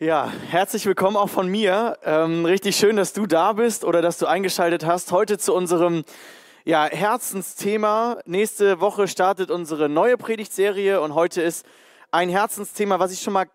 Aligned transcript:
Ja, 0.00 0.30
herzlich 0.48 0.86
willkommen 0.86 1.16
auch 1.16 1.28
von 1.28 1.48
mir. 1.48 1.98
Ähm, 2.04 2.44
richtig 2.44 2.76
schön, 2.76 2.94
dass 2.94 3.14
du 3.14 3.26
da 3.26 3.54
bist 3.54 3.84
oder 3.84 4.00
dass 4.00 4.16
du 4.16 4.26
eingeschaltet 4.26 4.86
hast. 4.86 5.10
Heute 5.10 5.38
zu 5.38 5.52
unserem 5.52 6.04
ja, 6.64 6.84
Herzensthema. 6.84 8.18
Nächste 8.24 8.78
Woche 8.78 9.08
startet 9.08 9.50
unsere 9.50 9.88
neue 9.88 10.16
Predigtserie 10.16 11.00
und 11.00 11.14
heute 11.14 11.42
ist 11.42 11.66
ein 12.12 12.28
Herzensthema, 12.28 13.00
was 13.00 13.10
ich 13.10 13.22
schon 13.22 13.32
mal 13.32 13.46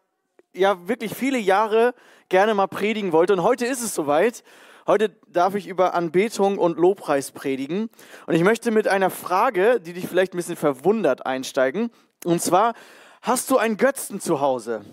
ja 0.54 0.86
wirklich 0.86 1.16
viele 1.16 1.38
Jahre 1.38 1.94
gerne 2.28 2.54
mal 2.54 2.68
predigen 2.68 3.14
wollte. 3.14 3.32
Und 3.32 3.44
heute 3.44 3.66
ist 3.66 3.82
es 3.82 3.96
soweit. 3.96 4.44
Heute 4.86 5.16
darf 5.30 5.56
ich 5.56 5.66
über 5.66 5.94
Anbetung 5.94 6.58
und 6.58 6.78
Lobpreis 6.78 7.32
predigen. 7.32 7.90
Und 8.28 8.36
ich 8.36 8.44
möchte 8.44 8.72
mit 8.72 8.90
einer 8.90 9.12
Frage, 9.12 9.80
die 9.80 9.94
dich 9.94 10.10
vielleicht 10.10 10.34
ein 10.34 10.38
bisschen 10.38 10.58
verwundert, 10.58 11.26
einsteigen. 11.26 11.90
Und 12.26 12.42
zwar, 12.42 12.74
hast 13.22 13.50
du 13.50 13.58
einen 13.58 13.78
Götzen 13.78 14.20
zu 14.20 14.42
Hause? 14.42 14.84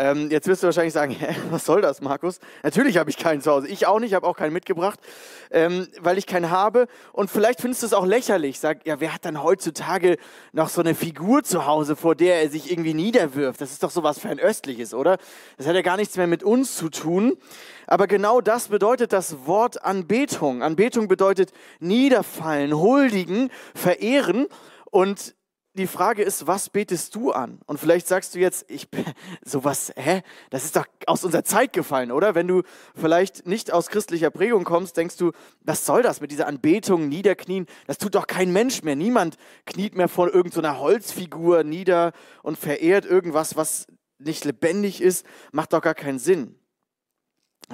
Ähm, 0.00 0.30
jetzt 0.30 0.48
wirst 0.48 0.62
du 0.62 0.66
wahrscheinlich 0.66 0.94
sagen, 0.94 1.12
hä, 1.18 1.36
was 1.50 1.66
soll 1.66 1.82
das, 1.82 2.00
Markus? 2.00 2.40
Natürlich 2.62 2.96
habe 2.96 3.10
ich 3.10 3.18
keinen 3.18 3.42
zu 3.42 3.50
Hause. 3.50 3.68
Ich 3.68 3.86
auch 3.86 4.00
nicht, 4.00 4.14
habe 4.14 4.26
auch 4.26 4.36
keinen 4.36 4.54
mitgebracht, 4.54 4.98
ähm, 5.50 5.88
weil 6.00 6.16
ich 6.16 6.26
keinen 6.26 6.50
habe. 6.50 6.86
Und 7.12 7.30
vielleicht 7.30 7.60
findest 7.60 7.82
du 7.82 7.86
es 7.86 7.92
auch 7.92 8.06
lächerlich. 8.06 8.58
Sag, 8.60 8.86
ja, 8.86 8.98
wer 9.00 9.12
hat 9.12 9.26
dann 9.26 9.42
heutzutage 9.42 10.16
noch 10.52 10.70
so 10.70 10.80
eine 10.80 10.94
Figur 10.94 11.42
zu 11.42 11.66
Hause, 11.66 11.96
vor 11.96 12.14
der 12.14 12.40
er 12.40 12.48
sich 12.48 12.70
irgendwie 12.70 12.94
niederwirft? 12.94 13.60
Das 13.60 13.72
ist 13.72 13.82
doch 13.82 13.90
sowas 13.90 14.18
Fernöstliches, 14.18 14.94
oder? 14.94 15.18
Das 15.58 15.66
hat 15.66 15.74
ja 15.74 15.82
gar 15.82 15.98
nichts 15.98 16.16
mehr 16.16 16.26
mit 16.26 16.42
uns 16.42 16.76
zu 16.76 16.88
tun. 16.88 17.36
Aber 17.86 18.06
genau 18.06 18.40
das 18.40 18.68
bedeutet 18.68 19.12
das 19.12 19.44
Wort 19.44 19.84
Anbetung. 19.84 20.62
Anbetung 20.62 21.08
bedeutet 21.08 21.52
niederfallen, 21.78 22.74
huldigen, 22.74 23.50
verehren. 23.74 24.46
Und 24.90 25.34
die 25.74 25.86
Frage 25.86 26.22
ist, 26.22 26.46
was 26.46 26.68
betest 26.68 27.14
du 27.14 27.30
an? 27.30 27.60
Und 27.66 27.78
vielleicht 27.78 28.08
sagst 28.08 28.34
du 28.34 28.38
jetzt, 28.38 28.64
ich 28.68 28.88
sowas, 29.44 29.92
hä? 29.96 30.22
Das 30.50 30.64
ist 30.64 30.74
doch 30.76 30.86
aus 31.06 31.24
unserer 31.24 31.44
Zeit 31.44 31.72
gefallen, 31.72 32.10
oder? 32.10 32.34
Wenn 32.34 32.48
du 32.48 32.62
vielleicht 32.94 33.46
nicht 33.46 33.72
aus 33.72 33.88
christlicher 33.88 34.30
Prägung 34.30 34.64
kommst, 34.64 34.96
denkst 34.96 35.16
du, 35.16 35.32
was 35.62 35.86
soll 35.86 36.02
das 36.02 36.20
mit 36.20 36.32
dieser 36.32 36.48
Anbetung, 36.48 37.08
Niederknien? 37.08 37.66
Das 37.86 37.98
tut 37.98 38.14
doch 38.14 38.26
kein 38.26 38.52
Mensch 38.52 38.82
mehr. 38.82 38.96
Niemand 38.96 39.36
kniet 39.64 39.94
mehr 39.94 40.08
vor 40.08 40.34
irgendeiner 40.34 40.74
so 40.74 40.80
Holzfigur 40.80 41.62
nieder 41.62 42.12
und 42.42 42.58
verehrt 42.58 43.04
irgendwas, 43.04 43.56
was 43.56 43.86
nicht 44.18 44.44
lebendig 44.44 45.00
ist. 45.00 45.24
Macht 45.52 45.72
doch 45.72 45.82
gar 45.82 45.94
keinen 45.94 46.18
Sinn. 46.18 46.59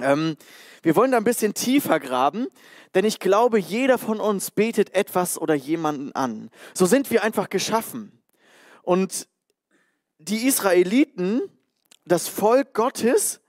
Ähm, 0.01 0.37
wir 0.83 0.95
wollen 0.95 1.11
da 1.11 1.17
ein 1.17 1.23
bisschen 1.23 1.53
tiefer 1.53 1.99
graben, 1.99 2.47
denn 2.95 3.05
ich 3.05 3.19
glaube, 3.19 3.59
jeder 3.59 3.97
von 3.97 4.19
uns 4.19 4.51
betet 4.51 4.93
etwas 4.93 5.39
oder 5.39 5.53
jemanden 5.53 6.11
an. 6.13 6.49
So 6.73 6.85
sind 6.85 7.11
wir 7.11 7.23
einfach 7.23 7.49
geschaffen. 7.49 8.11
Und 8.83 9.27
die 10.19 10.47
Israeliten, 10.47 11.41
das 12.05 12.27
Volk 12.27 12.73
Gottes, 12.73 13.41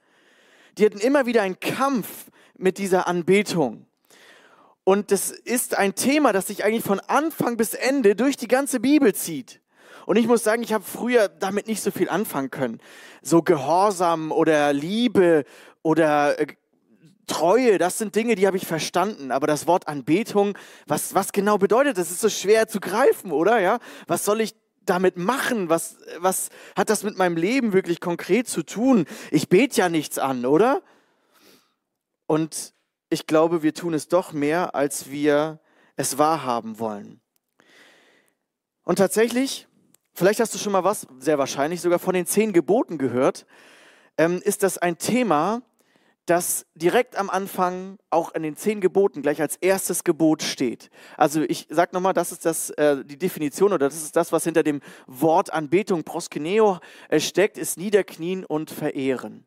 die 0.76 0.84
hatten 0.84 0.98
immer 0.98 1.26
wieder 1.26 1.42
einen 1.42 1.60
Kampf 1.60 2.26
mit 2.56 2.78
dieser 2.78 3.06
Anbetung. 3.06 3.86
Und 4.84 5.10
das 5.12 5.30
ist 5.30 5.76
ein 5.76 5.94
Thema, 5.94 6.32
das 6.32 6.46
sich 6.46 6.64
eigentlich 6.64 6.84
von 6.84 7.00
Anfang 7.00 7.56
bis 7.56 7.74
Ende 7.74 8.16
durch 8.16 8.36
die 8.36 8.48
ganze 8.48 8.80
Bibel 8.80 9.14
zieht. 9.14 9.60
Und 10.06 10.16
ich 10.16 10.26
muss 10.26 10.42
sagen, 10.42 10.62
ich 10.62 10.72
habe 10.72 10.84
früher 10.84 11.28
damit 11.28 11.66
nicht 11.68 11.82
so 11.82 11.90
viel 11.90 12.08
anfangen 12.08 12.50
können. 12.50 12.80
So 13.20 13.42
Gehorsam 13.42 14.32
oder 14.32 14.72
Liebe 14.72 15.44
oder 15.82 16.38
äh, 16.38 16.46
Treue, 17.26 17.78
das 17.78 17.98
sind 17.98 18.14
Dinge, 18.14 18.34
die 18.34 18.46
habe 18.46 18.56
ich 18.56 18.66
verstanden. 18.66 19.30
Aber 19.30 19.46
das 19.46 19.66
Wort 19.66 19.86
Anbetung, 19.86 20.56
was, 20.86 21.14
was 21.14 21.32
genau 21.32 21.58
bedeutet, 21.58 21.98
das 21.98 22.10
ist 22.10 22.20
so 22.20 22.28
schwer 22.28 22.68
zu 22.68 22.80
greifen, 22.80 23.30
oder? 23.30 23.60
Ja? 23.60 23.78
Was 24.06 24.24
soll 24.24 24.40
ich 24.40 24.54
damit 24.84 25.16
machen? 25.16 25.68
Was, 25.68 25.98
was 26.18 26.48
hat 26.76 26.90
das 26.90 27.04
mit 27.04 27.18
meinem 27.18 27.36
Leben 27.36 27.72
wirklich 27.72 28.00
konkret 28.00 28.48
zu 28.48 28.62
tun? 28.62 29.04
Ich 29.30 29.48
bete 29.48 29.76
ja 29.76 29.88
nichts 29.88 30.18
an, 30.18 30.46
oder? 30.46 30.82
Und 32.26 32.74
ich 33.10 33.26
glaube, 33.26 33.62
wir 33.62 33.74
tun 33.74 33.94
es 33.94 34.08
doch 34.08 34.32
mehr, 34.32 34.74
als 34.74 35.10
wir 35.10 35.60
es 35.96 36.18
wahrhaben 36.18 36.78
wollen. 36.78 37.20
Und 38.84 38.96
tatsächlich, 38.96 39.68
vielleicht 40.14 40.40
hast 40.40 40.54
du 40.54 40.58
schon 40.58 40.72
mal 40.72 40.84
was, 40.84 41.06
sehr 41.18 41.38
wahrscheinlich 41.38 41.80
sogar 41.80 41.98
von 41.98 42.14
den 42.14 42.26
zehn 42.26 42.52
Geboten 42.52 42.96
gehört, 42.96 43.46
ähm, 44.18 44.42
ist 44.44 44.62
das 44.62 44.76
ein 44.76 44.98
Thema, 44.98 45.62
das 46.26 46.66
direkt 46.74 47.16
am 47.16 47.30
Anfang 47.30 47.98
auch 48.10 48.34
in 48.34 48.42
den 48.42 48.56
zehn 48.56 48.80
Geboten 48.80 49.22
gleich 49.22 49.40
als 49.40 49.56
erstes 49.56 50.04
Gebot 50.04 50.42
steht. 50.42 50.90
Also 51.16 51.42
ich 51.42 51.66
sage 51.70 51.92
nochmal, 51.94 52.12
das 52.12 52.32
ist 52.32 52.44
das, 52.44 52.70
äh, 52.70 53.02
die 53.04 53.16
Definition 53.16 53.72
oder 53.72 53.88
das 53.88 54.02
ist 54.02 54.14
das, 54.14 54.30
was 54.30 54.44
hinter 54.44 54.62
dem 54.62 54.82
Wort 55.06 55.52
Anbetung, 55.52 56.04
proskeneo, 56.04 56.80
äh, 57.08 57.18
steckt, 57.18 57.56
ist 57.56 57.78
Niederknien 57.78 58.44
und 58.44 58.70
Verehren. 58.70 59.46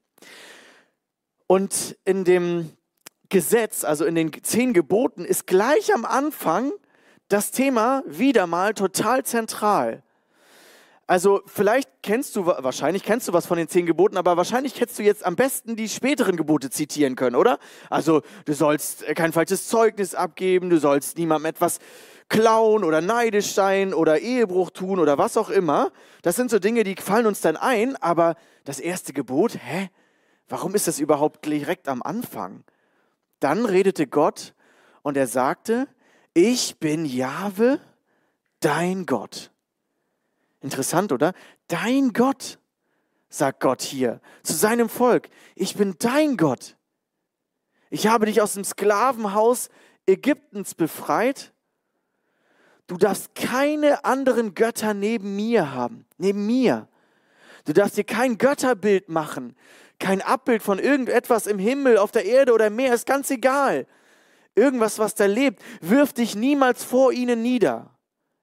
Und 1.46 1.98
in 2.04 2.24
dem 2.24 2.72
Gesetz, 3.30 3.84
also 3.84 4.06
in 4.06 4.16
den 4.16 4.32
zehn 4.42 4.74
Geboten, 4.74 5.24
ist 5.24 5.46
gleich 5.46 5.94
am 5.94 6.06
Anfang 6.06 6.72
das 7.28 7.52
Thema 7.52 8.04
wieder 8.08 8.48
mal 8.48 8.74
total 8.74 9.24
zentral. 9.24 10.04
Also 11.12 11.42
vielleicht 11.46 11.90
kennst 12.04 12.38
du, 12.38 12.46
wahrscheinlich 12.46 13.04
kennst 13.04 13.28
du 13.28 13.34
was 13.34 13.46
von 13.46 13.58
den 13.58 13.68
zehn 13.68 13.86
Geboten, 13.86 14.16
aber 14.16 14.38
wahrscheinlich 14.38 14.80
hättest 14.80 14.98
du 14.98 15.04
jetzt 15.04 15.26
am 15.26 15.36
besten 15.36 15.76
die 15.76 15.90
späteren 15.90 16.38
Gebote 16.38 16.70
zitieren 16.70 17.18
können, 17.18 17.36
oder? 17.36 17.60
Also 17.90 18.22
du 18.46 18.54
sollst 18.54 19.06
kein 19.14 19.34
falsches 19.34 19.68
Zeugnis 19.68 20.16
abgeben, 20.16 20.70
du 20.70 20.80
sollst 20.80 21.18
niemandem 21.18 21.50
etwas 21.50 21.80
klauen 22.30 22.86
oder 22.86 23.02
neidisch 23.02 23.52
sein 23.52 23.94
oder 23.94 24.20
Ehebruch 24.20 24.70
tun 24.70 25.00
oder 25.00 25.18
was 25.18 25.36
auch 25.36 25.50
immer. 25.50 25.92
Das 26.22 26.38
sind 26.38 26.50
so 26.50 26.60
Dinge, 26.60 26.86
die 26.86 26.96
fallen 26.96 27.26
uns 27.26 27.42
dann 27.42 27.58
ein, 27.58 27.98
aber 27.98 28.36
das 28.64 28.80
erste 28.80 29.12
Gebot, 29.12 29.56
hä? 29.62 29.90
Warum 30.48 30.76
ist 30.76 30.88
das 30.88 30.98
überhaupt 30.98 31.46
direkt 31.46 31.90
am 31.90 32.02
Anfang? 32.02 32.64
Dann 33.42 33.66
redete 33.66 34.08
Gott 34.08 34.54
und 35.02 35.18
er 35.18 35.28
sagte, 35.28 35.90
ich 36.34 36.80
bin 36.80 37.04
Jahwe, 37.04 37.82
dein 38.62 39.06
Gott. 39.06 39.52
Interessant, 40.62 41.12
oder? 41.12 41.34
Dein 41.68 42.14
Gott, 42.14 42.60
sagt 43.30 43.60
Gott 43.62 43.82
hier 43.82 44.22
zu 44.44 44.54
seinem 44.54 44.90
Volk. 44.90 45.30
Ich 45.56 45.76
bin 45.76 45.96
dein 46.00 46.38
Gott. 46.38 46.76
Ich 47.90 48.08
habe 48.08 48.28
dich 48.28 48.42
aus 48.42 48.54
dem 48.54 48.64
Sklavenhaus 48.64 49.70
Ägyptens 50.06 50.76
befreit. 50.76 51.52
Du 52.88 52.98
darfst 52.98 53.36
keine 53.36 54.06
anderen 54.06 54.54
Götter 54.54 54.94
neben 54.94 55.36
mir 55.36 55.74
haben, 55.74 56.06
neben 56.18 56.46
mir. 56.46 56.88
Du 57.66 57.74
darfst 57.74 57.98
dir 57.98 58.04
kein 58.04 58.38
Götterbild 58.38 59.08
machen, 59.10 59.56
kein 60.00 60.22
Abbild 60.22 60.64
von 60.64 60.80
irgendetwas 60.80 61.48
im 61.48 61.60
Himmel, 61.60 61.98
auf 61.98 62.12
der 62.12 62.26
Erde 62.26 62.54
oder 62.54 62.68
im 62.68 62.76
Meer, 62.76 62.94
ist 62.94 63.06
ganz 63.06 63.30
egal. 63.30 63.86
Irgendwas, 64.56 65.00
was 65.00 65.16
da 65.16 65.26
lebt, 65.26 65.62
wirf 65.80 66.12
dich 66.12 66.36
niemals 66.36 66.84
vor 66.84 67.14
ihnen 67.14 67.42
nieder. 67.42 67.92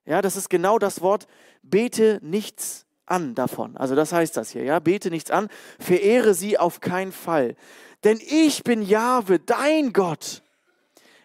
Ja, 0.08 0.22
das 0.22 0.36
ist 0.36 0.48
genau 0.48 0.78
das 0.78 1.02
Wort, 1.02 1.26
bete 1.62 2.18
nichts 2.22 2.86
an 3.04 3.34
davon. 3.34 3.76
Also 3.76 3.94
das 3.94 4.10
heißt 4.10 4.38
das 4.38 4.50
hier, 4.50 4.64
ja, 4.64 4.78
bete 4.78 5.10
nichts 5.10 5.30
an, 5.30 5.48
verehre 5.78 6.32
sie 6.32 6.56
auf 6.56 6.80
keinen 6.80 7.12
Fall. 7.12 7.56
Denn 8.04 8.18
ich 8.26 8.64
bin 8.64 8.80
Jahwe, 8.80 9.38
dein 9.38 9.92
Gott. 9.92 10.42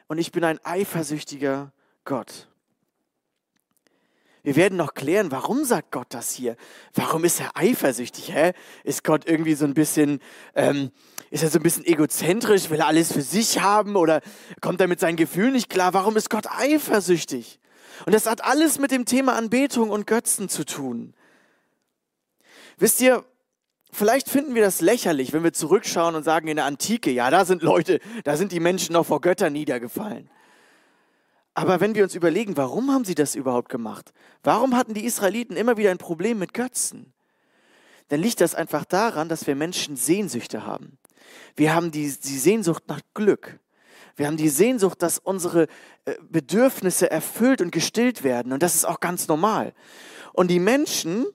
Und 0.08 0.18
ich 0.18 0.34
bin 0.34 0.44
ein 0.44 0.60
eifersüchtiger 0.66 1.72
Gott. 2.04 2.50
Wir 4.42 4.58
werden 4.58 4.78
noch 4.78 4.94
klären, 4.94 5.32
warum 5.32 5.64
sagt 5.64 5.92
Gott 5.92 6.08
das 6.10 6.32
hier? 6.32 6.58
Warum 6.94 7.24
ist 7.24 7.40
er 7.40 7.52
eifersüchtig? 7.56 8.34
Hä? 8.34 8.52
Ist 8.84 9.06
Gott 9.06 9.26
irgendwie 9.26 9.54
so 9.54 9.64
ein 9.64 9.74
bisschen, 9.74 10.20
ähm, 10.56 10.92
ist 11.30 11.44
er 11.44 11.50
so 11.50 11.58
ein 11.58 11.64
bisschen 11.64 11.86
egozentrisch, 11.86 12.70
will 12.70 12.82
er 12.82 12.88
alles 12.88 13.14
für 13.14 13.22
sich 13.22 13.62
haben 13.62 13.96
oder 13.96 14.20
kommt 14.60 14.82
er 14.82 14.90
mit 14.90 15.00
seinen 15.00 15.16
Gefühlen 15.16 15.54
nicht 15.54 15.70
klar? 15.70 15.94
Warum 15.94 16.18
ist 16.18 16.30
Gott 16.30 16.48
eifersüchtig? 16.48 17.62
Und 18.06 18.14
das 18.14 18.26
hat 18.26 18.44
alles 18.44 18.80
mit 18.80 18.92
dem 18.92 19.06
Thema 19.06 19.36
Anbetung 19.36 19.90
und 19.90 20.08
Götzen 20.08 20.50
zu 20.50 20.66
tun. 20.66 21.14
Wisst 22.78 23.02
ihr, 23.02 23.24
vielleicht 23.92 24.30
finden 24.30 24.56
wir 24.56 24.62
das 24.64 24.82
lächerlich, 24.82 25.34
wenn 25.34 25.44
wir 25.44 25.54
zurückschauen 25.54 26.16
und 26.16 26.24
sagen 26.24 26.48
in 26.48 26.58
der 26.58 26.66
Antike, 26.66 27.12
ja, 27.12 27.30
da 27.30 27.46
sind 27.46 27.62
Leute, 27.62 28.00
da 28.24 28.36
sind 28.36 28.52
die 28.52 28.60
Menschen 28.60 28.94
noch 28.94 29.06
vor 29.06 29.22
Göttern 29.22 29.54
niedergefallen. 29.54 30.30
Aber 31.54 31.80
wenn 31.80 31.94
wir 31.94 32.04
uns 32.04 32.16
überlegen, 32.16 32.58
warum 32.58 32.92
haben 32.92 33.06
sie 33.06 33.16
das 33.16 33.36
überhaupt 33.36 33.70
gemacht? 33.70 34.12
Warum 34.42 34.76
hatten 34.76 34.96
die 34.96 35.06
Israeliten 35.06 35.56
immer 35.56 35.78
wieder 35.78 35.92
ein 35.92 36.00
Problem 36.00 36.40
mit 36.40 36.54
Götzen? 36.54 37.14
Dann 38.10 38.20
liegt 38.20 38.42
das 38.42 38.56
einfach 38.56 38.86
daran, 38.86 39.30
dass 39.30 39.46
wir 39.46 39.56
Menschen 39.56 39.96
Sehnsüchte 39.96 40.66
haben. 40.66 40.98
Wir 41.56 41.74
haben 41.74 41.92
die, 41.92 42.08
die 42.08 42.38
Sehnsucht 42.38 42.84
nach 42.88 43.02
Glück. 43.14 43.60
Wir 44.16 44.28
haben 44.28 44.38
die 44.38 44.50
Sehnsucht, 44.50 45.02
dass 45.02 45.20
unsere 45.20 45.68
äh, 46.06 46.16
Bedürfnisse 46.22 47.10
erfüllt 47.10 47.62
und 47.62 47.72
gestillt 47.72 48.24
werden. 48.24 48.54
Und 48.54 48.62
das 48.62 48.76
ist 48.76 48.86
auch 48.86 49.00
ganz 49.00 49.28
normal. 49.28 49.74
Und 50.34 50.50
die 50.50 50.60
Menschen 50.60 51.26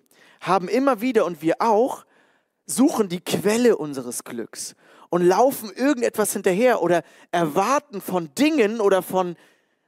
haben 0.41 0.69
immer 0.69 1.01
wieder, 1.01 1.25
und 1.25 1.43
wir 1.43 1.57
auch, 1.61 2.05
suchen 2.67 3.09
die 3.09 3.21
Quelle 3.21 3.77
unseres 3.77 4.25
Glücks 4.25 4.77
und 5.11 5.23
laufen 5.23 5.71
irgendetwas 5.73 6.33
hinterher 6.33 6.83
oder 6.83 7.03
erwarten 7.33 8.01
von 8.01 8.35
Dingen 8.35 8.81
oder 8.81 9.03
von 9.03 9.37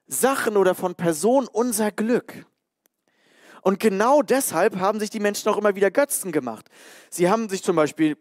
Sachen 0.07 0.57
oder 0.57 0.75
von 0.75 0.95
Personen 0.95 1.47
unser 1.47 1.93
Glück. 1.93 2.47
Und 3.63 3.79
genau 3.79 4.23
deshalb 4.23 4.77
haben 4.77 4.99
sich 4.99 5.11
die 5.11 5.21
Menschen 5.21 5.49
auch 5.51 5.59
immer 5.59 5.75
wieder 5.77 5.91
Götzen 5.91 6.33
gemacht. 6.33 6.67
Sie 7.11 7.29
haben 7.29 7.49
sich 7.49 7.63
zum 7.63 7.77
Beispiel 7.77 8.17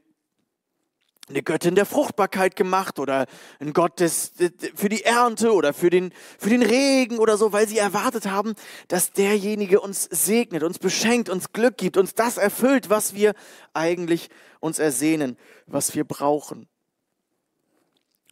eine 1.30 1.44
Göttin 1.44 1.76
der 1.76 1.86
Fruchtbarkeit 1.86 2.56
gemacht 2.56 3.00
oder 3.00 3.26
ein 3.60 3.74
Gott 3.74 4.00
des, 4.00 4.32
für 4.76 4.90
die 4.90 5.04
Ernte 5.04 5.54
oder 5.54 5.74
für 5.74 5.90
den, 5.90 6.12
für 6.38 6.50
den 6.50 6.64
Regen 6.64 7.20
oder 7.20 7.38
so, 7.38 7.54
weil 7.54 7.68
sie 7.68 7.78
erwartet 7.78 8.26
haben, 8.28 8.56
dass 8.88 9.12
derjenige 9.12 9.80
uns 9.80 10.04
segnet, 10.12 10.64
uns 10.64 10.80
beschenkt, 10.80 11.30
uns 11.30 11.54
Glück 11.54 11.78
gibt, 11.78 11.98
uns 11.98 12.16
das 12.16 12.38
erfüllt, 12.38 12.90
was 12.90 13.14
wir 13.14 13.34
eigentlich 13.74 14.30
uns 14.60 14.80
ersehnen, 14.80 15.38
was 15.68 15.96
wir 15.96 16.04
brauchen. 16.04 16.68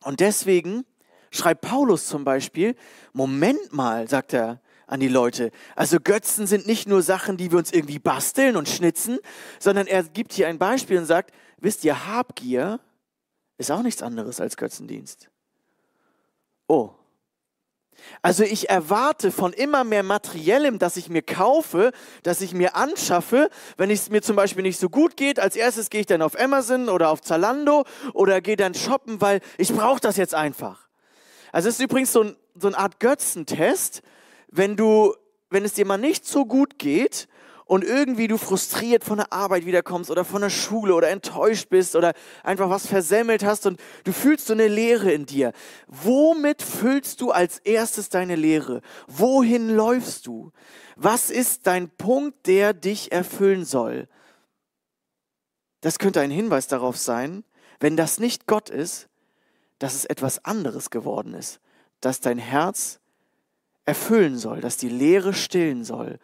Und 0.04 0.20
deswegen 0.20 0.86
schreibt 1.32 1.62
Paulus 1.62 2.08
zum 2.08 2.24
Beispiel, 2.24 2.76
Moment 3.14 3.74
mal, 3.74 4.08
sagt 4.08 4.34
er 4.34 4.62
an 4.88 5.02
die 5.02 5.10
Leute, 5.10 5.52
also 5.76 6.00
Götzen 6.00 6.48
sind 6.48 6.66
nicht 6.66 6.88
nur 6.88 7.02
Sachen, 7.02 7.36
die 7.36 7.52
wir 7.52 7.58
uns 7.58 7.74
irgendwie 7.74 8.00
basteln 8.00 8.56
und 8.56 8.70
schnitzen, 8.70 9.20
sondern 9.60 9.86
er 9.86 10.04
gibt 10.04 10.32
hier 10.32 10.48
ein 10.48 10.58
Beispiel 10.58 10.98
und 10.98 11.06
sagt, 11.06 11.32
wisst 11.58 11.84
ihr, 11.84 12.08
Habgier 12.08 12.80
ist 13.58 13.72
auch 13.72 13.82
nichts 13.82 14.02
anderes 14.02 14.40
als 14.40 14.58
Götzendienst. 14.58 15.30
Oh. 16.68 16.92
Also 18.22 18.44
ich 18.44 18.70
erwarte 18.70 19.32
von 19.32 19.54
immer 19.54 19.84
mehr 19.84 20.04
Materiellem, 20.04 20.80
das 20.80 20.98
ich 20.98 21.10
mir 21.10 21.24
kaufe, 21.24 21.92
das 22.24 22.42
ich 22.42 22.54
mir 22.54 22.76
anschaffe, 22.76 23.50
wenn 23.76 23.90
es 23.90 24.10
mir 24.10 24.22
zum 24.22 24.36
Beispiel 24.36 24.64
nicht 24.64 24.80
so 24.80 24.90
gut 24.90 25.18
geht, 25.18 25.40
als 25.40 25.56
erstes 25.56 25.90
gehe 25.90 26.02
ich 26.02 26.06
dann 26.06 26.22
auf 26.22 26.40
Amazon 26.40 26.90
oder 26.90 27.10
auf 27.10 27.22
Zalando 27.22 27.86
oder 28.14 28.40
gehe 28.42 28.56
dann 28.56 28.76
shoppen, 28.76 29.20
weil 29.20 29.42
ich 29.58 29.74
brauche 29.74 30.00
das 30.00 30.18
jetzt 30.18 30.36
einfach. 30.36 30.88
Also 31.52 31.70
es 31.70 31.80
ist 31.80 31.84
übrigens 31.84 32.14
so, 32.14 32.24
ein, 32.24 32.36
so 32.56 32.68
eine 32.68 32.78
Art 32.78 33.00
Götzentest, 33.00 34.04
wenn 34.50 34.76
du, 34.76 35.16
wenn 35.50 35.66
es 35.66 35.74
dir 35.74 35.86
mal 35.86 35.98
nicht 35.98 36.26
so 36.26 36.46
gut 36.46 36.78
geht 36.78 37.28
und 37.68 37.84
irgendwie 37.84 38.28
du 38.28 38.38
frustriert 38.38 39.04
von 39.04 39.18
der 39.18 39.32
Arbeit 39.34 39.66
wiederkommst 39.66 40.10
oder 40.10 40.26
von 40.26 40.42
der 40.42 40.50
Schule 40.50 40.96
oder 40.96 41.10
enttäuscht 41.10 41.70
bist 41.70 41.96
oder 41.96 42.14
einfach 42.44 42.70
was 42.70 42.88
versemmelt 42.88 43.44
hast 43.44 43.66
und 43.66 43.80
du 44.06 44.14
fühlst 44.14 44.48
so 44.48 44.54
eine 44.54 44.68
Leere 44.68 45.12
in 45.12 45.26
dir. 45.26 45.52
Womit 45.88 46.62
füllst 46.62 47.22
du 47.22 47.32
als 47.32 47.60
erstes 47.60 48.10
deine 48.10 48.36
Leere? 48.36 48.82
Wohin 49.08 49.70
läufst 49.70 50.28
du? 50.28 50.52
Was 50.96 51.30
ist 51.30 51.68
dein 51.68 51.90
Punkt, 51.90 52.48
der 52.48 52.74
dich 52.74 53.12
erfüllen 53.12 53.66
soll? 53.66 54.08
Das 55.82 56.00
könnte 56.00 56.22
ein 56.22 56.32
Hinweis 56.32 56.68
darauf 56.68 56.98
sein, 56.98 57.44
wenn 57.80 57.98
das 57.98 58.20
nicht 58.20 58.48
Gott 58.48 58.70
ist, 58.70 59.10
dass 59.78 59.94
es 59.94 60.06
etwas 60.06 60.44
anderes 60.44 60.90
geworden 60.90 61.34
ist, 61.34 61.60
dass 62.02 62.20
dein 62.20 62.40
Herz 62.40 63.00
erfüllen 63.86 64.38
soll, 64.38 64.62
dass 64.62 64.78
die 64.78 64.90
Leere 64.90 65.34
stillen 65.34 65.84
soll. 65.84 66.20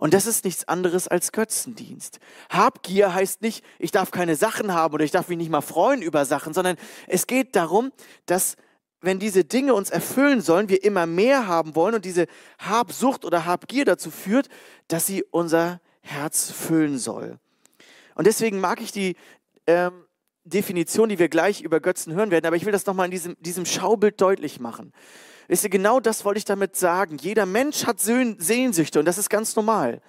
Und 0.00 0.14
das 0.14 0.26
ist 0.26 0.46
nichts 0.46 0.66
anderes 0.66 1.08
als 1.08 1.30
Götzendienst. 1.30 2.20
Habgier 2.48 3.12
heißt 3.12 3.42
nicht, 3.42 3.62
ich 3.78 3.90
darf 3.90 4.10
keine 4.10 4.34
Sachen 4.34 4.72
haben 4.72 4.94
oder 4.94 5.04
ich 5.04 5.10
darf 5.10 5.28
mich 5.28 5.36
nicht 5.36 5.50
mal 5.50 5.60
freuen 5.60 6.00
über 6.00 6.24
Sachen, 6.24 6.54
sondern 6.54 6.76
es 7.06 7.26
geht 7.26 7.54
darum, 7.54 7.92
dass 8.24 8.56
wenn 9.02 9.18
diese 9.18 9.44
Dinge 9.44 9.74
uns 9.74 9.90
erfüllen 9.90 10.40
sollen, 10.40 10.70
wir 10.70 10.82
immer 10.84 11.04
mehr 11.04 11.46
haben 11.46 11.76
wollen 11.76 11.94
und 11.94 12.06
diese 12.06 12.28
Habsucht 12.58 13.26
oder 13.26 13.44
Habgier 13.44 13.84
dazu 13.84 14.10
führt, 14.10 14.48
dass 14.88 15.06
sie 15.06 15.22
unser 15.30 15.82
Herz 16.00 16.50
füllen 16.50 16.98
soll. 16.98 17.38
Und 18.14 18.26
deswegen 18.26 18.58
mag 18.58 18.80
ich 18.80 18.92
die 18.92 19.16
ähm, 19.66 20.06
Definition, 20.44 21.10
die 21.10 21.18
wir 21.18 21.28
gleich 21.28 21.60
über 21.60 21.78
Götzen 21.78 22.14
hören 22.14 22.30
werden, 22.30 22.46
aber 22.46 22.56
ich 22.56 22.64
will 22.64 22.72
das 22.72 22.86
nochmal 22.86 23.04
in 23.04 23.10
diesem, 23.10 23.36
diesem 23.40 23.66
Schaubild 23.66 24.18
deutlich 24.18 24.60
machen. 24.60 24.94
Wisst 25.50 25.64
ihr, 25.64 25.70
genau 25.70 25.98
das 25.98 26.24
wollte 26.24 26.38
ich 26.38 26.44
damit 26.44 26.76
sagen. 26.76 27.18
Jeder 27.18 27.44
Mensch 27.44 27.84
hat 27.84 27.98
Sehnsüchte 27.98 29.00
und 29.00 29.04
das 29.04 29.18
ist 29.18 29.28
ganz 29.28 29.56
normal. 29.56 30.00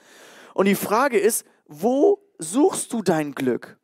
Und 0.53 0.67
die 0.67 0.75
Frage 0.75 1.17
ist, 1.17 1.47
wo 1.65 2.19
suchst 2.37 2.93
du 2.93 3.01
dein 3.01 3.33
Glück? 3.33 3.79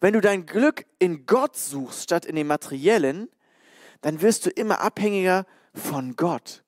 Wenn 0.00 0.14
du 0.14 0.22
dein 0.22 0.46
Glück 0.46 0.86
in 0.98 1.26
Gott 1.26 1.54
suchst 1.54 2.04
statt 2.04 2.24
in 2.24 2.34
dem 2.34 2.46
Materiellen, 2.46 3.28
dann 4.00 4.22
wirst 4.22 4.46
du 4.46 4.48
immer 4.48 4.80
abhängiger 4.80 5.44
von 5.74 6.16
Gott. 6.16 6.64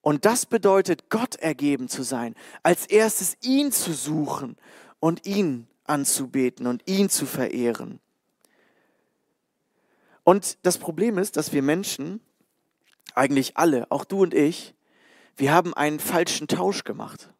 Und 0.00 0.24
das 0.24 0.44
bedeutet, 0.44 1.08
Gott 1.08 1.36
ergeben 1.36 1.88
zu 1.88 2.02
sein, 2.02 2.34
als 2.64 2.86
erstes 2.86 3.36
ihn 3.40 3.70
zu 3.70 3.92
suchen 3.92 4.56
und 4.98 5.26
ihn 5.26 5.68
anzubeten 5.84 6.66
und 6.66 6.82
ihn 6.88 7.08
zu 7.08 7.24
verehren. 7.24 8.00
Und 10.24 10.58
das 10.66 10.76
Problem 10.76 11.18
ist, 11.18 11.36
dass 11.36 11.52
wir 11.52 11.62
Menschen 11.62 12.20
eigentlich 13.14 13.56
alle, 13.56 13.90
auch 13.90 14.04
du 14.04 14.22
und 14.22 14.34
ich, 14.34 14.74
wir 15.36 15.52
haben 15.52 15.74
einen 15.74 16.00
falschen 16.00 16.48
Tausch 16.48 16.84
gemacht. 16.84 17.30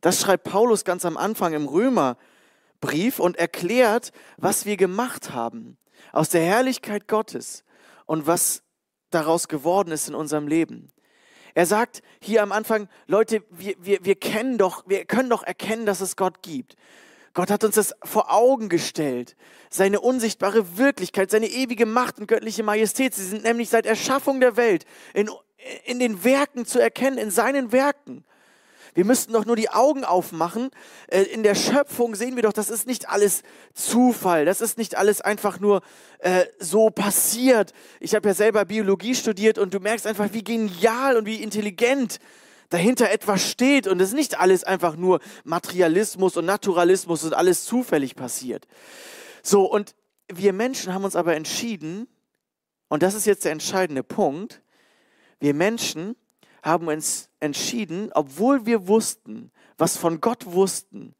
Das 0.00 0.20
schreibt 0.20 0.44
Paulus 0.44 0.84
ganz 0.84 1.04
am 1.04 1.16
Anfang 1.16 1.52
im 1.52 1.66
Römerbrief 1.66 3.18
und 3.18 3.36
erklärt, 3.36 4.12
was 4.36 4.64
wir 4.64 4.76
gemacht 4.76 5.32
haben 5.32 5.76
aus 6.12 6.30
der 6.30 6.42
Herrlichkeit 6.42 7.08
Gottes 7.08 7.64
und 8.06 8.26
was 8.26 8.62
daraus 9.10 9.48
geworden 9.48 9.92
ist 9.92 10.08
in 10.08 10.14
unserem 10.14 10.48
Leben. 10.48 10.90
Er 11.54 11.66
sagt 11.66 12.02
hier 12.20 12.42
am 12.42 12.52
Anfang, 12.52 12.88
Leute, 13.06 13.42
wir, 13.50 13.74
wir, 13.80 14.04
wir 14.04 14.14
kennen 14.14 14.56
doch, 14.56 14.84
wir 14.86 15.04
können 15.04 15.30
doch 15.30 15.42
erkennen, 15.42 15.84
dass 15.84 16.00
es 16.00 16.16
Gott 16.16 16.42
gibt. 16.42 16.76
Gott 17.32 17.50
hat 17.50 17.62
uns 17.62 17.76
das 17.76 17.94
vor 18.02 18.32
Augen 18.32 18.68
gestellt. 18.68 19.36
Seine 19.70 20.00
unsichtbare 20.00 20.78
Wirklichkeit, 20.78 21.30
seine 21.30 21.46
ewige 21.46 21.86
Macht 21.86 22.18
und 22.18 22.26
göttliche 22.26 22.62
Majestät. 22.62 23.14
Sie 23.14 23.24
sind 23.24 23.44
nämlich 23.44 23.68
seit 23.68 23.86
Erschaffung 23.86 24.40
der 24.40 24.56
Welt 24.56 24.84
in, 25.14 25.30
in 25.84 26.00
den 26.00 26.24
Werken 26.24 26.66
zu 26.66 26.80
erkennen, 26.80 27.18
in 27.18 27.30
seinen 27.30 27.70
Werken. 27.70 28.24
Wir 28.94 29.04
müssten 29.04 29.32
doch 29.32 29.44
nur 29.44 29.56
die 29.56 29.70
Augen 29.70 30.04
aufmachen. 30.04 30.70
Äh, 31.06 31.22
in 31.22 31.42
der 31.42 31.54
Schöpfung 31.54 32.14
sehen 32.14 32.34
wir 32.34 32.42
doch, 32.42 32.52
das 32.52 32.70
ist 32.70 32.86
nicht 32.86 33.08
alles 33.08 33.42
Zufall. 33.74 34.44
Das 34.44 34.60
ist 34.60 34.78
nicht 34.78 34.96
alles 34.96 35.20
einfach 35.20 35.60
nur 35.60 35.82
äh, 36.18 36.46
so 36.58 36.90
passiert. 36.90 37.72
Ich 38.00 38.14
habe 38.14 38.28
ja 38.28 38.34
selber 38.34 38.64
Biologie 38.64 39.14
studiert 39.14 39.58
und 39.58 39.72
du 39.72 39.78
merkst 39.78 40.06
einfach, 40.06 40.28
wie 40.32 40.42
genial 40.42 41.16
und 41.16 41.26
wie 41.26 41.42
intelligent 41.42 42.18
dahinter 42.70 43.10
etwas 43.10 43.50
steht 43.50 43.86
und 43.86 44.00
es 44.00 44.12
nicht 44.12 44.38
alles 44.40 44.64
einfach 44.64 44.96
nur 44.96 45.20
Materialismus 45.44 46.36
und 46.36 46.46
Naturalismus 46.46 47.24
und 47.24 47.34
alles 47.34 47.64
zufällig 47.64 48.16
passiert. 48.16 48.66
So, 49.42 49.64
und 49.70 49.94
wir 50.32 50.52
Menschen 50.52 50.94
haben 50.94 51.04
uns 51.04 51.16
aber 51.16 51.34
entschieden, 51.34 52.08
und 52.88 53.02
das 53.02 53.14
ist 53.14 53.26
jetzt 53.26 53.44
der 53.44 53.52
entscheidende 53.52 54.02
Punkt, 54.02 54.62
wir 55.40 55.54
Menschen 55.54 56.16
haben 56.62 56.88
uns 56.88 57.28
entschieden, 57.40 58.10
obwohl 58.14 58.66
wir 58.66 58.86
wussten, 58.86 59.50
was 59.76 59.96
von 59.96 60.20
Gott 60.20 60.46
wussten, 60.46 61.14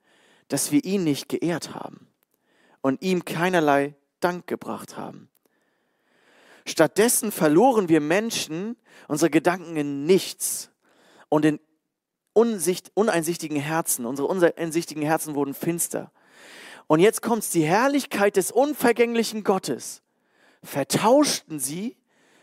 dass 0.48 0.70
wir 0.70 0.84
ihn 0.84 1.04
nicht 1.04 1.28
geehrt 1.28 1.74
haben 1.74 2.08
und 2.80 3.02
ihm 3.02 3.24
keinerlei 3.24 3.94
Dank 4.20 4.46
gebracht 4.46 4.96
haben. 4.96 5.30
Stattdessen 6.66 7.32
verloren 7.32 7.88
wir 7.88 8.00
Menschen 8.00 8.76
unsere 9.08 9.30
Gedanken 9.30 9.76
in 9.76 10.04
nichts 10.04 10.70
und 11.30 11.46
in 11.46 11.58
unsicht, 12.34 12.90
uneinsichtigen 12.94 13.56
Herzen, 13.56 14.04
unsere 14.04 14.28
uneinsichtigen 14.28 15.02
Herzen 15.02 15.34
wurden 15.34 15.54
finster. 15.54 16.12
Und 16.86 17.00
jetzt 17.00 17.22
kommt 17.22 17.54
die 17.54 17.62
Herrlichkeit 17.62 18.36
des 18.36 18.50
unvergänglichen 18.50 19.44
Gottes. 19.44 20.02
Vertauschten 20.62 21.58
sie 21.58 21.96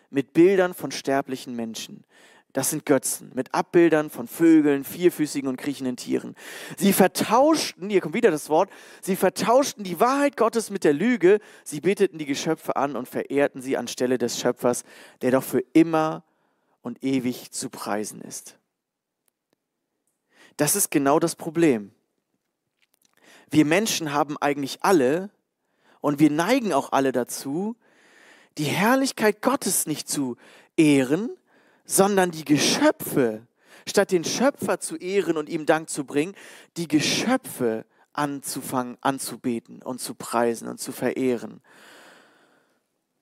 mit 0.09 0.33
Bildern 0.33 0.73
von 0.73 0.91
sterblichen 0.91 1.55
Menschen. 1.55 2.03
Das 2.53 2.71
sind 2.71 2.85
Götzen, 2.85 3.31
mit 3.35 3.53
Abbildern 3.53 4.09
von 4.09 4.27
Vögeln, 4.27 4.83
vierfüßigen 4.83 5.47
und 5.47 5.57
kriechenden 5.57 5.95
Tieren. 5.95 6.33
Sie 6.77 6.91
vertauschten, 6.91 7.89
hier 7.89 8.01
kommt 8.01 8.15
wieder 8.15 8.31
das 8.31 8.49
Wort, 8.49 8.71
sie 9.01 9.15
vertauschten 9.15 9.83
die 9.83 9.99
Wahrheit 9.99 10.37
Gottes 10.37 10.71
mit 10.71 10.83
der 10.83 10.93
Lüge, 10.93 11.39
sie 11.63 11.81
beteten 11.81 12.17
die 12.17 12.25
Geschöpfe 12.25 12.75
an 12.75 12.95
und 12.95 13.07
verehrten 13.07 13.61
sie 13.61 13.77
anstelle 13.77 14.17
des 14.17 14.39
Schöpfers, 14.39 14.85
der 15.21 15.31
doch 15.31 15.43
für 15.43 15.63
immer 15.73 16.23
und 16.81 17.03
ewig 17.03 17.51
zu 17.51 17.69
preisen 17.69 18.21
ist. 18.21 18.57
Das 20.57 20.75
ist 20.75 20.91
genau 20.91 21.19
das 21.19 21.35
Problem. 21.35 21.91
Wir 23.49 23.63
Menschen 23.63 24.11
haben 24.11 24.37
eigentlich 24.37 24.79
alle 24.81 25.29
und 26.01 26.19
wir 26.19 26.31
neigen 26.31 26.73
auch 26.73 26.91
alle 26.91 27.11
dazu, 27.11 27.75
die 28.57 28.65
Herrlichkeit 28.65 29.41
Gottes 29.41 29.85
nicht 29.85 30.09
zu 30.09 30.35
ehren, 30.75 31.29
sondern 31.85 32.31
die 32.31 32.43
Geschöpfe, 32.43 33.45
statt 33.87 34.11
den 34.11 34.23
Schöpfer 34.23 34.79
zu 34.79 34.97
ehren 34.97 35.37
und 35.37 35.47
ihm 35.47 35.65
Dank 35.65 35.89
zu 35.89 36.03
bringen, 36.03 36.35
die 36.75 36.87
Geschöpfe 36.87 37.85
anzufangen, 38.13 38.97
anzubeten 39.01 39.81
und 39.81 40.01
zu 40.01 40.15
preisen 40.15 40.67
und 40.67 40.79
zu 40.79 40.91
verehren. 40.91 41.61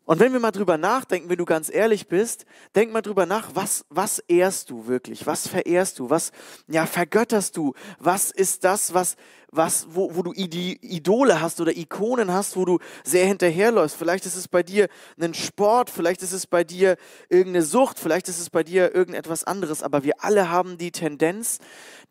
Und 0.06 0.20
wenn 0.20 0.34
wir 0.34 0.40
mal 0.40 0.52
drüber 0.52 0.78
nachdenken, 0.78 1.30
wenn 1.30 1.38
du 1.38 1.46
ganz 1.46 1.74
ehrlich 1.74 2.08
bist, 2.08 2.46
denk 2.76 2.94
mal 2.94 3.02
drüber 3.02 3.26
nach, 3.26 3.50
was, 3.56 3.86
was 3.90 4.20
ehrst 4.20 4.70
du 4.70 4.86
wirklich? 4.86 5.26
Was 5.26 5.48
verehrst 5.48 5.98
du? 5.98 6.12
Was, 6.12 6.32
ja, 6.68 6.86
vergötterst 6.86 7.58
du? 7.58 7.74
Was 7.98 8.30
ist 8.30 8.64
das, 8.64 8.94
was, 8.94 9.16
was, 9.50 9.88
wo, 9.90 10.16
wo 10.16 10.22
du 10.22 10.32
Idole 10.34 11.42
hast 11.42 11.60
oder 11.60 11.76
Ikonen 11.76 12.32
hast, 12.32 12.56
wo 12.56 12.66
du 12.66 12.78
sehr 13.04 13.26
hinterherläufst? 13.26 13.98
Vielleicht 13.98 14.28
ist 14.28 14.36
es 14.36 14.48
bei 14.48 14.62
dir 14.62 14.90
ein 15.20 15.34
Sport, 15.34 15.90
vielleicht 15.90 16.22
ist 16.22 16.34
es 16.34 16.46
bei 16.46 16.64
dir 16.64 16.98
irgendeine 17.30 17.64
Sucht, 17.64 17.98
vielleicht 17.98 18.30
ist 18.30 18.40
es 18.40 18.52
bei 18.52 18.64
dir 18.64 18.94
irgendetwas 18.94 19.44
anderes, 19.44 19.82
aber 19.82 20.04
wir 20.04 20.24
alle 20.24 20.52
haben 20.52 20.78
die 20.78 20.92
Tendenz, 20.92 21.58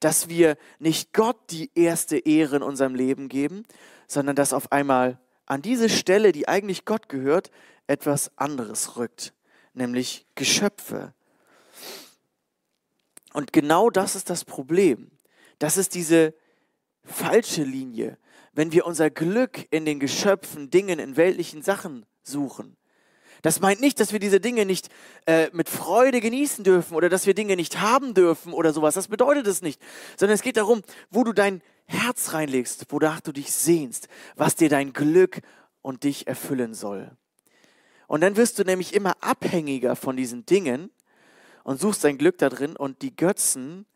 dass 0.00 0.28
wir 0.28 0.56
nicht 0.80 1.12
Gott 1.12 1.36
die 1.50 1.70
erste 1.76 2.16
Ehre 2.18 2.56
in 2.56 2.62
unserem 2.62 2.96
Leben 2.96 3.28
geben, 3.28 3.64
sondern 4.08 4.34
dass 4.34 4.52
auf 4.52 4.72
einmal 4.72 5.20
an 5.46 5.62
diese 5.62 5.88
Stelle, 5.88 6.32
die 6.32 6.48
eigentlich 6.48 6.84
Gott 6.84 7.08
gehört, 7.08 7.50
etwas 7.86 8.30
anderes 8.36 8.96
rückt, 8.96 9.34
nämlich 9.74 10.26
Geschöpfe. 10.34 11.14
Und 13.32 13.52
genau 13.52 13.90
das 13.90 14.14
ist 14.14 14.30
das 14.30 14.44
Problem. 14.44 15.10
Das 15.58 15.76
ist 15.76 15.94
diese 15.94 16.34
falsche 17.04 17.64
Linie, 17.64 18.18
wenn 18.52 18.72
wir 18.72 18.86
unser 18.86 19.10
Glück 19.10 19.66
in 19.70 19.84
den 19.84 20.00
Geschöpfen, 20.00 20.70
Dingen, 20.70 20.98
in 20.98 21.16
weltlichen 21.16 21.62
Sachen 21.62 22.06
suchen. 22.22 22.76
Das 23.42 23.60
meint 23.60 23.80
nicht, 23.82 24.00
dass 24.00 24.12
wir 24.12 24.20
diese 24.20 24.40
Dinge 24.40 24.64
nicht 24.64 24.88
äh, 25.26 25.50
mit 25.52 25.68
Freude 25.68 26.22
genießen 26.22 26.64
dürfen 26.64 26.94
oder 26.94 27.10
dass 27.10 27.26
wir 27.26 27.34
Dinge 27.34 27.56
nicht 27.56 27.78
haben 27.78 28.14
dürfen 28.14 28.54
oder 28.54 28.72
sowas. 28.72 28.94
Das 28.94 29.08
bedeutet 29.08 29.46
es 29.46 29.60
nicht. 29.60 29.82
Sondern 30.16 30.34
es 30.34 30.40
geht 30.40 30.56
darum, 30.56 30.80
wo 31.10 31.24
du 31.24 31.34
dein 31.34 31.60
Herz 31.84 32.32
reinlegst, 32.32 32.86
wonach 32.88 33.20
du 33.20 33.32
dich 33.32 33.52
sehnst, 33.52 34.08
was 34.34 34.54
dir 34.54 34.70
dein 34.70 34.94
Glück 34.94 35.42
und 35.82 36.04
dich 36.04 36.26
erfüllen 36.26 36.72
soll. 36.72 37.10
Und 38.06 38.20
dann 38.20 38.36
wirst 38.36 38.58
du 38.58 38.64
nämlich 38.64 38.94
immer 38.94 39.16
abhängiger 39.20 39.96
von 39.96 40.16
diesen 40.16 40.46
Dingen 40.46 40.90
und 41.62 41.80
suchst 41.80 42.04
dein 42.04 42.18
Glück 42.18 42.38
da 42.38 42.48
drin 42.48 42.76
und 42.76 43.02
die 43.02 43.14
Götzen, 43.14 43.86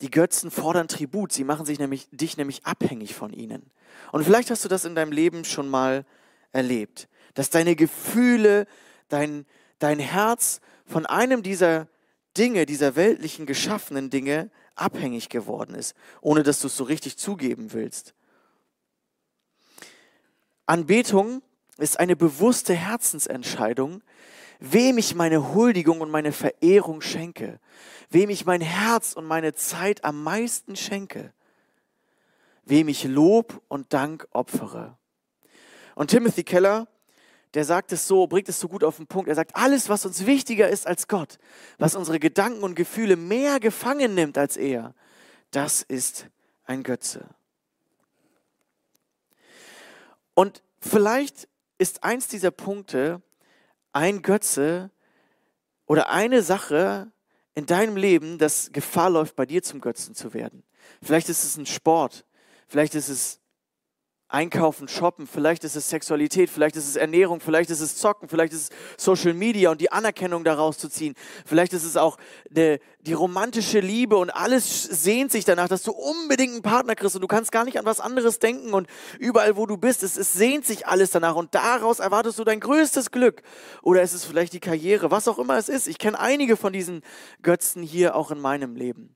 die 0.00 0.10
Götzen 0.10 0.50
fordern 0.50 0.88
Tribut. 0.88 1.32
Sie 1.32 1.44
machen 1.44 1.66
sich 1.66 1.78
nämlich, 1.78 2.08
dich 2.10 2.36
nämlich 2.36 2.64
abhängig 2.66 3.14
von 3.14 3.32
ihnen. 3.32 3.70
Und 4.12 4.24
vielleicht 4.24 4.50
hast 4.50 4.64
du 4.64 4.68
das 4.68 4.84
in 4.84 4.94
deinem 4.94 5.12
Leben 5.12 5.44
schon 5.44 5.68
mal 5.68 6.04
erlebt 6.52 7.08
dass 7.34 7.50
deine 7.50 7.76
Gefühle, 7.76 8.66
dein, 9.08 9.44
dein 9.78 9.98
Herz 9.98 10.60
von 10.86 11.04
einem 11.04 11.42
dieser 11.42 11.88
Dinge, 12.36 12.66
dieser 12.66 12.96
weltlichen 12.96 13.46
geschaffenen 13.46 14.10
Dinge 14.10 14.50
abhängig 14.74 15.28
geworden 15.28 15.74
ist, 15.74 15.94
ohne 16.20 16.42
dass 16.42 16.60
du 16.60 16.68
es 16.68 16.76
so 16.76 16.84
richtig 16.84 17.16
zugeben 17.18 17.72
willst. 17.72 18.14
Anbetung 20.66 21.42
ist 21.78 21.98
eine 21.98 22.16
bewusste 22.16 22.74
Herzensentscheidung, 22.74 24.02
wem 24.60 24.98
ich 24.98 25.14
meine 25.14 25.54
Huldigung 25.54 26.00
und 26.00 26.10
meine 26.10 26.32
Verehrung 26.32 27.00
schenke, 27.00 27.58
wem 28.10 28.30
ich 28.30 28.46
mein 28.46 28.60
Herz 28.60 29.12
und 29.12 29.24
meine 29.24 29.54
Zeit 29.54 30.04
am 30.04 30.22
meisten 30.22 30.76
schenke, 30.76 31.32
wem 32.64 32.88
ich 32.88 33.04
Lob 33.04 33.60
und 33.68 33.92
Dank 33.92 34.28
opfere. 34.30 34.96
Und 35.94 36.10
Timothy 36.10 36.44
Keller 36.44 36.86
der 37.54 37.64
sagt 37.64 37.92
es 37.92 38.06
so, 38.08 38.26
bringt 38.26 38.48
es 38.48 38.58
so 38.58 38.68
gut 38.68 38.82
auf 38.82 38.96
den 38.96 39.06
Punkt. 39.06 39.28
Er 39.28 39.36
sagt, 39.36 39.54
alles, 39.54 39.88
was 39.88 40.04
uns 40.04 40.26
wichtiger 40.26 40.68
ist 40.68 40.86
als 40.86 41.06
Gott, 41.06 41.38
was 41.78 41.94
unsere 41.94 42.18
Gedanken 42.18 42.64
und 42.64 42.74
Gefühle 42.74 43.16
mehr 43.16 43.60
gefangen 43.60 44.14
nimmt 44.14 44.36
als 44.36 44.56
er, 44.56 44.92
das 45.52 45.82
ist 45.82 46.26
ein 46.64 46.82
Götze. 46.82 47.28
Und 50.34 50.62
vielleicht 50.80 51.48
ist 51.84 52.02
eins 52.02 52.28
dieser 52.28 52.50
Punkte 52.50 53.20
ein 53.92 54.22
Götze 54.22 54.90
oder 55.84 56.08
eine 56.08 56.42
Sache 56.42 57.12
in 57.54 57.66
deinem 57.66 57.98
Leben, 57.98 58.38
das 58.38 58.72
Gefahr 58.72 59.10
läuft, 59.10 59.36
bei 59.36 59.44
dir 59.44 59.62
zum 59.62 59.82
Götzen 59.82 60.14
zu 60.14 60.32
werden. 60.32 60.64
Vielleicht 61.02 61.28
ist 61.28 61.44
es 61.44 61.58
ein 61.58 61.66
Sport, 61.66 62.24
vielleicht 62.68 62.94
ist 62.94 63.10
es 63.10 63.40
Einkaufen, 64.34 64.88
Shoppen, 64.88 65.28
vielleicht 65.28 65.62
ist 65.62 65.76
es 65.76 65.88
Sexualität, 65.88 66.50
vielleicht 66.50 66.74
ist 66.74 66.88
es 66.88 66.96
Ernährung, 66.96 67.38
vielleicht 67.38 67.70
ist 67.70 67.80
es 67.80 67.96
Zocken, 67.96 68.28
vielleicht 68.28 68.52
ist 68.52 68.72
es 68.72 69.04
Social 69.04 69.32
Media 69.32 69.70
und 69.70 69.80
die 69.80 69.92
Anerkennung 69.92 70.42
daraus 70.42 70.76
zu 70.76 70.88
ziehen. 70.88 71.14
Vielleicht 71.46 71.72
ist 71.72 71.84
es 71.84 71.96
auch 71.96 72.18
die, 72.50 72.80
die 73.02 73.12
romantische 73.12 73.78
Liebe 73.78 74.16
und 74.16 74.30
alles 74.30 74.82
sehnt 74.82 75.30
sich 75.30 75.44
danach, 75.44 75.68
dass 75.68 75.84
du 75.84 75.92
unbedingt 75.92 76.52
einen 76.52 76.62
Partner 76.62 76.96
kriegst 76.96 77.14
und 77.14 77.22
du 77.22 77.28
kannst 77.28 77.52
gar 77.52 77.64
nicht 77.64 77.78
an 77.78 77.84
was 77.84 78.00
anderes 78.00 78.40
denken 78.40 78.74
und 78.74 78.88
überall, 79.20 79.56
wo 79.56 79.66
du 79.66 79.76
bist, 79.76 80.02
es, 80.02 80.16
es 80.16 80.32
sehnt 80.32 80.66
sich 80.66 80.88
alles 80.88 81.12
danach 81.12 81.36
und 81.36 81.54
daraus 81.54 82.00
erwartest 82.00 82.36
du 82.40 82.42
dein 82.42 82.58
größtes 82.58 83.12
Glück. 83.12 83.42
Oder 83.82 84.02
ist 84.02 84.14
es 84.14 84.24
vielleicht 84.24 84.52
die 84.52 84.60
Karriere, 84.60 85.12
was 85.12 85.28
auch 85.28 85.38
immer 85.38 85.56
es 85.58 85.68
ist. 85.68 85.86
Ich 85.86 85.98
kenne 85.98 86.18
einige 86.18 86.56
von 86.56 86.72
diesen 86.72 87.02
Götzen 87.42 87.84
hier 87.84 88.16
auch 88.16 88.32
in 88.32 88.40
meinem 88.40 88.74
Leben. 88.74 89.14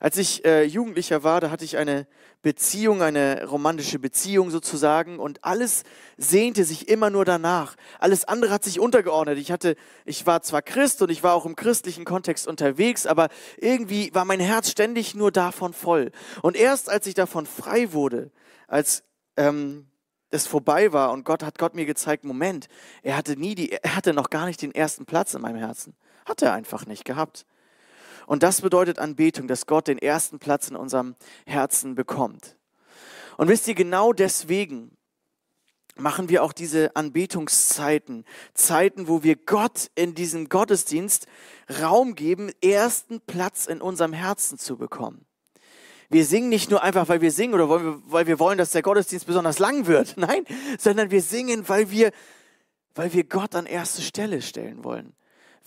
Als 0.00 0.16
ich 0.18 0.44
äh, 0.44 0.64
Jugendlicher 0.64 1.22
war, 1.22 1.40
da 1.40 1.50
hatte 1.50 1.64
ich 1.64 1.76
eine 1.76 2.06
Beziehung, 2.42 3.02
eine 3.02 3.46
romantische 3.46 3.98
Beziehung 3.98 4.50
sozusagen 4.50 5.18
und 5.18 5.42
alles 5.42 5.84
sehnte 6.16 6.64
sich 6.64 6.88
immer 6.88 7.10
nur 7.10 7.24
danach. 7.24 7.76
Alles 7.98 8.24
andere 8.24 8.52
hat 8.52 8.62
sich 8.62 8.78
untergeordnet. 8.78 9.38
Ich 9.38 9.50
hatte, 9.50 9.74
ich 10.04 10.26
war 10.26 10.42
zwar 10.42 10.62
Christ 10.62 11.02
und 11.02 11.10
ich 11.10 11.22
war 11.22 11.34
auch 11.34 11.46
im 11.46 11.56
christlichen 11.56 12.04
Kontext 12.04 12.46
unterwegs, 12.46 13.06
aber 13.06 13.28
irgendwie 13.56 14.14
war 14.14 14.24
mein 14.24 14.40
Herz 14.40 14.70
ständig 14.70 15.14
nur 15.14 15.32
davon 15.32 15.72
voll. 15.72 16.12
Und 16.42 16.56
erst 16.56 16.90
als 16.90 17.06
ich 17.06 17.14
davon 17.14 17.46
frei 17.46 17.92
wurde, 17.92 18.30
als 18.68 19.02
ähm, 19.36 19.86
es 20.30 20.46
vorbei 20.46 20.92
war 20.92 21.12
und 21.12 21.24
Gott 21.24 21.42
hat 21.42 21.58
Gott 21.58 21.74
mir 21.74 21.86
gezeigt, 21.86 22.24
Moment, 22.24 22.68
er 23.02 23.16
hatte 23.16 23.36
nie 23.36 23.54
die, 23.54 23.72
er 23.72 23.96
hatte 23.96 24.12
noch 24.12 24.30
gar 24.30 24.46
nicht 24.46 24.60
den 24.62 24.74
ersten 24.74 25.06
Platz 25.06 25.34
in 25.34 25.42
meinem 25.42 25.58
Herzen. 25.58 25.96
Hat 26.24 26.42
er 26.42 26.52
einfach 26.52 26.86
nicht 26.86 27.04
gehabt. 27.04 27.46
Und 28.26 28.42
das 28.42 28.60
bedeutet 28.60 28.98
Anbetung, 28.98 29.46
dass 29.48 29.66
Gott 29.66 29.88
den 29.88 29.98
ersten 29.98 30.38
Platz 30.38 30.68
in 30.68 30.76
unserem 30.76 31.14
Herzen 31.46 31.94
bekommt. 31.94 32.56
Und 33.36 33.48
wisst 33.48 33.68
ihr, 33.68 33.74
genau 33.74 34.12
deswegen 34.12 34.96
machen 35.96 36.28
wir 36.28 36.42
auch 36.42 36.52
diese 36.52 36.94
Anbetungszeiten, 36.94 38.24
Zeiten, 38.52 39.08
wo 39.08 39.22
wir 39.22 39.36
Gott 39.36 39.90
in 39.94 40.14
diesem 40.14 40.48
Gottesdienst 40.48 41.26
Raum 41.80 42.14
geben, 42.14 42.50
ersten 42.62 43.20
Platz 43.20 43.66
in 43.66 43.80
unserem 43.80 44.12
Herzen 44.12 44.58
zu 44.58 44.76
bekommen. 44.76 45.24
Wir 46.08 46.24
singen 46.24 46.48
nicht 46.48 46.70
nur 46.70 46.82
einfach, 46.82 47.08
weil 47.08 47.20
wir 47.20 47.32
singen 47.32 47.54
oder 47.54 47.68
weil 47.68 48.26
wir 48.26 48.38
wollen, 48.38 48.58
dass 48.58 48.70
der 48.70 48.82
Gottesdienst 48.82 49.26
besonders 49.26 49.58
lang 49.58 49.86
wird. 49.86 50.14
Nein, 50.16 50.44
sondern 50.78 51.10
wir 51.10 51.22
singen, 51.22 51.68
weil 51.68 51.90
wir, 51.90 52.12
weil 52.94 53.12
wir 53.12 53.24
Gott 53.24 53.54
an 53.54 53.66
erste 53.66 54.02
Stelle 54.02 54.42
stellen 54.42 54.84
wollen 54.84 55.14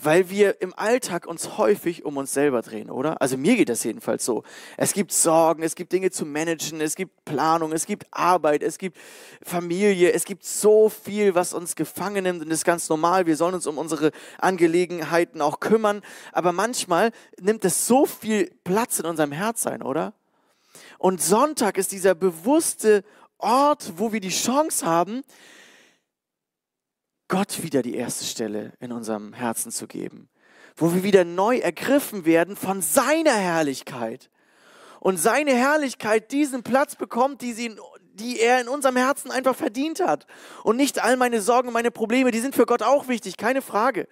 weil 0.02 0.30
wir 0.30 0.62
im 0.62 0.74
Alltag 0.74 1.28
uns 1.28 1.58
häufig 1.58 2.06
um 2.06 2.16
uns 2.18 2.34
selber 2.34 2.62
drehen, 2.62 2.90
oder? 2.90 3.22
Also 3.22 3.38
mir 3.38 3.58
geht 3.58 3.68
das 3.68 3.84
jedenfalls 3.84 4.24
so. 4.24 4.44
Es 4.78 4.94
gibt 4.94 5.12
Sorgen, 5.12 5.62
es 5.62 5.76
gibt 5.76 5.92
Dinge 5.92 6.10
zu 6.10 6.26
managen, 6.26 6.80
es 6.80 6.96
gibt 6.96 7.26
Planung, 7.26 7.74
es 7.74 7.86
gibt 7.86 8.08
Arbeit, 8.12 8.64
es 8.64 8.78
gibt 8.78 8.98
Familie, 9.42 10.14
es 10.14 10.24
gibt 10.24 10.46
so 10.46 10.88
viel, 10.88 11.36
was 11.36 11.54
uns 11.54 11.76
gefangen 11.76 12.24
nimmt 12.24 12.42
und 12.42 12.50
ist 12.50 12.64
ganz 12.64 12.88
normal. 12.88 13.26
Wir 13.26 13.36
sollen 13.36 13.56
uns 13.56 13.68
um 13.68 13.78
unsere 13.78 14.12
Angelegenheiten 14.38 15.42
auch 15.42 15.60
kümmern, 15.60 16.02
aber 16.32 16.54
manchmal 16.54 17.12
nimmt 17.40 17.66
es 17.66 17.86
so 17.86 18.06
viel 18.06 18.50
Platz 18.64 19.00
in 19.00 19.06
unserem 19.06 19.34
Herz 19.34 19.68
ein, 19.68 19.82
oder? 19.82 20.14
Und 20.98 21.22
Sonntag 21.22 21.78
ist 21.78 21.92
dieser 21.92 22.16
bewusste 22.16 23.04
Ort, 23.38 23.94
wo 23.98 24.14
wir 24.14 24.22
die 24.22 24.30
Chance 24.30 24.86
haben, 24.86 25.24
Gott 27.30 27.64
wieder 27.64 27.82
die 27.84 27.96
erste 27.96 28.26
Stelle 28.26 28.74
in 28.80 28.92
unserem 28.92 29.34
Herzen 29.34 29.72
zu 29.72 29.88
geben, 29.88 30.30
wo 30.76 30.94
wir 30.94 31.04
wieder 31.04 31.24
neu 31.24 31.60
ergriffen 31.60 32.26
werden 32.26 32.56
von 32.56 32.82
seiner 32.82 33.34
Herrlichkeit 33.34 34.30
und 35.00 35.18
seine 35.18 35.54
Herrlichkeit 35.54 36.32
diesen 36.32 36.64
Platz 36.64 36.96
bekommt, 36.96 37.42
die, 37.42 37.54
sie, 37.54 37.78
die 38.14 38.40
er 38.40 38.60
in 38.60 38.68
unserem 38.68 38.98
Herzen 38.98 39.30
einfach 39.30 39.56
verdient 39.56 40.02
hat. 40.02 40.26
Und 40.64 40.76
nicht 40.76 41.02
all 41.04 41.18
meine 41.18 41.40
Sorgen 41.40 41.72
meine 41.72 41.92
Probleme, 41.92 42.32
die 42.32 42.40
sind 42.40 42.56
für 42.56 42.66
Gott 42.66 42.82
auch 42.82 43.08
wichtig, 43.08 43.38
keine 43.38 43.62
Frage. 43.62 44.08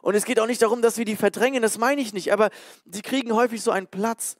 Und 0.00 0.14
es 0.14 0.24
geht 0.24 0.40
auch 0.40 0.46
nicht 0.46 0.62
darum, 0.62 0.82
dass 0.82 0.96
wir 0.96 1.04
die 1.04 1.14
verdrängen, 1.14 1.62
das 1.62 1.78
meine 1.78 2.00
ich 2.00 2.14
nicht, 2.14 2.32
aber 2.32 2.50
sie 2.90 3.02
kriegen 3.02 3.34
häufig 3.34 3.62
so 3.62 3.70
einen 3.70 3.86
Platz, 3.86 4.36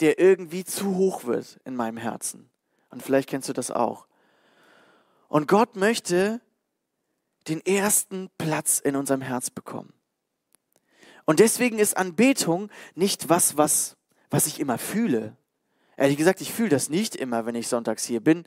der 0.00 0.18
irgendwie 0.18 0.64
zu 0.64 0.96
hoch 0.96 1.24
wird 1.24 1.60
in 1.64 1.76
meinem 1.76 1.98
Herzen. 1.98 2.50
Und 2.88 3.02
vielleicht 3.02 3.28
kennst 3.28 3.50
du 3.50 3.52
das 3.52 3.70
auch. 3.70 4.06
Und 5.28 5.46
Gott 5.46 5.76
möchte, 5.76 6.40
den 7.48 7.64
ersten 7.64 8.30
Platz 8.38 8.78
in 8.78 8.96
unserem 8.96 9.22
Herz 9.22 9.50
bekommen. 9.50 9.92
Und 11.24 11.40
deswegen 11.40 11.78
ist 11.78 11.96
Anbetung 11.96 12.70
nicht 12.94 13.28
was, 13.28 13.56
was, 13.56 13.96
was 14.30 14.46
ich 14.46 14.60
immer 14.60 14.78
fühle. 14.78 15.36
Ehrlich 15.96 16.16
gesagt, 16.16 16.40
ich 16.40 16.52
fühle 16.52 16.70
das 16.70 16.88
nicht 16.88 17.14
immer, 17.14 17.46
wenn 17.46 17.54
ich 17.54 17.68
sonntags 17.68 18.04
hier 18.04 18.20
bin. 18.20 18.44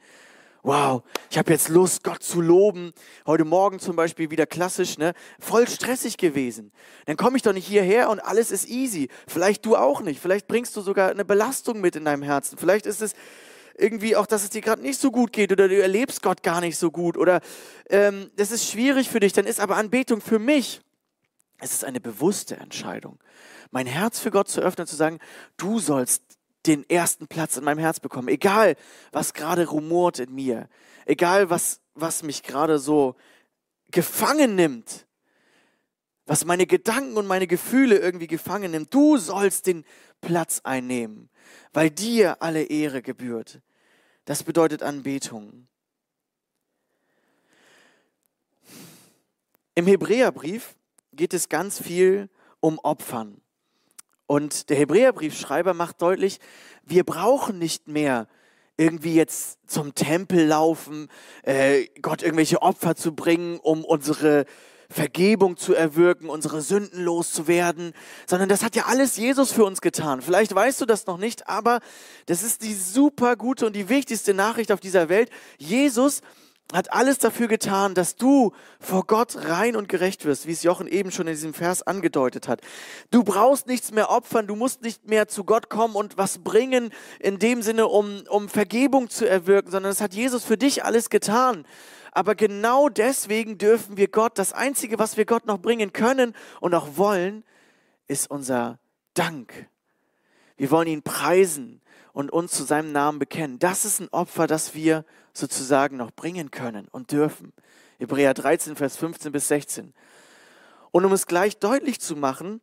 Wow, 0.63 1.03
ich 1.29 1.38
habe 1.38 1.51
jetzt 1.51 1.67
Lust, 1.67 2.03
Gott 2.03 2.23
zu 2.23 2.39
loben. 2.39 2.93
Heute 3.25 3.43
Morgen 3.43 3.79
zum 3.79 3.97
Beispiel 3.97 4.31
wieder 4.31 4.45
klassisch, 4.45 4.97
ne? 4.97 5.13
Voll 5.38 5.67
stressig 5.67 6.17
gewesen. 6.17 6.71
Dann 7.05 7.17
komme 7.17 7.35
ich 7.35 7.43
doch 7.43 7.51
nicht 7.51 7.67
hierher 7.67 8.09
und 8.09 8.21
alles 8.21 8.50
ist 8.50 8.69
easy. 8.69 9.09
Vielleicht 9.27 9.65
du 9.65 9.75
auch 9.75 10.00
nicht. 10.01 10.21
Vielleicht 10.21 10.47
bringst 10.47 10.75
du 10.77 10.81
sogar 10.81 11.12
eine 11.12 11.25
Belastung 11.25 11.81
mit 11.81 11.97
in 11.97 12.05
deinem 12.05 12.23
Herzen. 12.23 12.57
Vielleicht 12.57 12.85
ist 12.85 13.01
es 13.01 13.13
irgendwie 13.77 14.15
auch, 14.15 14.25
dass 14.25 14.44
es 14.44 14.50
dir 14.50 14.62
gerade 14.62 14.82
nicht 14.82 15.00
so 15.00 15.12
gut 15.12 15.34
geht 15.34 15.51
oder 15.51 15.68
du 15.68 15.82
erlebst 15.82 16.22
Gott 16.22 16.44
gar 16.44 16.62
nicht 16.62 16.77
so 16.77 16.92
gut 16.92 17.18
oder 17.18 17.42
ähm, 17.89 18.30
das 18.36 18.51
ist 18.51 18.70
schwierig 18.70 19.10
für 19.10 19.20
dich, 19.20 19.34
dann 19.34 19.46
ist 19.46 19.60
aber 19.60 19.77
Anbetung 19.77 20.22
für 20.22 20.39
mich, 20.39 20.82
es 21.60 21.74
ist 21.74 21.86
eine 21.86 22.00
bewusste 22.00 22.58
Entscheidung. 22.58 23.20
Mein 23.72 23.88
Herz 23.88 24.20
für 24.20 24.32
Gott 24.32 24.50
zu 24.50 24.62
öffnen, 24.62 24.86
zu 24.86 24.96
sagen, 24.96 25.20
du 25.58 25.80
sollst 25.80 26.24
den 26.65 26.88
ersten 26.89 27.27
Platz 27.27 27.58
in 27.58 27.63
meinem 27.63 27.80
Herz 27.80 28.00
bekommen, 28.00 28.27
egal 28.27 28.75
was 29.12 29.34
gerade 29.34 29.68
rumort 29.68 30.20
in 30.20 30.34
mir, 30.34 30.70
egal 31.06 31.50
was, 31.50 31.82
was 31.94 32.24
mich 32.24 32.44
gerade 32.44 32.80
so 32.80 33.15
gefangen 33.92 34.56
nimmt, 34.56 35.08
was 36.25 36.46
meine 36.46 36.65
Gedanken 36.65 37.18
und 37.18 37.27
meine 37.27 37.48
Gefühle 37.48 37.98
irgendwie 37.98 38.27
gefangen 38.27 38.72
nimmt. 38.72 38.94
Du 38.94 39.18
sollst 39.18 39.68
den 39.68 39.84
Platz 40.22 40.62
einnehmen 40.63 41.30
weil 41.73 41.89
dir 41.89 42.41
alle 42.41 42.63
Ehre 42.63 43.01
gebührt. 43.01 43.62
Das 44.25 44.43
bedeutet 44.43 44.83
Anbetung. 44.83 45.67
Im 49.75 49.88
Hebräerbrief 49.88 50.75
geht 51.12 51.33
es 51.33 51.50
ganz 51.50 51.81
viel 51.81 52.29
um 52.59 52.79
Opfern. 52.79 53.41
Und 54.27 54.69
der 54.69 54.77
Hebräerbriefschreiber 54.77 55.73
macht 55.73 56.01
deutlich, 56.01 56.39
wir 56.83 57.03
brauchen 57.03 57.59
nicht 57.59 57.88
mehr 57.88 58.27
irgendwie 58.77 59.15
jetzt 59.15 59.59
zum 59.67 59.93
Tempel 59.93 60.45
laufen, 60.45 61.09
äh, 61.43 61.88
Gott 62.01 62.23
irgendwelche 62.23 62.62
Opfer 62.62 62.95
zu 62.95 63.13
bringen, 63.13 63.59
um 63.59 63.83
unsere 63.83 64.45
Vergebung 64.90 65.58
zu 65.58 65.74
erwirken, 65.74 66.30
unsere 66.30 66.62
Sünden 66.62 67.04
loszuwerden, 67.04 67.94
sondern 68.28 68.50
das 68.50 68.63
hat 68.63 68.75
ja 68.75 68.86
alles 68.86 69.18
Jesus 69.18 69.52
für 69.52 69.66
uns 69.66 69.82
getan. 69.82 70.22
Vielleicht 70.22 70.54
weißt 70.54 70.82
du 70.82 70.86
das 70.86 71.06
noch 71.06 71.18
nicht, 71.18 71.48
aber 71.48 71.80
das 72.25 72.44
ist 72.44 72.63
die 72.63 72.74
super 72.74 73.36
gute 73.36 73.66
und 73.66 73.75
die 73.75 73.90
wichtigste 73.90 74.34
Nachricht 74.34 74.72
auf 74.72 74.80
dieser 74.80 75.10
Welt. 75.10 75.30
Jesus 75.58 76.22
hat 76.72 76.92
alles 76.92 77.20
dafür 77.20 77.48
getan, 77.48 77.94
dass 77.94 78.16
du 78.16 78.52
vor 78.80 79.06
Gott 79.06 79.36
rein 79.48 79.75
und 79.75 79.90
gerecht 79.90 80.25
wirst, 80.25 80.48
wie 80.48 80.54
es 80.54 80.63
Jochen 80.63 80.88
eben 80.88 81.12
schon 81.12 81.28
in 81.28 81.34
diesem 81.34 81.54
Vers 81.54 81.84
angedeutet 81.84 82.48
hat. 82.48 82.62
Du 83.12 83.24
brauchst 83.24 83.68
nichts 83.68 83.92
mehr 83.92 84.10
opfern, 84.10 84.48
du 84.48 84.56
musst 84.56 84.82
nicht 84.82 85.08
mehr 85.08 85.28
zu 85.28 85.44
Gott 85.44 85.70
kommen 85.70 85.96
und 85.96 86.18
was 86.18 86.40
bringen 86.40 86.92
in 87.20 87.38
dem 87.38 87.62
Sinne, 87.62 87.88
um, 87.88 88.24
um 88.30 88.50
Vergebung 88.50 89.10
zu 89.10 89.30
erwirken, 89.30 89.72
sondern 89.72 89.92
es 89.92 90.02
hat 90.02 90.13
Jesus 90.13 90.44
für 90.44 90.58
dich 90.58 90.84
alles 90.84 91.10
getan. 91.10 91.66
Aber 92.15 92.36
genau 92.36 92.89
deswegen 92.89 93.58
dürfen 93.58 93.98
wir 93.98 94.08
Gott, 94.08 94.38
das 94.38 94.53
Einzige, 94.53 95.00
was 95.00 95.17
wir 95.17 95.25
Gott 95.25 95.48
noch 95.48 95.58
bringen 95.58 95.93
können 95.93 96.36
und 96.62 96.75
auch 96.75 96.96
wollen, 96.96 97.43
ist 98.08 98.29
unser 98.29 98.77
Dank. 99.15 99.67
Wir 100.55 100.70
wollen 100.70 100.88
ihn 100.88 101.01
preisen 101.01 101.82
und 102.12 102.32
uns 102.32 102.51
zu 102.51 102.63
seinem 102.63 102.91
Namen 102.91 103.17
bekennen. 103.17 103.58
Das 103.58 103.84
ist 103.84 104.00
ein 104.00 104.10
Opfer, 104.10 104.46
das 104.46 104.75
wir 104.75 105.05
sozusagen 105.34 105.98
noch 105.98 106.12
bringen 106.12 106.51
können 106.51 106.88
und 106.88 107.12
dürfen. 107.12 107.51
Hebräer 107.98 108.36
13, 108.36 108.75
Vers 108.75 108.96
15 108.98 109.32
bis 109.32 109.48
16. 109.48 109.93
Und 110.91 111.05
um 111.05 111.13
es 111.13 111.25
gleich 111.25 111.58
deutlich 111.58 112.00
zu 112.00 112.15
machen, 112.15 112.62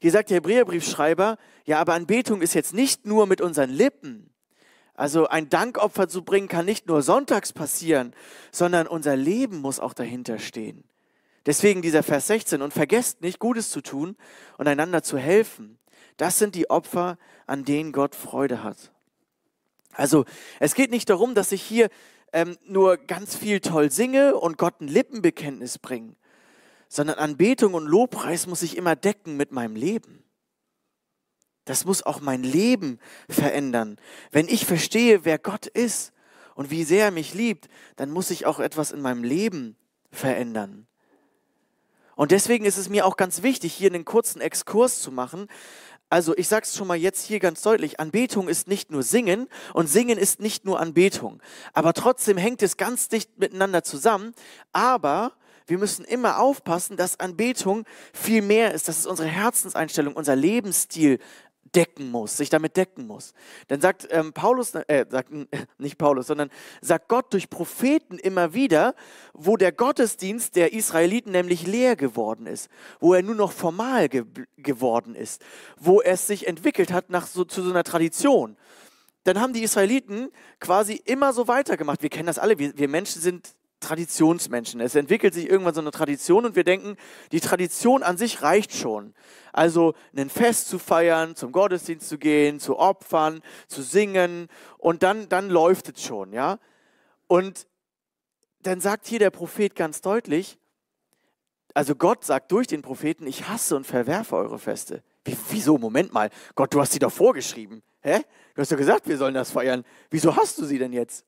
hier 0.00 0.12
sagt 0.12 0.30
der 0.30 0.36
Hebräerbriefschreiber, 0.36 1.38
ja, 1.64 1.80
aber 1.80 1.94
Anbetung 1.94 2.42
ist 2.42 2.54
jetzt 2.54 2.74
nicht 2.74 3.06
nur 3.06 3.26
mit 3.26 3.40
unseren 3.40 3.70
Lippen. 3.70 4.30
Also 4.94 5.26
ein 5.26 5.48
Dankopfer 5.48 6.08
zu 6.08 6.22
bringen 6.22 6.48
kann 6.48 6.64
nicht 6.64 6.86
nur 6.86 7.02
sonntags 7.02 7.52
passieren, 7.52 8.14
sondern 8.52 8.86
unser 8.86 9.16
Leben 9.16 9.58
muss 9.58 9.80
auch 9.80 9.92
dahinter 9.92 10.38
stehen. 10.38 10.84
Deswegen 11.46 11.82
dieser 11.82 12.02
Vers 12.02 12.28
16 12.28 12.62
und 12.62 12.72
vergesst 12.72 13.20
nicht, 13.20 13.38
Gutes 13.38 13.70
zu 13.70 13.82
tun 13.82 14.16
und 14.56 14.68
einander 14.68 15.02
zu 15.02 15.18
helfen. 15.18 15.78
Das 16.16 16.38
sind 16.38 16.54
die 16.54 16.70
Opfer, 16.70 17.18
an 17.46 17.64
denen 17.64 17.92
Gott 17.92 18.14
Freude 18.14 18.62
hat. 18.62 18.92
Also 19.92 20.24
es 20.60 20.74
geht 20.74 20.90
nicht 20.90 21.10
darum, 21.10 21.34
dass 21.34 21.52
ich 21.52 21.62
hier 21.62 21.88
ähm, 22.32 22.56
nur 22.64 22.96
ganz 22.96 23.36
viel 23.36 23.60
toll 23.60 23.90
singe 23.90 24.36
und 24.36 24.58
Gott 24.58 24.80
ein 24.80 24.88
Lippenbekenntnis 24.88 25.78
bringe, 25.78 26.14
sondern 26.88 27.18
Anbetung 27.18 27.74
und 27.74 27.86
Lobpreis 27.86 28.46
muss 28.46 28.62
ich 28.62 28.76
immer 28.76 28.96
decken 28.96 29.36
mit 29.36 29.52
meinem 29.52 29.76
Leben. 29.76 30.23
Das 31.64 31.84
muss 31.84 32.02
auch 32.02 32.20
mein 32.20 32.42
Leben 32.42 32.98
verändern. 33.28 33.96
Wenn 34.30 34.48
ich 34.48 34.66
verstehe, 34.66 35.24
wer 35.24 35.38
Gott 35.38 35.66
ist 35.66 36.12
und 36.54 36.70
wie 36.70 36.84
sehr 36.84 37.06
er 37.06 37.10
mich 37.10 37.34
liebt, 37.34 37.68
dann 37.96 38.10
muss 38.10 38.30
ich 38.30 38.46
auch 38.46 38.60
etwas 38.60 38.92
in 38.92 39.00
meinem 39.00 39.24
Leben 39.24 39.76
verändern. 40.10 40.86
Und 42.16 42.30
deswegen 42.30 42.64
ist 42.64 42.78
es 42.78 42.88
mir 42.88 43.06
auch 43.06 43.16
ganz 43.16 43.42
wichtig, 43.42 43.72
hier 43.72 43.90
einen 43.90 44.04
kurzen 44.04 44.40
Exkurs 44.40 45.00
zu 45.00 45.10
machen, 45.10 45.48
also 46.14 46.36
ich 46.36 46.46
sage 46.46 46.64
es 46.64 46.76
schon 46.76 46.86
mal 46.86 46.96
jetzt 46.96 47.26
hier 47.26 47.40
ganz 47.40 47.62
deutlich, 47.62 47.98
Anbetung 47.98 48.46
ist 48.46 48.68
nicht 48.68 48.88
nur 48.90 49.02
Singen 49.02 49.48
und 49.72 49.88
Singen 49.88 50.16
ist 50.16 50.38
nicht 50.38 50.64
nur 50.64 50.78
Anbetung. 50.78 51.42
Aber 51.72 51.92
trotzdem 51.92 52.36
hängt 52.36 52.62
es 52.62 52.76
ganz 52.76 53.08
dicht 53.08 53.38
miteinander 53.38 53.82
zusammen. 53.82 54.32
Aber 54.72 55.32
wir 55.66 55.76
müssen 55.76 56.04
immer 56.04 56.38
aufpassen, 56.38 56.96
dass 56.96 57.18
Anbetung 57.18 57.84
viel 58.12 58.42
mehr 58.42 58.74
ist. 58.74 58.86
Das 58.86 58.98
ist 58.98 59.06
unsere 59.06 59.28
Herzenseinstellung, 59.28 60.14
unser 60.14 60.36
Lebensstil, 60.36 61.18
decken 61.74 62.10
muss, 62.10 62.36
sich 62.36 62.50
damit 62.50 62.76
decken 62.76 63.06
muss. 63.06 63.34
Dann 63.68 63.80
sagt 63.80 64.06
ähm, 64.10 64.32
Paulus, 64.32 64.74
äh, 64.74 65.06
sagt 65.08 65.30
nicht 65.78 65.98
Paulus, 65.98 66.26
sondern 66.26 66.50
sagt 66.80 67.08
Gott 67.08 67.32
durch 67.32 67.50
Propheten 67.50 68.18
immer 68.18 68.54
wieder, 68.54 68.94
wo 69.32 69.56
der 69.56 69.72
Gottesdienst 69.72 70.56
der 70.56 70.72
Israeliten 70.72 71.32
nämlich 71.32 71.66
leer 71.66 71.96
geworden 71.96 72.46
ist, 72.46 72.68
wo 73.00 73.14
er 73.14 73.22
nur 73.22 73.34
noch 73.34 73.52
formal 73.52 74.08
ge 74.08 74.24
geworden 74.56 75.14
ist, 75.14 75.42
wo 75.78 76.00
es 76.00 76.26
sich 76.26 76.46
entwickelt 76.46 76.92
hat 76.92 77.10
nach 77.10 77.26
so, 77.26 77.44
zu 77.44 77.62
so 77.62 77.70
einer 77.70 77.84
Tradition. 77.84 78.56
Dann 79.24 79.40
haben 79.40 79.52
die 79.52 79.62
Israeliten 79.62 80.30
quasi 80.60 80.94
immer 81.04 81.32
so 81.32 81.48
weitergemacht. 81.48 82.02
Wir 82.02 82.10
kennen 82.10 82.26
das 82.26 82.38
alle, 82.38 82.58
wir, 82.58 82.76
wir 82.76 82.88
Menschen 82.88 83.20
sind 83.20 83.54
Traditionsmenschen. 83.84 84.80
Es 84.80 84.94
entwickelt 84.94 85.34
sich 85.34 85.48
irgendwann 85.48 85.74
so 85.74 85.80
eine 85.80 85.90
Tradition 85.90 86.44
und 86.44 86.56
wir 86.56 86.64
denken, 86.64 86.96
die 87.32 87.40
Tradition 87.40 88.02
an 88.02 88.16
sich 88.16 88.42
reicht 88.42 88.72
schon. 88.72 89.14
Also 89.52 89.94
ein 90.16 90.30
Fest 90.30 90.68
zu 90.68 90.78
feiern, 90.78 91.36
zum 91.36 91.52
Gottesdienst 91.52 92.08
zu 92.08 92.18
gehen, 92.18 92.60
zu 92.60 92.78
opfern, 92.78 93.42
zu 93.68 93.82
singen 93.82 94.48
und 94.78 95.02
dann, 95.02 95.28
dann 95.28 95.50
läuft 95.50 95.90
es 95.90 96.02
schon, 96.02 96.32
ja. 96.32 96.58
Und 97.26 97.66
dann 98.62 98.80
sagt 98.80 99.06
hier 99.06 99.18
der 99.18 99.30
Prophet 99.30 99.74
ganz 99.74 100.00
deutlich, 100.00 100.58
also 101.74 101.94
Gott 101.96 102.24
sagt 102.24 102.52
durch 102.52 102.66
den 102.66 102.82
Propheten, 102.82 103.26
ich 103.26 103.48
hasse 103.48 103.76
und 103.76 103.86
verwerfe 103.86 104.36
eure 104.36 104.58
Feste. 104.58 105.02
Wie, 105.24 105.36
wieso? 105.50 105.76
Moment 105.76 106.12
mal. 106.12 106.30
Gott, 106.54 106.72
du 106.72 106.80
hast 106.80 106.92
sie 106.92 106.98
doch 106.98 107.12
vorgeschrieben. 107.12 107.82
Hä? 108.00 108.20
Du 108.54 108.60
hast 108.60 108.70
doch 108.70 108.76
gesagt, 108.76 109.08
wir 109.08 109.18
sollen 109.18 109.34
das 109.34 109.50
feiern. 109.50 109.84
Wieso 110.10 110.36
hast 110.36 110.58
du 110.58 110.64
sie 110.64 110.78
denn 110.78 110.92
jetzt? 110.92 111.24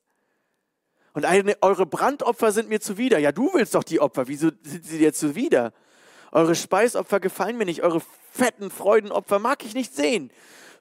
Und 1.17 1.25
eine, 1.25 1.57
eure 1.61 1.87
Brandopfer 1.87 2.51
sind 2.51 2.69
mir 2.69 2.79
zuwider. 2.79 3.17
Ja, 3.17 3.31
du 3.31 3.49
willst 3.55 3.73
doch 3.73 3.83
die 3.83 3.99
Opfer. 3.99 4.27
Wieso 4.27 4.51
sind 4.61 4.85
sie 4.85 4.99
dir 4.99 5.15
zuwider? 5.15 5.73
Eure 6.31 6.53
Speisopfer 6.53 7.19
gefallen 7.19 7.57
mir 7.57 7.65
nicht. 7.65 7.81
Eure 7.81 8.03
fetten 8.31 8.69
Freudenopfer 8.69 9.39
mag 9.39 9.65
ich 9.65 9.73
nicht 9.73 9.95
sehen. 9.95 10.29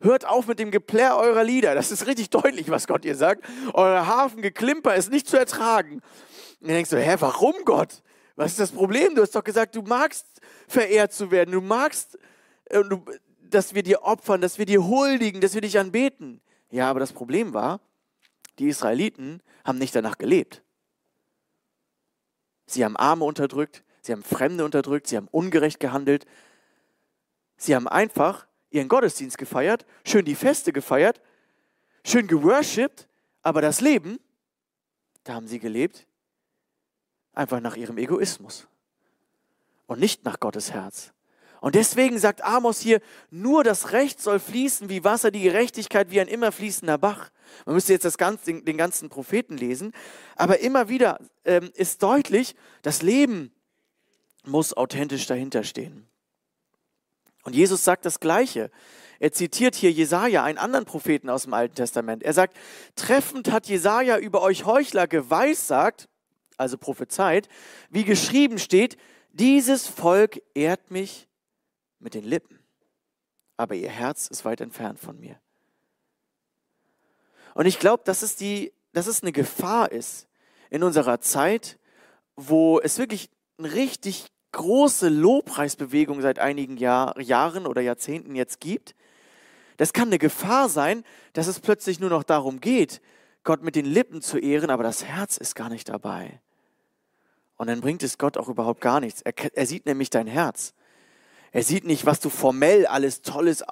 Hört 0.02 0.26
auf 0.26 0.46
mit 0.46 0.58
dem 0.58 0.70
Geplär 0.70 1.16
eurer 1.16 1.42
Lieder. 1.42 1.74
Das 1.74 1.90
ist 1.90 2.06
richtig 2.06 2.28
deutlich, 2.28 2.68
was 2.68 2.86
Gott 2.86 3.06
ihr 3.06 3.16
sagt. 3.16 3.46
Euer 3.72 4.06
Hafengeklimper 4.06 4.94
ist 4.94 5.10
nicht 5.10 5.26
zu 5.26 5.38
ertragen. 5.38 6.02
Und 6.60 6.68
dann 6.68 6.74
denkst 6.74 6.90
du, 6.90 7.00
hä, 7.00 7.16
warum 7.20 7.54
Gott? 7.64 8.02
Was 8.34 8.50
ist 8.50 8.60
das 8.60 8.72
Problem? 8.72 9.14
Du 9.14 9.22
hast 9.22 9.34
doch 9.34 9.42
gesagt, 9.42 9.74
du 9.74 9.80
magst 9.80 10.26
verehrt 10.68 11.14
zu 11.14 11.30
werden. 11.30 11.52
Du 11.52 11.62
magst, 11.62 12.18
äh, 12.66 12.82
dass 13.40 13.72
wir 13.72 13.82
dir 13.82 14.02
opfern, 14.02 14.42
dass 14.42 14.58
wir 14.58 14.66
dir 14.66 14.86
huldigen, 14.86 15.40
dass 15.40 15.54
wir 15.54 15.62
dich 15.62 15.78
anbeten. 15.78 16.42
Ja, 16.70 16.90
aber 16.90 17.00
das 17.00 17.14
Problem 17.14 17.54
war, 17.54 17.80
die 18.58 18.68
Israeliten 18.68 19.40
haben 19.66 19.78
nicht 19.78 19.94
danach 19.94 20.16
gelebt. 20.16 20.62
Sie 22.66 22.84
haben 22.84 22.96
Arme 22.96 23.24
unterdrückt, 23.24 23.84
sie 24.00 24.12
haben 24.12 24.22
Fremde 24.22 24.64
unterdrückt, 24.64 25.08
sie 25.08 25.16
haben 25.16 25.28
ungerecht 25.28 25.80
gehandelt. 25.80 26.24
Sie 27.56 27.74
haben 27.74 27.88
einfach 27.88 28.46
ihren 28.70 28.88
Gottesdienst 28.88 29.38
gefeiert, 29.38 29.86
schön 30.04 30.24
die 30.24 30.34
Feste 30.34 30.72
gefeiert, 30.72 31.20
schön 32.04 32.26
geworshipped, 32.26 33.08
aber 33.42 33.60
das 33.60 33.80
Leben, 33.80 34.18
da 35.24 35.34
haben 35.34 35.48
sie 35.48 35.58
gelebt, 35.58 36.06
einfach 37.32 37.60
nach 37.60 37.76
ihrem 37.76 37.98
Egoismus 37.98 38.68
und 39.86 40.00
nicht 40.00 40.24
nach 40.24 40.38
Gottes 40.38 40.72
Herz. 40.72 41.12
Und 41.60 41.74
deswegen 41.74 42.18
sagt 42.18 42.44
Amos 42.44 42.80
hier, 42.80 43.00
nur 43.30 43.64
das 43.64 43.92
Recht 43.92 44.20
soll 44.20 44.38
fließen 44.38 44.88
wie 44.88 45.04
Wasser, 45.04 45.30
die 45.30 45.42
Gerechtigkeit 45.42 46.10
wie 46.10 46.20
ein 46.20 46.28
immer 46.28 46.52
fließender 46.52 46.98
Bach. 46.98 47.30
Man 47.64 47.74
müsste 47.74 47.92
jetzt 47.92 48.04
das 48.04 48.18
ganze, 48.18 48.62
den 48.62 48.76
ganzen 48.76 49.08
Propheten 49.08 49.56
lesen, 49.56 49.92
aber 50.36 50.60
immer 50.60 50.88
wieder 50.88 51.18
ähm, 51.44 51.70
ist 51.74 52.02
deutlich, 52.02 52.54
das 52.82 53.02
Leben 53.02 53.52
muss 54.44 54.74
authentisch 54.74 55.26
dahinter 55.26 55.64
stehen. 55.64 56.06
Und 57.44 57.54
Jesus 57.54 57.84
sagt 57.84 58.04
das 58.04 58.20
Gleiche. 58.20 58.70
Er 59.18 59.32
zitiert 59.32 59.74
hier 59.74 59.90
Jesaja, 59.90 60.44
einen 60.44 60.58
anderen 60.58 60.84
Propheten 60.84 61.30
aus 61.30 61.44
dem 61.44 61.54
Alten 61.54 61.74
Testament. 61.74 62.22
Er 62.22 62.32
sagt: 62.32 62.56
Treffend 62.96 63.50
hat 63.50 63.66
Jesaja 63.66 64.18
über 64.18 64.42
euch 64.42 64.66
Heuchler 64.66 65.06
geweissagt, 65.06 66.08
also 66.56 66.76
prophezeit, 66.76 67.48
wie 67.88 68.04
geschrieben 68.04 68.58
steht: 68.58 68.96
Dieses 69.32 69.86
Volk 69.86 70.42
ehrt 70.54 70.90
mich 70.90 71.25
mit 72.06 72.14
den 72.14 72.22
Lippen, 72.22 72.60
aber 73.56 73.74
ihr 73.74 73.90
Herz 73.90 74.28
ist 74.28 74.44
weit 74.44 74.60
entfernt 74.60 75.00
von 75.00 75.18
mir. 75.18 75.40
Und 77.54 77.66
ich 77.66 77.80
glaube, 77.80 78.04
dass, 78.04 78.22
es 78.22 78.36
dass 78.92 79.08
es 79.08 79.22
eine 79.22 79.32
Gefahr 79.32 79.90
ist 79.90 80.28
in 80.70 80.84
unserer 80.84 81.20
Zeit, 81.20 81.80
wo 82.36 82.78
es 82.78 82.98
wirklich 82.98 83.28
eine 83.58 83.72
richtig 83.72 84.28
große 84.52 85.08
Lobpreisbewegung 85.08 86.22
seit 86.22 86.38
einigen 86.38 86.76
Jahr, 86.76 87.20
Jahren 87.20 87.66
oder 87.66 87.80
Jahrzehnten 87.80 88.36
jetzt 88.36 88.60
gibt. 88.60 88.94
Das 89.76 89.92
kann 89.92 90.06
eine 90.06 90.18
Gefahr 90.18 90.68
sein, 90.68 91.02
dass 91.32 91.48
es 91.48 91.58
plötzlich 91.58 91.98
nur 91.98 92.10
noch 92.10 92.22
darum 92.22 92.60
geht, 92.60 93.00
Gott 93.42 93.64
mit 93.64 93.74
den 93.74 93.84
Lippen 93.84 94.22
zu 94.22 94.38
ehren, 94.38 94.70
aber 94.70 94.84
das 94.84 95.02
Herz 95.02 95.38
ist 95.38 95.56
gar 95.56 95.70
nicht 95.70 95.88
dabei. 95.88 96.40
Und 97.56 97.66
dann 97.66 97.80
bringt 97.80 98.04
es 98.04 98.16
Gott 98.16 98.36
auch 98.36 98.48
überhaupt 98.48 98.80
gar 98.80 99.00
nichts. 99.00 99.22
Er, 99.22 99.34
er 99.56 99.66
sieht 99.66 99.86
nämlich 99.86 100.08
dein 100.08 100.28
Herz. 100.28 100.72
Er 101.56 101.62
sieht 101.62 101.84
nicht, 101.84 102.04
was 102.04 102.20
du 102.20 102.28
formell 102.28 102.84
alles 102.84 103.22
Tolles 103.22 103.64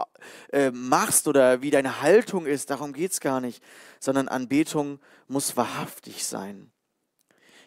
äh, 0.55 0.71
machst 0.71 1.29
oder 1.29 1.61
wie 1.61 1.71
deine 1.71 2.01
Haltung 2.01 2.47
ist. 2.47 2.71
Darum 2.71 2.95
geht 2.95 3.13
es 3.13 3.21
gar 3.21 3.43
nicht. 3.43 3.63
Sondern 4.01 4.27
Anbetung 4.27 5.01
muss 5.29 5.59
wahrhaftig 5.59 6.25
sein. 6.25 6.71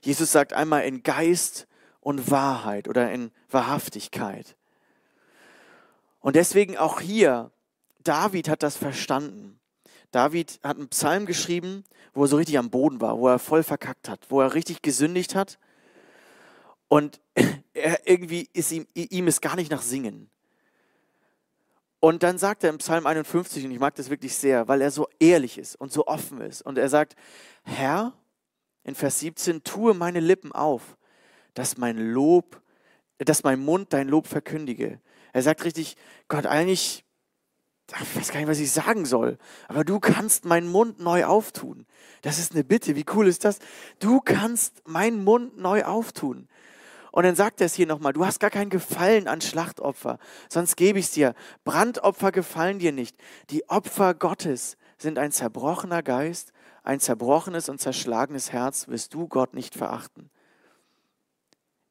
Jesus 0.02 0.32
sagt 0.32 0.54
einmal 0.54 0.86
in 0.86 1.04
Geist 1.04 1.68
und 2.00 2.32
Wahrheit 2.32 2.88
oder 2.88 3.12
in 3.12 3.30
Wahrhaftigkeit. 3.52 4.56
Und 6.20 6.36
deswegen 6.36 6.78
auch 6.78 7.00
hier, 7.00 7.52
David 8.04 8.50
hat 8.50 8.64
das 8.64 8.76
verstanden. 8.76 9.60
David 10.10 10.60
hat 10.64 10.78
einen 10.78 10.90
Psalm 10.90 11.28
geschrieben, 11.28 11.84
wo 12.16 12.24
er 12.24 12.28
so 12.28 12.38
richtig 12.38 12.58
am 12.58 12.72
Boden 12.72 13.02
war, 13.02 13.20
wo 13.20 13.28
er 13.28 13.38
voll 13.38 13.62
verkackt 13.62 14.10
hat, 14.10 14.22
wo 14.30 14.42
er 14.42 14.56
richtig 14.56 14.82
gesündigt 14.82 15.36
hat. 15.36 15.60
Und 16.88 17.20
er, 17.74 18.08
irgendwie 18.08 18.50
ist 18.54 18.72
ihm, 18.72 18.88
ihm 18.94 19.28
ist 19.28 19.42
gar 19.42 19.56
nicht 19.56 19.72
nach 19.72 19.82
Singen. 19.82 20.30
Und 22.00 22.24
dann 22.24 22.38
sagt 22.38 22.64
er 22.64 22.70
im 22.70 22.78
Psalm 22.78 23.08
51, 23.08 23.66
und 23.66 23.72
ich 23.72 23.80
mag 23.80 23.96
das 23.96 24.10
wirklich 24.10 24.36
sehr, 24.36 24.68
weil 24.68 24.82
er 24.82 24.92
so 24.92 25.08
ehrlich 25.20 25.58
ist 25.58 25.76
und 25.76 25.92
so 25.92 26.06
offen 26.08 26.42
ist. 26.42 26.62
Und 26.62 26.78
er 26.78 26.90
sagt, 26.90 27.16
Herr, 27.64 28.14
in 28.84 28.96
Vers 28.96 29.20
17, 29.20 29.64
tue 29.64 29.94
meine 29.94 30.20
Lippen 30.20 30.52
auf, 30.52 30.96
dass 31.54 31.78
mein 31.78 31.98
Lob, 31.98 32.62
dass 33.18 33.44
mein 33.44 33.60
Mund 33.60 33.94
dein 33.94 34.08
Lob 34.08 34.28
verkündige. 34.28 35.02
Er 35.34 35.42
sagt 35.42 35.66
richtig, 35.66 35.98
Gott, 36.28 36.46
eigentlich, 36.46 37.04
ich 37.88 38.16
weiß 38.16 38.32
gar 38.32 38.40
nicht, 38.40 38.50
was 38.50 38.60
ich 38.60 38.72
sagen 38.72 39.06
soll, 39.06 39.38
aber 39.68 39.84
du 39.84 40.00
kannst 40.00 40.46
meinen 40.46 40.68
Mund 40.68 41.00
neu 41.00 41.26
auftun. 41.26 41.88
Das 42.22 42.38
ist 42.38 42.54
eine 42.54 42.64
Bitte, 42.64 42.96
wie 42.96 43.06
cool 43.14 43.28
ist 43.28 43.44
das? 43.44 43.60
Du 44.00 44.22
kannst 44.22 44.88
meinen 44.88 45.24
Mund 45.24 45.58
neu 45.58 45.84
auftun. 45.84 46.48
Und 47.12 47.24
dann 47.24 47.36
sagt 47.36 47.62
er 47.62 47.66
es 47.66 47.74
hier 47.74 47.88
nochmal, 47.88 48.14
du 48.14 48.26
hast 48.26 48.40
gar 48.40 48.50
kein 48.50 48.70
Gefallen 48.70 49.28
an 49.28 49.42
Schlachtopfer, 49.42 50.20
sonst 50.50 50.76
gebe 50.78 51.00
ich 51.00 51.06
es 51.06 51.12
dir. 51.12 51.34
Brandopfer 51.64 52.32
gefallen 52.32 52.80
dir 52.80 52.92
nicht. 52.92 53.16
Die 53.50 53.68
Opfer 53.70 54.14
Gottes 54.14 54.78
sind 54.98 55.18
ein 55.18 55.32
zerbrochener 55.32 56.04
Geist 56.04 56.54
ein 56.88 57.02
zerbrochenes 57.02 57.68
und 57.68 57.82
zerschlagenes 57.82 58.54
Herz 58.54 58.88
wirst 58.88 59.14
du 59.14 59.28
Gott 59.28 59.54
nicht 59.54 59.76
verachten. 59.76 60.30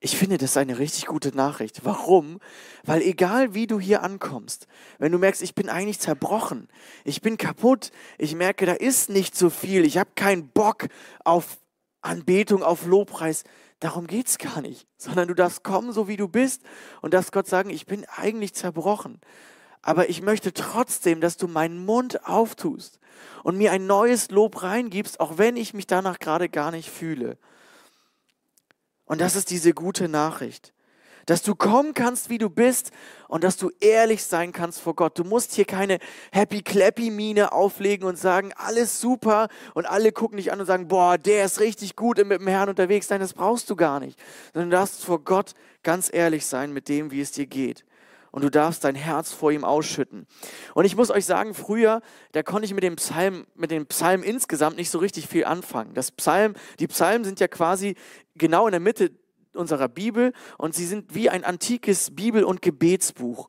Ich 0.00 0.16
finde, 0.16 0.38
das 0.38 0.50
ist 0.50 0.56
eine 0.56 0.78
richtig 0.78 1.04
gute 1.04 1.36
Nachricht. 1.36 1.84
Warum? 1.84 2.38
Weil 2.82 3.02
egal 3.02 3.52
wie 3.52 3.66
du 3.66 3.78
hier 3.78 4.02
ankommst, 4.02 4.66
wenn 4.98 5.12
du 5.12 5.18
merkst, 5.18 5.42
ich 5.42 5.54
bin 5.54 5.68
eigentlich 5.68 6.00
zerbrochen, 6.00 6.68
ich 7.04 7.20
bin 7.20 7.36
kaputt, 7.36 7.90
ich 8.16 8.34
merke, 8.34 8.64
da 8.64 8.72
ist 8.72 9.10
nicht 9.10 9.36
so 9.36 9.50
viel, 9.50 9.84
ich 9.84 9.98
habe 9.98 10.10
keinen 10.14 10.48
Bock 10.48 10.86
auf 11.24 11.58
Anbetung, 12.00 12.62
auf 12.62 12.86
Lobpreis, 12.86 13.44
darum 13.80 14.06
geht 14.06 14.28
es 14.28 14.38
gar 14.38 14.60
nicht, 14.60 14.86
sondern 14.96 15.28
du 15.28 15.34
darfst 15.34 15.62
kommen, 15.64 15.92
so 15.92 16.08
wie 16.08 16.16
du 16.16 16.28
bist 16.28 16.62
und 17.02 17.14
darfst 17.14 17.32
Gott 17.32 17.46
sagen, 17.46 17.70
ich 17.70 17.86
bin 17.86 18.04
eigentlich 18.16 18.54
zerbrochen 18.54 19.20
aber 19.86 20.08
ich 20.08 20.20
möchte 20.20 20.52
trotzdem, 20.52 21.20
dass 21.20 21.36
du 21.36 21.46
meinen 21.46 21.86
Mund 21.86 22.26
auftust 22.26 22.98
und 23.44 23.56
mir 23.56 23.70
ein 23.70 23.86
neues 23.86 24.32
Lob 24.32 24.64
reingibst, 24.64 25.20
auch 25.20 25.38
wenn 25.38 25.56
ich 25.56 25.74
mich 25.74 25.86
danach 25.86 26.18
gerade 26.18 26.48
gar 26.48 26.72
nicht 26.72 26.90
fühle. 26.90 27.38
Und 29.04 29.20
das 29.20 29.36
ist 29.36 29.48
diese 29.50 29.74
gute 29.74 30.08
Nachricht, 30.08 30.74
dass 31.26 31.42
du 31.42 31.54
kommen 31.54 31.92
kannst, 31.92 32.30
wie 32.30 32.38
du 32.38 32.48
bist 32.48 32.90
und 33.28 33.44
dass 33.44 33.56
du 33.56 33.70
ehrlich 33.80 34.24
sein 34.24 34.52
kannst 34.52 34.80
vor 34.80 34.94
Gott. 34.94 35.18
Du 35.18 35.24
musst 35.24 35.54
hier 35.54 35.64
keine 35.64 35.98
happy 36.32 36.62
clappy 36.62 37.10
Miene 37.10 37.52
auflegen 37.52 38.06
und 38.06 38.16
sagen, 38.16 38.52
alles 38.56 39.00
super 39.00 39.48
und 39.74 39.86
alle 39.86 40.12
gucken 40.12 40.38
dich 40.38 40.52
an 40.52 40.60
und 40.60 40.66
sagen, 40.66 40.88
boah, 40.88 41.18
der 41.18 41.44
ist 41.44 41.60
richtig 41.60 41.96
gut 41.96 42.18
mit 42.18 42.40
dem 42.40 42.46
Herrn 42.46 42.68
unterwegs. 42.68 43.10
Nein, 43.10 43.20
das 43.20 43.34
brauchst 43.34 43.68
du 43.68 43.76
gar 43.76 44.00
nicht, 44.00 44.18
sondern 44.54 44.70
du 44.70 44.76
darfst 44.76 45.04
vor 45.04 45.22
Gott 45.22 45.54
ganz 45.82 46.12
ehrlich 46.12 46.46
sein 46.46 46.72
mit 46.72 46.88
dem, 46.88 47.10
wie 47.10 47.20
es 47.20 47.32
dir 47.32 47.46
geht 47.46 47.84
und 48.36 48.42
du 48.42 48.50
darfst 48.50 48.84
dein 48.84 48.94
Herz 48.94 49.32
vor 49.32 49.50
ihm 49.50 49.64
ausschütten. 49.64 50.26
Und 50.74 50.84
ich 50.84 50.94
muss 50.94 51.10
euch 51.10 51.24
sagen, 51.24 51.54
früher, 51.54 52.02
da 52.32 52.42
konnte 52.42 52.66
ich 52.66 52.74
mit 52.74 52.84
dem 52.84 52.96
Psalm, 52.96 53.46
mit 53.54 53.70
dem 53.70 53.86
Psalm 53.86 54.22
insgesamt 54.22 54.76
nicht 54.76 54.90
so 54.90 54.98
richtig 54.98 55.26
viel 55.26 55.46
anfangen. 55.46 55.94
Das 55.94 56.10
Psalm, 56.10 56.52
die 56.78 56.86
Psalmen 56.86 57.24
sind 57.24 57.40
ja 57.40 57.48
quasi 57.48 57.96
genau 58.34 58.66
in 58.66 58.72
der 58.72 58.80
Mitte 58.80 59.10
unserer 59.56 59.88
Bibel 59.88 60.32
und 60.58 60.74
sie 60.74 60.86
sind 60.86 61.14
wie 61.14 61.30
ein 61.30 61.44
antikes 61.44 62.14
Bibel- 62.14 62.44
und 62.44 62.62
Gebetsbuch. 62.62 63.48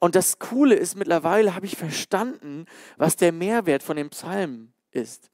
Und 0.00 0.14
das 0.14 0.38
Coole 0.38 0.74
ist, 0.74 0.96
mittlerweile 0.96 1.54
habe 1.54 1.66
ich 1.66 1.76
verstanden, 1.76 2.66
was 2.96 3.16
der 3.16 3.32
Mehrwert 3.32 3.82
von 3.82 3.96
dem 3.96 4.10
Psalm 4.10 4.72
ist. 4.90 5.30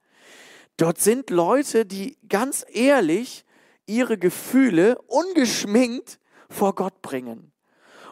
Dort 0.77 1.01
sind 1.01 1.31
Leute, 1.31 1.87
die 1.87 2.17
ganz 2.29 2.65
ehrlich 2.73 3.45
ihre 3.87 4.19
Gefühle 4.19 4.99
ungeschminkt 5.07 6.19
vor 6.49 6.75
Gott 6.75 7.01
bringen. 7.03 7.53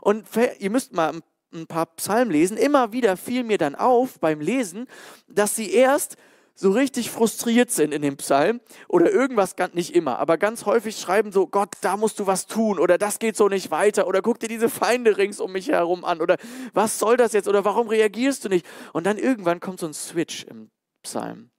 Und 0.01 0.27
ihr 0.59 0.71
müsst 0.71 0.93
mal 0.93 1.21
ein 1.53 1.67
paar 1.67 1.87
Psalmen 1.87 2.33
lesen. 2.33 2.57
Immer 2.57 2.93
wieder 2.93 3.17
fiel 3.17 3.45
mir 3.45 3.59
dann 3.59 3.75
auf 3.75 4.19
beim 4.21 4.41
Lesen, 4.41 4.87
dass 5.29 5.57
sie 5.57 5.73
erst 5.73 6.17
so 6.55 6.71
richtig 6.71 7.11
frustriert 7.11 7.71
sind 7.71 7.93
in 7.93 8.03
dem 8.03 8.17
Psalm 8.17 8.61
oder 8.89 9.11
irgendwas, 9.11 9.55
nicht 9.73 9.95
immer, 9.95 10.19
aber 10.19 10.39
ganz 10.39 10.67
häufig 10.67 10.97
schreiben 10.97 11.33
so, 11.33 11.47
Gott, 11.47 11.75
da 11.81 11.97
musst 11.97 12.19
du 12.19 12.27
was 12.27 12.47
tun 12.47 12.79
oder 12.79 12.99
das 12.99 13.19
geht 13.19 13.37
so 13.37 13.49
nicht 13.49 13.71
weiter 13.71 14.07
oder 14.07 14.23
guck 14.23 14.39
dir 14.39 14.49
diese 14.49 14.69
Feinde 14.69 15.17
rings 15.17 15.41
um 15.41 15.53
mich 15.53 15.69
herum 15.69 16.05
an 16.05 16.21
oder 16.21 16.37
was 16.73 16.99
soll 16.99 17.17
das 17.17 17.33
jetzt 17.33 17.49
oder 17.49 17.65
warum 17.65 17.89
reagierst 17.89 18.45
du 18.45 18.49
nicht? 18.49 18.67
Und 18.93 19.05
dann 19.07 19.19
irgendwann 19.19 19.61
kommt 19.61 19.81
so 19.81 19.87
ein 19.87 19.95
Switch 19.95 20.45
im 20.45 20.71
Psalm. 21.03 21.51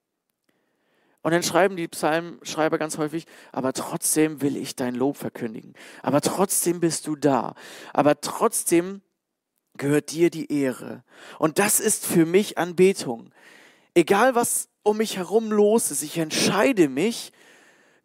Und 1.23 1.31
dann 1.31 1.41
schreiben 1.41 1.77
die 1.77 1.87
Psalmschreiber 1.87 2.77
ganz 2.77 2.97
häufig, 2.97 3.25
aber 3.53 3.71
trotzdem 3.71 4.41
will 4.41 4.57
ich 4.57 4.75
dein 4.75 4.93
Lob 4.93 5.15
verkündigen. 5.15 5.73
Aber 6.01 6.19
trotzdem 6.19 6.81
bist 6.81 7.07
du 7.07 7.15
da. 7.15 7.55
Aber 7.93 8.19
trotzdem 8.19 9.01
gehört 9.77 10.11
dir 10.11 10.29
die 10.29 10.51
Ehre. 10.51 11.03
Und 11.39 11.59
das 11.59 11.79
ist 11.79 12.05
für 12.05 12.25
mich 12.25 12.57
Anbetung. 12.57 13.33
Egal 13.95 14.35
was 14.35 14.67
um 14.83 14.97
mich 14.97 15.17
herum 15.17 15.51
los 15.51 15.91
ist, 15.91 16.03
ich 16.03 16.17
entscheide 16.17 16.89
mich, 16.89 17.31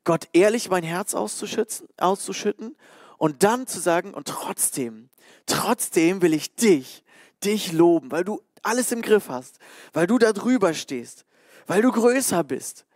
Gott 0.05 0.29
ehrlich 0.33 0.71
mein 0.71 0.85
Herz 0.85 1.15
auszuschütten, 1.15 2.77
und 3.19 3.43
dann 3.43 3.67
zu 3.67 3.81
sagen, 3.81 4.15
und 4.15 4.29
trotzdem, 4.29 5.11
trotzdem 5.47 6.23
will 6.23 6.33
ich 6.33 6.55
dich, 6.55 7.05
dich 7.45 7.73
loben, 7.73 8.11
weil 8.11 8.25
du 8.25 8.41
alles 8.63 8.93
im 8.93 9.03
Griff 9.03 9.29
hast, 9.29 9.59
weil 9.93 10.07
du 10.07 10.19
da 10.19 10.33
drüber 10.33 10.73
stehst, 10.73 11.25
weil 11.67 11.83
du 11.83 11.93
größer 11.93 12.45
bist, 12.45 12.87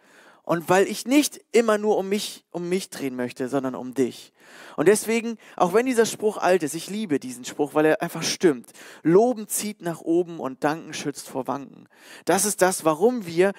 und 0.44 0.68
weil 0.68 0.88
ich 0.88 1.06
nicht 1.06 1.40
immer 1.52 1.78
nur 1.78 1.96
um 1.96 2.08
mich, 2.08 2.44
um 2.50 2.68
mich 2.68 2.90
drehen 2.90 3.14
möchte, 3.14 3.48
sondern 3.48 3.74
um 3.74 3.94
dich. 3.94 4.32
Und 4.76 4.88
deswegen, 4.88 5.38
auch 5.56 5.72
wenn 5.72 5.86
dieser 5.86 6.06
Spruch 6.06 6.36
alt 6.36 6.64
ist, 6.64 6.74
ich 6.74 6.90
liebe 6.90 7.20
diesen 7.20 7.44
Spruch, 7.44 7.74
weil 7.74 7.86
er 7.86 8.02
einfach 8.02 8.24
stimmt. 8.24 8.70
Loben 9.02 9.46
zieht 9.46 9.82
nach 9.82 10.00
oben 10.00 10.40
und 10.40 10.64
Danken 10.64 10.94
schützt 10.94 11.28
vor 11.28 11.46
Wanken. 11.46 11.88
Das 12.24 12.44
ist 12.44 12.60
das, 12.60 12.84
warum 12.84 13.24
wir 13.24 13.52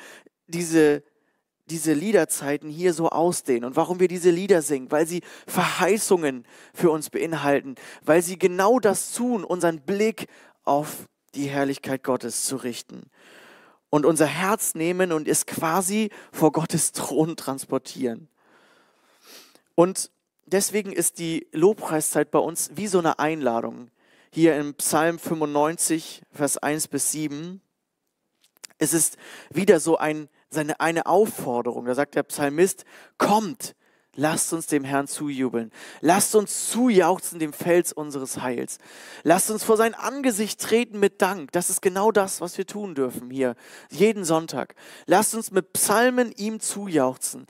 diese, 0.48 1.04
diese 1.68 1.94
Liederzeiten 1.94 2.70
hier 2.70 2.94
so 2.94 3.10
ausdehnen 3.10 3.64
und 3.64 3.78
warum 3.78 4.02
wir 4.02 4.10
diese 4.10 4.30
Lieder 4.30 4.62
singen, 4.62 4.92
weil 4.92 5.08
sie 5.08 5.22
Verheißungen 5.48 6.46
für 6.74 6.92
uns 6.92 7.10
beinhalten, 7.10 7.76
weil 8.04 8.22
sie 8.22 8.38
genau 8.38 8.80
das 8.80 9.14
tun, 9.14 9.46
unseren 9.46 9.80
Blick 9.82 10.28
auf 10.66 11.08
die 11.34 11.48
Herrlichkeit 11.48 12.04
Gottes 12.04 12.44
zu 12.44 12.58
richten 12.58 13.10
und 13.94 14.08
unser 14.08 14.26
Herz 14.26 14.74
nehmen 14.74 15.12
und 15.12 15.28
es 15.28 15.46
quasi 15.46 16.10
vor 16.32 16.52
Gottes 16.52 16.94
Thron 16.94 17.36
transportieren. 17.36 18.28
Und 19.76 20.10
deswegen 20.48 20.92
ist 20.92 21.20
die 21.20 21.46
Lobpreiszeit 21.52 22.32
bei 22.32 22.40
uns 22.40 22.72
wie 22.74 22.88
so 22.88 22.98
eine 22.98 23.20
Einladung. 23.20 23.92
Hier 24.32 24.56
im 24.58 24.74
Psalm 24.74 25.20
95, 25.20 26.24
Vers 26.32 26.58
1 26.58 26.88
bis 26.88 27.12
7. 27.12 27.62
Es 28.80 28.96
ist 28.96 29.18
wieder 29.52 29.80
so 29.80 29.96
ein, 29.96 30.28
seine, 30.50 30.80
eine 30.80 31.06
Aufforderung. 31.06 31.86
Da 31.86 31.94
sagt 31.94 32.16
der 32.16 32.24
Psalmist, 32.24 32.86
kommt, 33.20 33.76
Lasst 34.16 34.54
uns 34.54 34.68
dem 34.68 34.84
Herrn 34.84 35.08
zujubeln. 35.08 35.72
Lasst 36.00 36.36
uns 36.36 36.70
zujauchzen 36.70 37.40
dem 37.40 37.52
Fels 37.52 37.92
unseres 37.92 38.42
Heils. 38.42 38.78
Lasst 39.24 39.50
uns 39.50 39.64
vor 39.64 39.76
sein 39.76 39.96
Angesicht 39.96 40.62
treten 40.62 41.00
mit 41.00 41.22
Dank. 41.22 41.52
Das 41.52 41.72
ist 41.72 41.82
genau 41.82 42.12
das, 42.12 42.40
was 42.40 42.58
wir 42.58 42.68
tun 42.68 42.94
dürfen 42.94 43.32
hier, 43.32 43.56
jeden 43.90 44.24
Sonntag. 44.24 44.76
Lasst 45.08 45.34
uns 45.34 45.50
mit 45.50 45.74
Psalmen 45.74 46.32
ihm 46.32 46.60
zujauchzen. 46.60 47.48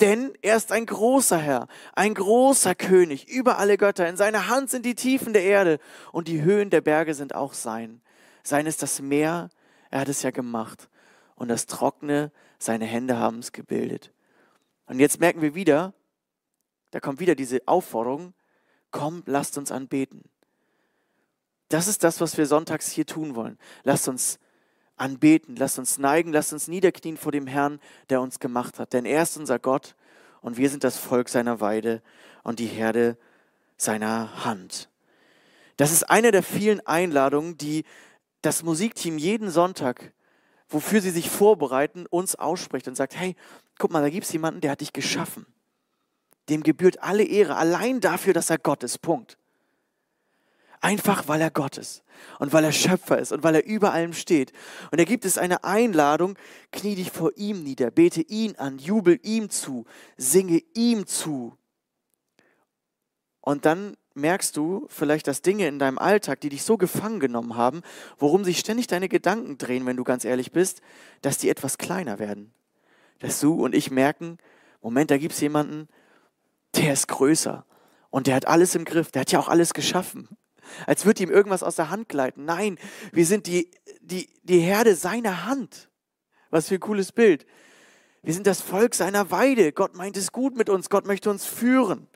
Denn 0.00 0.32
er 0.42 0.56
ist 0.56 0.70
ein 0.70 0.84
großer 0.84 1.38
Herr, 1.38 1.66
ein 1.94 2.12
großer 2.12 2.74
König 2.74 3.28
über 3.28 3.58
alle 3.58 3.78
Götter. 3.78 4.06
In 4.08 4.16
seiner 4.16 4.48
Hand 4.48 4.68
sind 4.68 4.84
die 4.84 4.94
Tiefen 4.94 5.32
der 5.32 5.44
Erde 5.44 5.78
und 6.10 6.28
die 6.28 6.42
Höhen 6.42 6.68
der 6.68 6.80
Berge 6.82 7.14
sind 7.14 7.34
auch 7.34 7.54
sein. 7.54 8.02
Sein 8.42 8.66
ist 8.66 8.82
das 8.82 9.00
Meer, 9.00 9.48
er 9.90 10.00
hat 10.00 10.08
es 10.08 10.22
ja 10.22 10.30
gemacht. 10.30 10.90
Und 11.36 11.48
das 11.48 11.66
Trockene, 11.66 12.32
seine 12.58 12.84
Hände 12.84 13.16
haben 13.16 13.38
es 13.38 13.52
gebildet. 13.52 14.12
Und 14.86 14.98
jetzt 14.98 15.20
merken 15.20 15.40
wir 15.40 15.54
wieder, 15.54 15.94
da 16.92 17.00
kommt 17.00 17.20
wieder 17.20 17.34
diese 17.34 17.60
Aufforderung, 17.66 18.34
komm, 18.90 19.22
lasst 19.26 19.58
uns 19.58 19.72
anbeten. 19.72 20.22
Das 21.68 21.88
ist 21.88 22.04
das, 22.04 22.20
was 22.20 22.36
wir 22.36 22.46
sonntags 22.46 22.90
hier 22.90 23.06
tun 23.06 23.34
wollen. 23.34 23.58
Lasst 23.82 24.08
uns 24.08 24.38
anbeten, 24.96 25.56
lasst 25.56 25.78
uns 25.78 25.98
neigen, 25.98 26.32
lasst 26.32 26.52
uns 26.52 26.68
niederknien 26.68 27.16
vor 27.16 27.32
dem 27.32 27.46
Herrn, 27.46 27.80
der 28.10 28.20
uns 28.20 28.38
gemacht 28.38 28.78
hat. 28.78 28.92
Denn 28.92 29.06
er 29.06 29.22
ist 29.22 29.38
unser 29.38 29.58
Gott 29.58 29.96
und 30.42 30.58
wir 30.58 30.68
sind 30.68 30.84
das 30.84 30.98
Volk 30.98 31.30
seiner 31.30 31.60
Weide 31.60 32.02
und 32.42 32.58
die 32.58 32.66
Herde 32.66 33.16
seiner 33.78 34.44
Hand. 34.44 34.90
Das 35.78 35.92
ist 35.92 36.10
eine 36.10 36.30
der 36.30 36.42
vielen 36.42 36.86
Einladungen, 36.86 37.56
die 37.56 37.84
das 38.42 38.62
Musikteam 38.62 39.16
jeden 39.16 39.50
Sonntag, 39.50 40.12
wofür 40.68 41.00
sie 41.00 41.10
sich 41.10 41.30
vorbereiten, 41.30 42.06
uns 42.06 42.34
ausspricht 42.34 42.86
und 42.86 42.96
sagt, 42.96 43.16
hey, 43.16 43.34
guck 43.78 43.92
mal, 43.92 44.02
da 44.02 44.10
gibt 44.10 44.26
es 44.26 44.32
jemanden, 44.32 44.60
der 44.60 44.72
hat 44.72 44.82
dich 44.82 44.92
geschaffen. 44.92 45.46
Dem 46.48 46.62
gebührt 46.62 47.02
alle 47.02 47.24
Ehre, 47.24 47.56
allein 47.56 48.00
dafür, 48.00 48.32
dass 48.32 48.50
er 48.50 48.58
Gott 48.58 48.82
ist. 48.82 48.98
Punkt. 49.02 49.38
Einfach 50.80 51.28
weil 51.28 51.40
er 51.40 51.52
Gott 51.52 51.78
ist 51.78 52.02
und 52.40 52.52
weil 52.52 52.64
er 52.64 52.72
Schöpfer 52.72 53.16
ist 53.18 53.30
und 53.30 53.44
weil 53.44 53.54
er 53.54 53.64
über 53.64 53.92
allem 53.92 54.12
steht. 54.12 54.52
Und 54.90 54.98
da 54.98 55.04
gibt 55.04 55.24
es 55.24 55.38
eine 55.38 55.62
Einladung, 55.62 56.36
knie 56.72 56.96
dich 56.96 57.12
vor 57.12 57.30
ihm 57.36 57.62
nieder, 57.62 57.92
bete 57.92 58.22
ihn 58.22 58.56
an, 58.56 58.78
jubel 58.78 59.20
ihm 59.22 59.48
zu, 59.48 59.84
singe 60.16 60.60
ihm 60.74 61.06
zu. 61.06 61.56
Und 63.40 63.64
dann 63.64 63.96
merkst 64.14 64.56
du 64.56 64.86
vielleicht, 64.88 65.28
dass 65.28 65.42
Dinge 65.42 65.68
in 65.68 65.78
deinem 65.78 65.98
Alltag, 65.98 66.40
die 66.40 66.48
dich 66.48 66.64
so 66.64 66.76
gefangen 66.76 67.20
genommen 67.20 67.56
haben, 67.56 67.82
worum 68.18 68.44
sich 68.44 68.58
ständig 68.58 68.88
deine 68.88 69.08
Gedanken 69.08 69.58
drehen, 69.58 69.86
wenn 69.86 69.96
du 69.96 70.04
ganz 70.04 70.24
ehrlich 70.24 70.52
bist, 70.52 70.82
dass 71.22 71.38
die 71.38 71.48
etwas 71.48 71.78
kleiner 71.78 72.18
werden. 72.18 72.52
Dass 73.20 73.40
du 73.40 73.64
und 73.64 73.74
ich 73.74 73.92
merken, 73.92 74.38
Moment, 74.80 75.12
da 75.12 75.18
gibt 75.18 75.34
es 75.34 75.40
jemanden, 75.40 75.88
der 76.76 76.92
ist 76.92 77.08
größer 77.08 77.64
und 78.10 78.26
der 78.26 78.34
hat 78.34 78.46
alles 78.46 78.74
im 78.74 78.84
Griff, 78.84 79.10
der 79.10 79.20
hat 79.20 79.32
ja 79.32 79.38
auch 79.38 79.48
alles 79.48 79.74
geschaffen 79.74 80.28
als 80.86 81.04
würde 81.04 81.22
ihm 81.22 81.30
irgendwas 81.30 81.62
aus 81.62 81.76
der 81.76 81.90
Hand 81.90 82.08
gleiten. 82.08 82.44
Nein, 82.44 82.78
wir 83.12 83.26
sind 83.26 83.46
die, 83.46 83.70
die, 84.00 84.28
die 84.42 84.60
Herde 84.60 84.94
seiner 84.94 85.46
Hand. 85.46 85.88
Was 86.50 86.68
für 86.68 86.74
ein 86.74 86.80
cooles 86.80 87.12
Bild. 87.12 87.46
Wir 88.22 88.34
sind 88.34 88.46
das 88.46 88.60
Volk 88.60 88.94
seiner 88.94 89.30
Weide. 89.30 89.72
Gott 89.72 89.94
meint 89.94 90.16
es 90.16 90.32
gut 90.32 90.56
mit 90.56 90.68
uns. 90.68 90.90
Gott 90.90 91.06
möchte 91.06 91.30
uns 91.30 91.46
führen. 91.46 92.08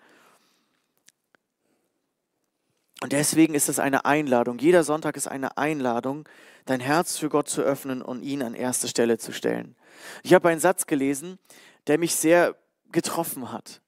Und 3.03 3.13
deswegen 3.13 3.55
ist 3.55 3.69
es 3.69 3.79
eine 3.79 4.05
Einladung. 4.05 4.59
Jeder 4.59 4.85
Sonntag 4.85 5.17
ist 5.17 5.27
eine 5.27 5.57
Einladung, 5.59 6.29
dein 6.65 6.81
Herz 6.81 7.19
für 7.19 7.29
Gott 7.29 7.49
zu 7.49 7.63
öffnen 7.63 8.03
und 8.03 8.23
ihn 8.23 8.43
an 8.43 8.55
erste 8.55 8.89
Stelle 8.89 9.19
zu 9.19 9.33
stellen. 9.33 9.77
Ich 10.23 10.35
habe 10.35 10.49
einen 10.49 10.61
Satz 10.61 10.87
gelesen, 10.87 11.39
der 11.87 11.99
mich 11.99 12.15
sehr 12.15 12.57
getroffen 12.93 13.53
hat. 13.53 13.81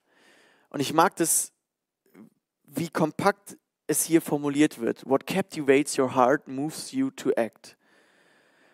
Und 0.70 0.80
ich 0.80 0.92
mag 0.92 1.16
das, 1.16 1.52
wie 2.64 2.88
kompakt 2.88 3.56
es 3.86 4.04
hier 4.04 4.20
formuliert 4.20 4.80
wird. 4.80 5.08
What 5.08 5.26
captivates 5.26 5.98
your 5.98 6.14
heart 6.14 6.46
moves 6.48 6.92
you 6.92 7.10
to 7.10 7.30
act. 7.36 7.76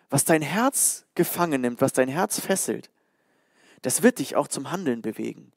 Was 0.09 0.25
dein 0.25 0.41
Herz 0.41 1.05
gefangen 1.15 1.61
nimmt, 1.61 1.81
was 1.81 1.93
dein 1.93 2.09
Herz 2.09 2.39
fesselt, 2.39 2.89
das 3.81 4.03
wird 4.03 4.19
dich 4.19 4.35
auch 4.35 4.47
zum 4.47 4.71
Handeln 4.71 5.01
bewegen. 5.01 5.51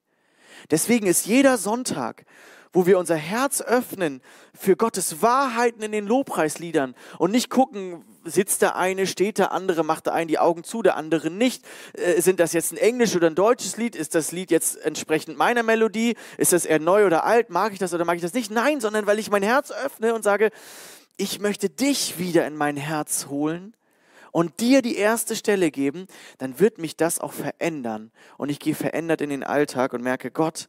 Deswegen 0.71 1.07
ist 1.07 1.27
jeder 1.27 1.59
Sonntag 1.59 2.25
wo 2.73 2.87
wir 2.87 2.99
unser 2.99 3.17
Herz 3.17 3.61
öffnen 3.63 4.21
für 4.55 4.77
Gottes 4.77 5.23
Wahrheiten 5.23 5.83
in 5.83 5.93
den 5.93 6.07
Lobpreisliedern 6.07 6.95
und 7.19 7.31
nicht 7.31 7.51
gucken, 7.51 8.05
sitzt 8.31 8.63
der 8.63 8.77
eine, 8.77 9.07
steht 9.07 9.39
der 9.39 9.53
andere, 9.53 9.85
macht 9.85 10.07
der 10.07 10.15
eine 10.15 10.27
die 10.27 10.39
Augen 10.39 10.65
zu, 10.65 10.83
der 10.83 10.97
andere 10.97 11.31
nicht. 11.31 11.65
Äh, 11.95 12.21
sind 12.21 12.41
das 12.41 12.53
jetzt 12.53 12.73
ein 12.73 12.77
englisch 12.77 13.15
oder 13.17 13.29
ein 13.29 13.35
deutsches 13.35 13.77
Lied? 13.77 13.97
Ist 13.97 14.15
das 14.15 14.33
Lied 14.33 14.51
jetzt 14.51 14.77
entsprechend 14.77 15.37
meiner 15.37 15.63
Melodie? 15.63 16.17
Ist 16.37 16.53
das 16.53 16.65
eher 16.65 16.79
neu 16.79 17.07
oder 17.07 17.25
alt? 17.25 17.51
Mag 17.51 17.73
ich 17.73 17.79
das 17.79 17.93
oder 17.95 18.05
mag 18.05 18.17
ich 18.17 18.23
das 18.23 18.35
nicht? 18.35 18.51
Nein, 18.51 18.81
sondern 18.81 19.07
weil 19.07 19.19
ich 19.19 19.31
mein 19.31 19.43
Herz 19.43 19.71
öffne 19.71 20.15
und 20.15 20.23
sage, 20.23 20.51
ich 21.17 21.41
möchte 21.41 21.69
dich 21.69 22.19
wieder 22.19 22.47
in 22.47 22.57
mein 22.57 22.77
Herz 22.77 23.27
holen 23.29 23.75
und 24.31 24.61
dir 24.61 24.83
die 24.83 24.97
erste 24.97 25.35
Stelle 25.37 25.71
geben, 25.71 26.07
dann 26.39 26.61
wird 26.61 26.79
mich 26.79 26.97
das 26.97 27.19
auch 27.19 27.33
verändern. 27.33 28.13
Und 28.37 28.51
ich 28.51 28.61
gehe 28.61 28.75
verändert 28.75 29.21
in 29.21 29.31
den 29.31 29.43
Alltag 29.43 29.93
und 29.93 30.03
merke, 30.03 30.31
Gott, 30.31 30.69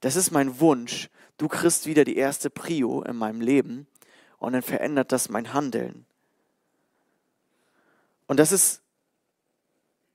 das 0.00 0.16
ist 0.16 0.30
mein 0.30 0.60
Wunsch 0.60 1.08
du 1.38 1.48
kriegst 1.48 1.86
wieder 1.86 2.04
die 2.04 2.16
erste 2.16 2.50
Prio 2.50 3.02
in 3.02 3.16
meinem 3.16 3.40
Leben 3.40 3.86
und 4.38 4.52
dann 4.52 4.62
verändert 4.62 5.12
das 5.12 5.28
mein 5.28 5.52
Handeln. 5.52 6.06
Und 8.26 8.38
das 8.38 8.52
ist 8.52 8.82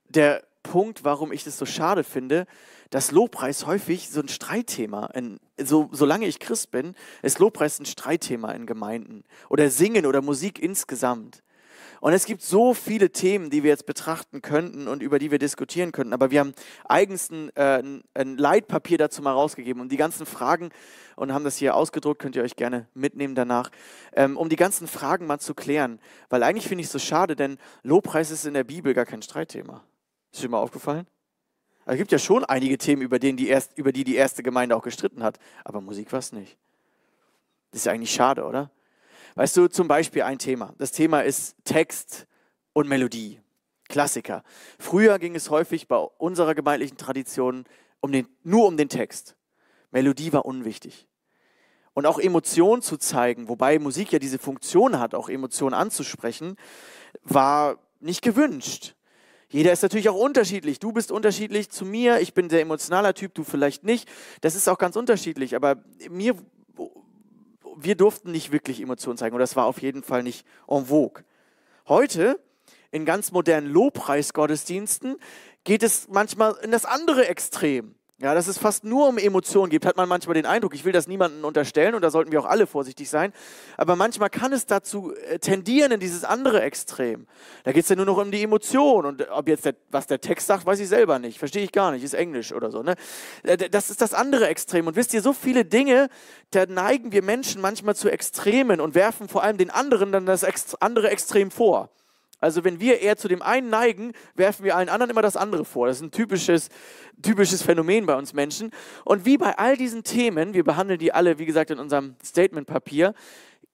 der 0.08 0.44
Punkt, 0.62 1.04
warum 1.04 1.32
ich 1.32 1.44
das 1.44 1.58
so 1.58 1.66
schade 1.66 2.04
finde, 2.04 2.46
dass 2.90 3.10
Lobpreis 3.10 3.66
häufig 3.66 4.10
so 4.10 4.20
ein 4.20 4.28
Streitthema, 4.28 5.06
in, 5.14 5.40
so, 5.58 5.88
solange 5.92 6.26
ich 6.26 6.38
Christ 6.38 6.70
bin, 6.70 6.94
ist 7.22 7.38
Lobpreis 7.38 7.80
ein 7.80 7.86
Streitthema 7.86 8.52
in 8.52 8.66
Gemeinden 8.66 9.24
oder 9.48 9.70
Singen 9.70 10.06
oder 10.06 10.20
Musik 10.20 10.58
insgesamt. 10.58 11.42
Und 12.02 12.14
es 12.14 12.26
gibt 12.26 12.42
so 12.42 12.74
viele 12.74 13.12
Themen, 13.12 13.48
die 13.48 13.62
wir 13.62 13.70
jetzt 13.70 13.86
betrachten 13.86 14.42
könnten 14.42 14.88
und 14.88 15.04
über 15.04 15.20
die 15.20 15.30
wir 15.30 15.38
diskutieren 15.38 15.92
könnten. 15.92 16.12
Aber 16.12 16.32
wir 16.32 16.40
haben 16.40 16.52
eigens 16.84 17.30
ein, 17.30 17.54
äh, 17.54 17.80
ein 18.14 18.36
Leitpapier 18.36 18.98
dazu 18.98 19.22
mal 19.22 19.30
rausgegeben, 19.30 19.80
um 19.80 19.88
die 19.88 19.96
ganzen 19.96 20.26
Fragen, 20.26 20.70
und 21.14 21.32
haben 21.32 21.44
das 21.44 21.58
hier 21.58 21.76
ausgedruckt, 21.76 22.20
könnt 22.20 22.34
ihr 22.34 22.42
euch 22.42 22.56
gerne 22.56 22.88
mitnehmen 22.94 23.36
danach, 23.36 23.70
ähm, 24.14 24.36
um 24.36 24.48
die 24.48 24.56
ganzen 24.56 24.88
Fragen 24.88 25.26
mal 25.26 25.38
zu 25.38 25.54
klären. 25.54 26.00
Weil 26.28 26.42
eigentlich 26.42 26.66
finde 26.66 26.80
ich 26.80 26.86
es 26.86 26.92
so 26.92 26.98
schade, 26.98 27.36
denn 27.36 27.56
Lobpreis 27.84 28.32
ist 28.32 28.46
in 28.46 28.54
der 28.54 28.64
Bibel 28.64 28.94
gar 28.94 29.06
kein 29.06 29.22
Streitthema. 29.22 29.84
Ist 30.32 30.42
dir 30.42 30.48
mal 30.48 30.58
aufgefallen? 30.58 31.06
Also 31.84 31.92
es 31.92 31.98
gibt 31.98 32.10
ja 32.10 32.18
schon 32.18 32.44
einige 32.44 32.78
Themen, 32.78 33.02
über, 33.02 33.20
denen 33.20 33.36
die 33.36 33.46
erst, 33.46 33.78
über 33.78 33.92
die 33.92 34.02
die 34.02 34.16
erste 34.16 34.42
Gemeinde 34.42 34.74
auch 34.74 34.82
gestritten 34.82 35.22
hat, 35.22 35.38
aber 35.62 35.80
Musik 35.80 36.10
war 36.10 36.18
es 36.18 36.32
nicht. 36.32 36.58
Das 37.70 37.82
ist 37.82 37.84
ja 37.84 37.92
eigentlich 37.92 38.12
schade, 38.12 38.44
oder? 38.44 38.72
Weißt 39.34 39.56
du, 39.56 39.68
zum 39.68 39.88
Beispiel 39.88 40.22
ein 40.22 40.38
Thema. 40.38 40.74
Das 40.78 40.92
Thema 40.92 41.20
ist 41.20 41.56
Text 41.64 42.26
und 42.72 42.88
Melodie. 42.88 43.40
Klassiker. 43.88 44.42
Früher 44.78 45.18
ging 45.18 45.34
es 45.34 45.50
häufig 45.50 45.88
bei 45.88 45.96
unserer 45.96 46.54
gemeindlichen 46.54 46.96
Tradition 46.96 47.64
um 48.00 48.12
den, 48.12 48.26
nur 48.42 48.66
um 48.66 48.76
den 48.76 48.88
Text. 48.88 49.36
Melodie 49.90 50.32
war 50.32 50.44
unwichtig. 50.44 51.06
Und 51.94 52.06
auch 52.06 52.18
Emotionen 52.18 52.80
zu 52.80 52.96
zeigen, 52.96 53.48
wobei 53.48 53.78
Musik 53.78 54.12
ja 54.12 54.18
diese 54.18 54.38
Funktion 54.38 54.98
hat, 54.98 55.14
auch 55.14 55.28
Emotionen 55.28 55.74
anzusprechen, 55.74 56.56
war 57.22 57.78
nicht 58.00 58.22
gewünscht. 58.22 58.94
Jeder 59.50 59.72
ist 59.72 59.82
natürlich 59.82 60.08
auch 60.08 60.16
unterschiedlich. 60.16 60.78
Du 60.78 60.92
bist 60.92 61.12
unterschiedlich 61.12 61.68
zu 61.68 61.84
mir. 61.84 62.20
Ich 62.20 62.32
bin 62.32 62.48
der 62.48 62.62
emotionaler 62.62 63.12
Typ, 63.12 63.34
du 63.34 63.44
vielleicht 63.44 63.84
nicht. 63.84 64.08
Das 64.40 64.54
ist 64.54 64.66
auch 64.66 64.78
ganz 64.78 64.96
unterschiedlich. 64.96 65.54
Aber 65.54 65.84
mir 66.08 66.34
wir 67.76 67.96
durften 67.96 68.30
nicht 68.30 68.52
wirklich 68.52 68.80
Emotionen 68.80 69.18
zeigen 69.18 69.34
und 69.34 69.40
das 69.40 69.56
war 69.56 69.66
auf 69.66 69.80
jeden 69.80 70.02
Fall 70.02 70.22
nicht 70.22 70.46
en 70.68 70.86
vogue. 70.86 71.24
Heute, 71.88 72.40
in 72.90 73.04
ganz 73.04 73.32
modernen 73.32 73.68
Lobpreisgottesdiensten, 73.68 75.16
geht 75.64 75.82
es 75.82 76.08
manchmal 76.08 76.56
in 76.62 76.70
das 76.70 76.84
andere 76.84 77.26
Extrem. 77.26 77.94
Ja, 78.22 78.34
dass 78.34 78.46
es 78.46 78.56
fast 78.56 78.84
nur 78.84 79.08
um 79.08 79.18
Emotionen 79.18 79.68
geht, 79.68 79.84
hat 79.84 79.96
man 79.96 80.08
manchmal 80.08 80.34
den 80.34 80.46
Eindruck. 80.46 80.76
Ich 80.76 80.84
will 80.84 80.92
das 80.92 81.08
niemandem 81.08 81.44
unterstellen 81.44 81.96
und 81.96 82.02
da 82.02 82.10
sollten 82.10 82.30
wir 82.30 82.38
auch 82.38 82.44
alle 82.44 82.68
vorsichtig 82.68 83.10
sein. 83.10 83.32
Aber 83.76 83.96
manchmal 83.96 84.30
kann 84.30 84.52
es 84.52 84.64
dazu 84.64 85.12
äh, 85.12 85.40
tendieren 85.40 85.90
in 85.90 85.98
dieses 85.98 86.22
andere 86.22 86.62
Extrem. 86.62 87.26
Da 87.64 87.72
geht 87.72 87.82
es 87.82 87.88
ja 87.88 87.96
nur 87.96 88.06
noch 88.06 88.18
um 88.18 88.30
die 88.30 88.40
Emotion 88.40 89.06
und 89.06 89.28
ob 89.28 89.48
jetzt 89.48 89.64
der, 89.64 89.74
was 89.90 90.06
der 90.06 90.20
Text 90.20 90.46
sagt, 90.46 90.64
weiß 90.64 90.78
ich 90.78 90.88
selber 90.88 91.18
nicht. 91.18 91.40
Verstehe 91.40 91.64
ich 91.64 91.72
gar 91.72 91.90
nicht, 91.90 92.04
ist 92.04 92.14
Englisch 92.14 92.52
oder 92.52 92.70
so. 92.70 92.84
Ne? 92.84 92.94
Äh, 93.42 93.56
das 93.56 93.90
ist 93.90 94.00
das 94.00 94.14
andere 94.14 94.46
Extrem. 94.46 94.86
Und 94.86 94.94
wisst 94.94 95.12
ihr, 95.14 95.20
so 95.20 95.32
viele 95.32 95.64
Dinge, 95.64 96.08
da 96.52 96.66
neigen 96.66 97.10
wir 97.10 97.24
Menschen 97.24 97.60
manchmal 97.60 97.96
zu 97.96 98.08
Extremen 98.08 98.80
und 98.80 98.94
werfen 98.94 99.26
vor 99.26 99.42
allem 99.42 99.58
den 99.58 99.70
anderen 99.70 100.12
dann 100.12 100.26
das 100.26 100.44
andere 100.80 101.10
Extrem 101.10 101.50
vor. 101.50 101.90
Also 102.42 102.64
wenn 102.64 102.80
wir 102.80 103.00
eher 103.00 103.16
zu 103.16 103.28
dem 103.28 103.40
einen 103.40 103.70
neigen, 103.70 104.12
werfen 104.34 104.64
wir 104.64 104.76
allen 104.76 104.88
anderen 104.88 105.10
immer 105.10 105.22
das 105.22 105.36
andere 105.36 105.64
vor. 105.64 105.86
Das 105.86 105.96
ist 105.96 106.02
ein 106.02 106.10
typisches, 106.10 106.68
typisches 107.22 107.62
Phänomen 107.62 108.04
bei 108.04 108.16
uns 108.16 108.32
Menschen. 108.34 108.72
Und 109.04 109.24
wie 109.24 109.38
bei 109.38 109.56
all 109.56 109.76
diesen 109.76 110.02
Themen, 110.02 110.52
wir 110.52 110.64
behandeln 110.64 110.98
die 110.98 111.12
alle, 111.12 111.38
wie 111.38 111.46
gesagt, 111.46 111.70
in 111.70 111.78
unserem 111.78 112.16
Statementpapier, 112.22 113.14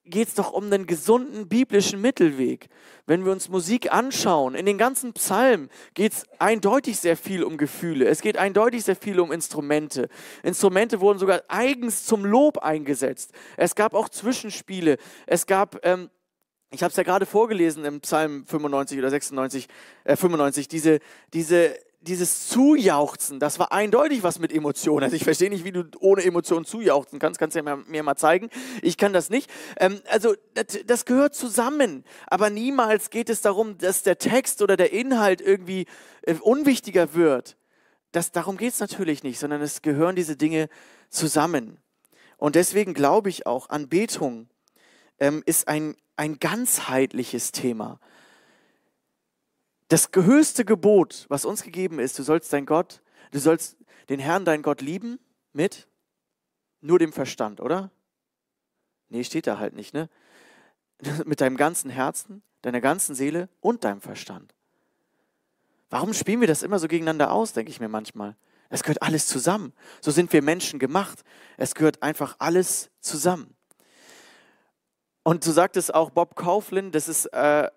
geht 0.04 0.28
es 0.28 0.34
doch 0.34 0.52
um 0.52 0.64
einen 0.64 0.86
gesunden 0.86 1.48
biblischen 1.48 2.00
Mittelweg. 2.00 2.68
Wenn 3.06 3.24
wir 3.24 3.32
uns 3.32 3.48
Musik 3.48 3.92
anschauen, 3.92 4.54
in 4.54 4.66
den 4.66 4.78
ganzen 4.78 5.12
Psalmen 5.14 5.70
geht 5.94 6.12
es 6.12 6.24
eindeutig 6.38 6.98
sehr 6.98 7.16
viel 7.16 7.42
um 7.42 7.56
Gefühle. 7.56 8.06
Es 8.06 8.20
geht 8.20 8.36
eindeutig 8.36 8.84
sehr 8.84 8.96
viel 8.96 9.18
um 9.20 9.32
Instrumente. 9.32 10.08
Instrumente 10.42 11.00
wurden 11.00 11.18
sogar 11.18 11.42
eigens 11.48 12.04
zum 12.04 12.24
Lob 12.24 12.58
eingesetzt. 12.58 13.32
Es 13.56 13.74
gab 13.74 13.94
auch 13.94 14.08
Zwischenspiele. 14.08 14.98
Es 15.26 15.46
gab 15.46 15.78
ähm, 15.84 16.10
ich 16.70 16.82
habe 16.82 16.90
es 16.90 16.96
ja 16.96 17.02
gerade 17.02 17.26
vorgelesen 17.26 17.84
im 17.84 18.00
Psalm 18.00 18.44
95 18.46 18.98
oder 18.98 19.10
96, 19.10 19.68
äh 20.04 20.16
95, 20.16 20.68
diese, 20.68 21.00
diese, 21.32 21.74
dieses 22.00 22.48
Zujauchzen, 22.48 23.40
das 23.40 23.58
war 23.58 23.72
eindeutig 23.72 24.22
was 24.22 24.38
mit 24.38 24.52
Emotionen. 24.52 25.02
Also 25.02 25.16
ich 25.16 25.24
verstehe 25.24 25.50
nicht, 25.50 25.64
wie 25.64 25.72
du 25.72 25.84
ohne 25.98 26.22
Emotionen 26.22 26.64
zujauchzen 26.64 27.18
kannst. 27.18 27.40
Kannst 27.40 27.56
du 27.56 27.60
ja 27.60 27.76
mir 27.76 28.02
mal 28.02 28.16
zeigen. 28.16 28.50
Ich 28.82 28.96
kann 28.96 29.12
das 29.12 29.30
nicht. 29.30 29.50
Ähm, 29.78 30.00
also 30.08 30.34
das, 30.54 30.78
das, 30.86 31.04
gehört 31.06 31.34
zusammen. 31.34 32.04
Aber 32.26 32.50
niemals 32.50 33.10
geht 33.10 33.30
es 33.30 33.40
darum, 33.40 33.78
dass 33.78 34.02
der 34.02 34.18
Text 34.18 34.62
oder 34.62 34.76
der 34.76 34.92
Inhalt 34.92 35.40
irgendwie 35.40 35.86
äh, 36.22 36.34
unwichtiger 36.34 37.14
wird. 37.14 37.56
Das, 38.12 38.30
darum 38.30 38.56
geht 38.56 38.74
es 38.74 38.80
natürlich 38.80 39.22
nicht, 39.22 39.38
sondern 39.38 39.60
es 39.60 39.82
gehören 39.82 40.16
diese 40.16 40.36
Dinge 40.36 40.68
zusammen. 41.10 41.78
Und 42.36 42.54
deswegen 42.54 42.94
glaube 42.94 43.28
ich 43.28 43.46
auch, 43.46 43.70
Anbetung 43.70 44.48
ähm, 45.18 45.42
ist 45.46 45.68
ein, 45.68 45.96
ein 46.16 46.38
ganzheitliches 46.38 47.52
Thema. 47.52 48.00
Das 49.88 50.10
höchste 50.14 50.64
Gebot, 50.64 51.26
was 51.28 51.44
uns 51.44 51.62
gegeben 51.62 51.98
ist, 51.98 52.18
du 52.18 52.22
sollst 52.22 52.52
dein 52.52 52.66
Gott, 52.66 53.02
du 53.30 53.38
sollst 53.38 53.76
den 54.08 54.20
Herrn, 54.20 54.44
dein 54.44 54.62
Gott 54.62 54.80
lieben 54.80 55.18
mit 55.52 55.88
nur 56.80 56.98
dem 56.98 57.12
Verstand, 57.12 57.60
oder? 57.60 57.90
Nee, 59.08 59.24
steht 59.24 59.46
da 59.46 59.58
halt 59.58 59.74
nicht, 59.74 59.94
ne? 59.94 60.08
mit 61.24 61.40
deinem 61.40 61.56
ganzen 61.56 61.90
Herzen, 61.90 62.42
deiner 62.62 62.80
ganzen 62.80 63.14
Seele 63.14 63.48
und 63.60 63.84
deinem 63.84 64.00
Verstand. 64.00 64.54
Warum 65.90 66.12
spielen 66.12 66.40
wir 66.40 66.48
das 66.48 66.62
immer 66.62 66.78
so 66.78 66.88
gegeneinander 66.88 67.32
aus, 67.32 67.52
denke 67.52 67.70
ich 67.70 67.80
mir 67.80 67.88
manchmal. 67.88 68.36
Es 68.68 68.82
gehört 68.82 69.02
alles 69.02 69.26
zusammen. 69.26 69.72
So 70.02 70.10
sind 70.10 70.32
wir 70.32 70.42
Menschen 70.42 70.78
gemacht. 70.78 71.24
Es 71.56 71.74
gehört 71.74 72.02
einfach 72.02 72.36
alles 72.38 72.90
zusammen. 73.00 73.56
Und 75.28 75.44
so 75.44 75.52
sagt 75.52 75.76
es 75.76 75.90
auch 75.90 76.08
Bob 76.08 76.36
Kauflin, 76.36 76.90
das 76.90 77.06
ist 77.06 77.26
äh, 77.26 77.68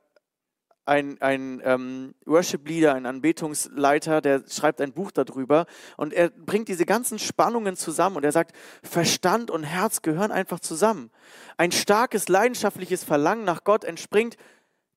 ein, 0.86 1.22
ein 1.22 1.62
ähm, 1.66 2.16
Worship-Leader, 2.26 2.94
ein 2.94 3.06
Anbetungsleiter, 3.06 4.22
der 4.22 4.44
schreibt 4.50 4.80
ein 4.80 4.94
Buch 4.94 5.12
darüber 5.12 5.66
und 5.98 6.14
er 6.14 6.30
bringt 6.30 6.70
diese 6.70 6.86
ganzen 6.86 7.20
Spannungen 7.20 7.76
zusammen 7.76 8.16
und 8.16 8.24
er 8.24 8.32
sagt, 8.32 8.56
Verstand 8.84 9.52
und 9.52 9.66
Herz 9.66 10.02
gehören 10.02 10.32
einfach 10.32 10.62
zusammen. 10.62 11.12
Ein 11.58 11.74
starkes, 11.74 12.30
leidenschaftliches 12.30 13.04
Verlangen 13.04 13.44
nach 13.44 13.66
Gott 13.66 13.84
entspringt 13.84 14.38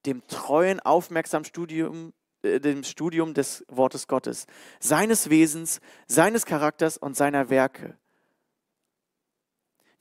dem 0.06 0.24
treuen, 0.28 0.78
aufmerksamen 0.78 1.44
Studium, 1.44 2.12
äh, 2.44 2.60
dem 2.60 2.84
Studium 2.84 3.34
des 3.34 3.64
Wortes 3.66 4.06
Gottes, 4.06 4.46
seines 4.78 5.28
Wesens, 5.28 5.80
seines 6.06 6.46
Charakters 6.46 6.98
und 6.98 7.16
seiner 7.16 7.50
Werke. 7.50 7.98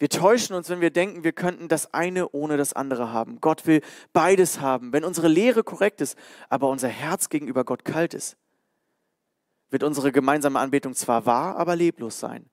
Wir 0.03 0.09
täuschen 0.09 0.53
uns, 0.53 0.67
wenn 0.67 0.81
wir 0.81 0.91
denken, 0.91 1.23
wir 1.23 1.31
könnten 1.31 1.69
das 1.69 1.93
eine 1.93 2.27
ohne 2.31 2.57
das 2.57 2.73
andere 2.73 3.13
haben. 3.13 3.39
Gott 3.39 3.65
will 3.65 3.79
beides 4.11 4.59
haben. 4.59 4.91
Wenn 4.91 5.05
unsere 5.05 5.29
Lehre 5.29 5.63
korrekt 5.63 6.01
ist, 6.01 6.17
aber 6.49 6.67
unser 6.67 6.89
Herz 6.89 7.29
gegenüber 7.29 7.63
Gott 7.63 7.85
kalt 7.85 8.13
ist, 8.13 8.35
wird 9.69 9.81
unsere 9.81 10.11
gemeinsame 10.11 10.59
Anbetung 10.59 10.93
zwar 10.93 11.25
wahr, 11.25 11.55
aber 11.55 11.77
leblos 11.77 12.19
sein. 12.19 12.49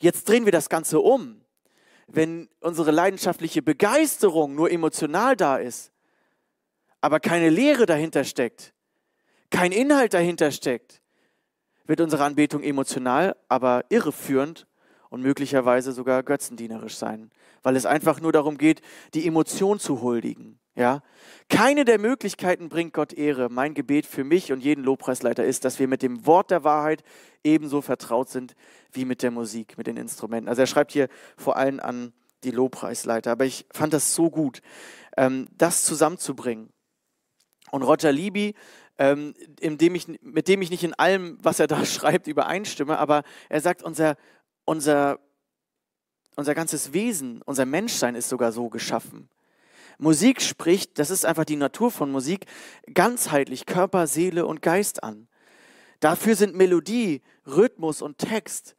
Jetzt 0.00 0.30
drehen 0.30 0.46
wir 0.46 0.50
das 0.50 0.70
Ganze 0.70 1.00
um. 1.00 1.42
Wenn 2.06 2.48
unsere 2.60 2.90
leidenschaftliche 2.90 3.60
Begeisterung 3.60 4.54
nur 4.54 4.70
emotional 4.70 5.36
da 5.36 5.58
ist, 5.58 5.92
aber 7.02 7.20
keine 7.20 7.50
Lehre 7.50 7.84
dahinter 7.84 8.24
steckt, 8.24 8.72
kein 9.50 9.72
Inhalt 9.72 10.14
dahinter 10.14 10.50
steckt, 10.52 11.02
wird 11.84 12.00
unsere 12.00 12.24
Anbetung 12.24 12.62
emotional, 12.62 13.36
aber 13.50 13.84
irreführend 13.90 14.66
und 15.10 15.22
möglicherweise 15.22 15.92
sogar 15.92 16.22
götzendienerisch 16.22 16.96
sein, 16.96 17.30
weil 17.62 17.76
es 17.76 17.86
einfach 17.86 18.20
nur 18.20 18.32
darum 18.32 18.58
geht, 18.58 18.82
die 19.14 19.26
Emotion 19.26 19.78
zu 19.78 20.02
huldigen. 20.02 20.58
Ja? 20.74 21.02
Keine 21.48 21.84
der 21.84 21.98
Möglichkeiten 21.98 22.68
bringt 22.68 22.92
Gott 22.92 23.12
Ehre. 23.12 23.48
Mein 23.50 23.74
Gebet 23.74 24.06
für 24.06 24.24
mich 24.24 24.52
und 24.52 24.60
jeden 24.60 24.84
Lobpreisleiter 24.84 25.44
ist, 25.44 25.64
dass 25.64 25.78
wir 25.78 25.88
mit 25.88 26.02
dem 26.02 26.24
Wort 26.24 26.50
der 26.50 26.62
Wahrheit 26.62 27.02
ebenso 27.42 27.82
vertraut 27.82 28.28
sind 28.28 28.54
wie 28.92 29.04
mit 29.04 29.22
der 29.22 29.30
Musik, 29.30 29.76
mit 29.76 29.86
den 29.86 29.96
Instrumenten. 29.96 30.48
Also 30.48 30.62
er 30.62 30.66
schreibt 30.66 30.92
hier 30.92 31.08
vor 31.36 31.56
allem 31.56 31.80
an 31.80 32.12
die 32.44 32.50
Lobpreisleiter. 32.50 33.32
Aber 33.32 33.44
ich 33.44 33.66
fand 33.72 33.92
das 33.92 34.14
so 34.14 34.30
gut, 34.30 34.60
ähm, 35.16 35.48
das 35.56 35.84
zusammenzubringen. 35.84 36.70
Und 37.70 37.82
Roger 37.82 38.12
Libby, 38.12 38.54
ähm, 38.98 39.34
dem 39.60 39.94
ich, 39.94 40.06
mit 40.20 40.48
dem 40.48 40.62
ich 40.62 40.70
nicht 40.70 40.84
in 40.84 40.94
allem, 40.94 41.38
was 41.42 41.60
er 41.60 41.66
da 41.66 41.84
schreibt, 41.84 42.26
übereinstimme, 42.26 42.98
aber 42.98 43.22
er 43.48 43.60
sagt, 43.60 43.82
unser, 43.82 44.16
unser, 44.68 45.18
unser 46.36 46.54
ganzes 46.54 46.92
Wesen, 46.92 47.40
unser 47.42 47.64
Menschsein 47.64 48.14
ist 48.14 48.28
sogar 48.28 48.52
so 48.52 48.68
geschaffen. 48.68 49.30
Musik 49.96 50.42
spricht, 50.42 50.98
das 50.98 51.10
ist 51.10 51.24
einfach 51.24 51.46
die 51.46 51.56
Natur 51.56 51.90
von 51.90 52.12
Musik, 52.12 52.44
ganzheitlich 52.92 53.64
Körper, 53.64 54.06
Seele 54.06 54.46
und 54.46 54.60
Geist 54.60 55.02
an. 55.02 55.26
Dafür 56.00 56.36
sind 56.36 56.54
Melodie, 56.54 57.22
Rhythmus 57.46 58.02
und 58.02 58.18
Text, 58.18 58.76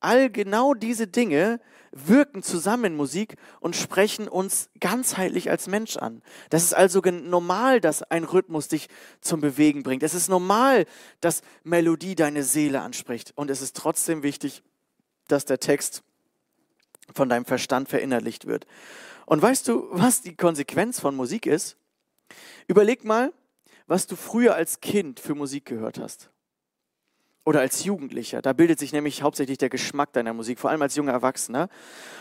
all 0.00 0.30
genau 0.30 0.72
diese 0.72 1.08
Dinge 1.08 1.60
wirken 1.90 2.44
zusammen 2.44 2.84
in 2.84 2.96
Musik 2.96 3.34
und 3.58 3.74
sprechen 3.74 4.28
uns 4.28 4.70
ganzheitlich 4.78 5.50
als 5.50 5.66
Mensch 5.66 5.96
an. 5.96 6.22
Das 6.50 6.62
ist 6.62 6.74
also 6.74 7.00
normal, 7.00 7.80
dass 7.80 8.04
ein 8.04 8.22
Rhythmus 8.22 8.68
dich 8.68 8.88
zum 9.20 9.40
Bewegen 9.40 9.82
bringt. 9.82 10.04
Es 10.04 10.14
ist 10.14 10.28
normal, 10.28 10.86
dass 11.20 11.42
Melodie 11.64 12.14
deine 12.14 12.44
Seele 12.44 12.82
anspricht. 12.82 13.32
Und 13.34 13.50
es 13.50 13.62
ist 13.62 13.76
trotzdem 13.76 14.22
wichtig, 14.22 14.62
dass 15.28 15.44
der 15.44 15.60
Text 15.60 16.02
von 17.14 17.28
deinem 17.28 17.44
Verstand 17.44 17.88
verinnerlicht 17.88 18.46
wird. 18.46 18.66
Und 19.26 19.40
weißt 19.42 19.68
du, 19.68 19.88
was 19.90 20.22
die 20.22 20.36
Konsequenz 20.36 21.00
von 21.00 21.14
Musik 21.14 21.46
ist? 21.46 21.76
Überleg 22.66 23.04
mal, 23.04 23.32
was 23.86 24.06
du 24.06 24.16
früher 24.16 24.54
als 24.54 24.80
Kind 24.80 25.20
für 25.20 25.34
Musik 25.34 25.64
gehört 25.64 25.98
hast. 25.98 26.30
Oder 27.44 27.60
als 27.60 27.84
Jugendlicher. 27.84 28.42
Da 28.42 28.52
bildet 28.52 28.78
sich 28.78 28.92
nämlich 28.92 29.22
hauptsächlich 29.22 29.56
der 29.56 29.70
Geschmack 29.70 30.12
deiner 30.12 30.34
Musik, 30.34 30.58
vor 30.58 30.68
allem 30.68 30.82
als 30.82 30.96
junger 30.96 31.12
Erwachsener. 31.12 31.70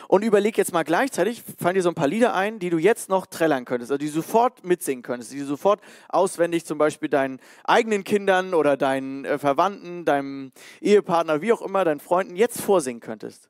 Und 0.07 0.23
überleg 0.23 0.57
jetzt 0.57 0.71
mal 0.71 0.83
gleichzeitig, 0.83 1.43
fallen 1.59 1.75
dir 1.75 1.81
so 1.81 1.89
ein 1.89 1.95
paar 1.95 2.07
Lieder 2.07 2.33
ein, 2.33 2.59
die 2.59 2.69
du 2.69 2.77
jetzt 2.77 3.09
noch 3.09 3.25
trällern 3.25 3.65
könntest, 3.65 3.91
also 3.91 3.97
die 3.97 4.05
du 4.05 4.11
sofort 4.13 4.63
mitsingen 4.63 5.03
könntest, 5.03 5.33
die 5.33 5.39
du 5.39 5.45
sofort 5.45 5.81
auswendig 6.07 6.65
zum 6.65 6.77
Beispiel 6.77 7.09
deinen 7.09 7.41
eigenen 7.65 8.05
Kindern 8.05 8.53
oder 8.53 8.77
deinen 8.77 9.25
äh, 9.25 9.37
Verwandten, 9.37 10.05
deinem 10.05 10.53
Ehepartner, 10.79 11.41
wie 11.41 11.51
auch 11.51 11.61
immer, 11.61 11.83
deinen 11.83 11.99
Freunden 11.99 12.37
jetzt 12.37 12.61
vorsingen 12.61 13.01
könntest. 13.01 13.49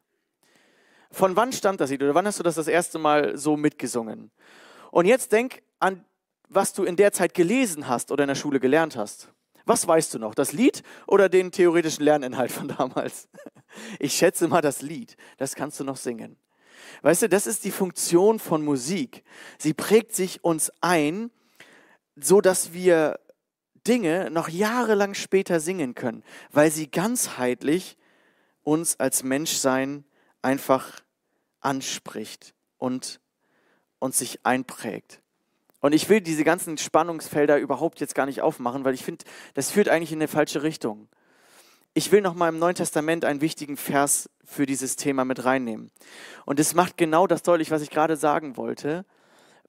Von 1.11 1.35
wann 1.35 1.53
stammt 1.53 1.79
das 1.79 1.89
Lied 1.89 2.01
oder 2.01 2.15
wann 2.15 2.25
hast 2.25 2.39
du 2.39 2.43
das 2.43 2.55
das 2.55 2.67
erste 2.67 2.99
Mal 2.99 3.37
so 3.37 3.55
mitgesungen? 3.55 4.31
Und 4.91 5.05
jetzt 5.05 5.31
denk 5.31 5.61
an, 5.79 6.03
was 6.49 6.73
du 6.73 6.83
in 6.83 6.95
der 6.95 7.11
Zeit 7.11 7.33
gelesen 7.33 7.87
hast 7.87 8.11
oder 8.11 8.23
in 8.23 8.29
der 8.29 8.35
Schule 8.35 8.59
gelernt 8.59 8.95
hast. 8.95 9.29
Was 9.67 9.85
weißt 9.85 10.13
du 10.13 10.19
noch? 10.19 10.33
Das 10.33 10.53
Lied 10.53 10.81
oder 11.07 11.27
den 11.27 11.51
theoretischen 11.51 12.03
Lerninhalt 12.03 12.51
von 12.51 12.67
damals? 12.69 13.27
Ich 13.99 14.13
schätze 14.13 14.47
mal 14.47 14.61
das 14.61 14.81
Lied. 14.81 15.17
Das 15.37 15.55
kannst 15.55 15.79
du 15.79 15.83
noch 15.83 15.97
singen. 15.97 16.37
Weißt 17.01 17.23
du, 17.23 17.29
das 17.29 17.47
ist 17.47 17.65
die 17.65 17.71
Funktion 17.71 18.39
von 18.39 18.63
Musik. 18.63 19.23
Sie 19.57 19.73
prägt 19.73 20.15
sich 20.15 20.43
uns 20.43 20.71
ein, 20.79 21.31
so 22.15 22.39
dass 22.39 22.71
wir 22.71 23.19
Dinge 23.85 24.31
noch 24.31 24.47
jahrelang 24.47 25.13
später 25.13 25.59
singen 25.59 25.95
können, 25.95 26.23
weil 26.51 26.71
sie 26.71 26.89
ganzheitlich 26.89 27.97
uns 28.63 28.99
als 28.99 29.23
Menschsein 29.23 30.05
einfach 30.41 31.01
anspricht 31.59 32.53
und 32.77 33.19
uns 33.99 34.17
sich 34.17 34.45
einprägt. 34.45 35.21
Und 35.79 35.93
ich 35.93 36.09
will 36.09 36.21
diese 36.21 36.43
ganzen 36.43 36.77
Spannungsfelder 36.77 37.59
überhaupt 37.59 37.99
jetzt 37.99 38.15
gar 38.15 38.25
nicht 38.25 38.41
aufmachen, 38.41 38.83
weil 38.83 38.93
ich 38.93 39.03
finde, 39.03 39.25
das 39.53 39.71
führt 39.71 39.89
eigentlich 39.89 40.11
in 40.11 40.19
eine 40.19 40.27
falsche 40.27 40.63
Richtung. 40.63 41.07
Ich 41.93 42.11
will 42.11 42.21
noch 42.21 42.35
mal 42.35 42.49
im 42.49 42.59
Neuen 42.59 42.75
Testament 42.75 43.25
einen 43.25 43.41
wichtigen 43.41 43.77
Vers 43.77 44.29
für 44.43 44.65
dieses 44.65 44.95
Thema 44.95 45.25
mit 45.25 45.45
reinnehmen. 45.45 45.91
Und 46.45 46.59
es 46.59 46.73
macht 46.73 46.97
genau 46.97 47.27
das 47.27 47.43
deutlich, 47.43 47.71
was 47.71 47.81
ich 47.81 47.89
gerade 47.89 48.15
sagen 48.15 48.57
wollte, 48.57 49.05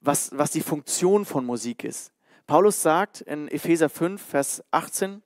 was, 0.01 0.31
was 0.33 0.51
die 0.51 0.61
Funktion 0.61 1.25
von 1.25 1.45
Musik 1.45 1.83
ist. 1.83 2.11
Paulus 2.47 2.81
sagt 2.81 3.21
in 3.21 3.47
Epheser 3.47 3.89
5, 3.89 4.21
Vers 4.21 4.63
18, 4.71 5.21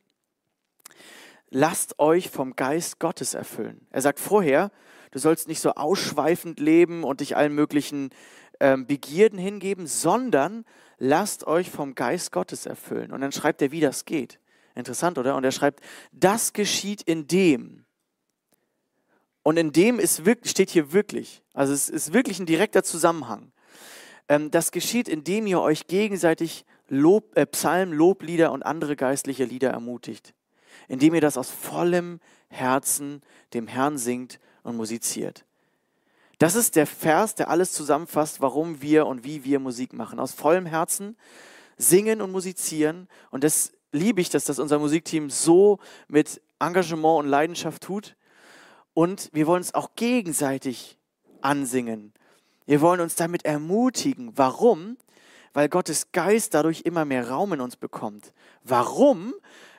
lasst 1.50 2.00
euch 2.00 2.30
vom 2.30 2.56
Geist 2.56 3.00
Gottes 3.00 3.34
erfüllen. 3.34 3.88
Er 3.92 4.02
sagt 4.02 4.20
vorher, 4.20 4.72
du 5.12 5.20
sollst 5.20 5.48
nicht 5.48 5.62
so 5.62 5.72
ausschweifend 5.72 6.60
leben 6.60 7.04
und 7.04 7.20
dich 7.20 7.38
allen 7.38 7.54
möglichen 7.54 8.10
Begierden 8.60 9.40
hingeben, 9.40 9.88
sondern 9.88 10.64
lasst 10.98 11.46
euch 11.48 11.70
vom 11.70 11.96
Geist 11.96 12.32
Gottes 12.32 12.66
erfüllen. 12.66 13.12
Und 13.12 13.22
dann 13.22 13.32
schreibt 13.34 13.62
er, 13.62 13.72
wie 13.72 13.82
das 13.82 14.06
geht. 14.06 14.40
Interessant, 14.76 15.18
oder? 15.18 15.36
Und 15.36 15.44
er 15.44 15.52
schreibt, 15.52 15.82
das 16.12 16.54
geschieht 16.54 17.02
in 17.02 17.28
dem. 17.28 17.86
Und 19.44 19.58
in 19.58 19.72
dem 19.72 20.00
ist 20.00 20.26
wirklich, 20.26 20.52
steht 20.52 20.70
hier 20.70 20.94
wirklich, 20.94 21.44
also 21.54 21.74
es 21.74 21.90
ist 21.90 22.14
wirklich 22.14 22.40
ein 22.40 22.46
direkter 22.46 22.84
Zusammenhang. 22.84 23.52
Ähm, 24.30 24.50
das 24.50 24.72
geschieht, 24.72 25.10
indem 25.10 25.46
ihr 25.48 25.60
euch 25.60 25.88
gegenseitig 25.88 26.66
Lob, 26.88 27.36
äh, 27.38 27.46
Psalm, 27.46 27.92
Loblieder 27.92 28.52
und 28.52 28.64
andere 28.64 28.96
geistliche 28.96 29.44
Lieder 29.44 29.70
ermutigt. 29.70 30.34
Indem 30.88 31.14
ihr 31.14 31.22
das 31.22 31.38
aus 31.38 31.50
vollem 31.50 32.20
Herzen 32.48 33.22
dem 33.54 33.68
Herrn 33.68 33.98
singt 33.98 34.40
und 34.64 34.78
musiziert. 34.78 35.46
Das 36.44 36.56
ist 36.56 36.76
der 36.76 36.88
Vers, 36.88 37.36
der 37.36 37.50
alles 37.50 37.72
zusammenfasst, 37.72 38.42
warum 38.42 38.82
wir 38.82 39.08
und 39.08 39.24
wie 39.24 39.46
wir 39.46 39.60
Musik 39.60 39.94
machen. 39.94 40.20
Aus 40.20 40.34
vollem 40.34 40.66
Herzen 40.66 41.16
singen 41.78 42.22
und 42.22 42.34
musizieren. 42.34 43.08
Und 43.32 43.46
das 43.46 43.72
liebe 43.94 44.20
ich, 44.20 44.30
dass 44.30 44.44
das 44.44 44.60
unser 44.60 44.78
Musikteam 44.78 45.30
so 45.30 45.80
mit 46.10 46.42
Engagement 46.60 47.20
und 47.20 47.28
Leidenschaft 47.28 47.82
tut. 47.82 48.18
Und 48.94 49.30
wir 49.32 49.48
wollen 49.48 49.62
es 49.62 49.74
auch 49.74 49.96
gegenseitig 49.96 50.98
ansingen. 51.40 52.12
Wir 52.66 52.82
wollen 52.82 53.00
uns 53.00 53.16
damit 53.16 53.46
ermutigen. 53.46 54.34
Warum? 54.36 54.98
Weil 55.54 55.70
Gottes 55.70 56.12
Geist 56.12 56.56
dadurch 56.56 56.82
immer 56.82 57.06
mehr 57.06 57.30
Raum 57.30 57.54
in 57.54 57.62
uns 57.62 57.78
bekommt. 57.78 58.34
Warum? 58.66 59.34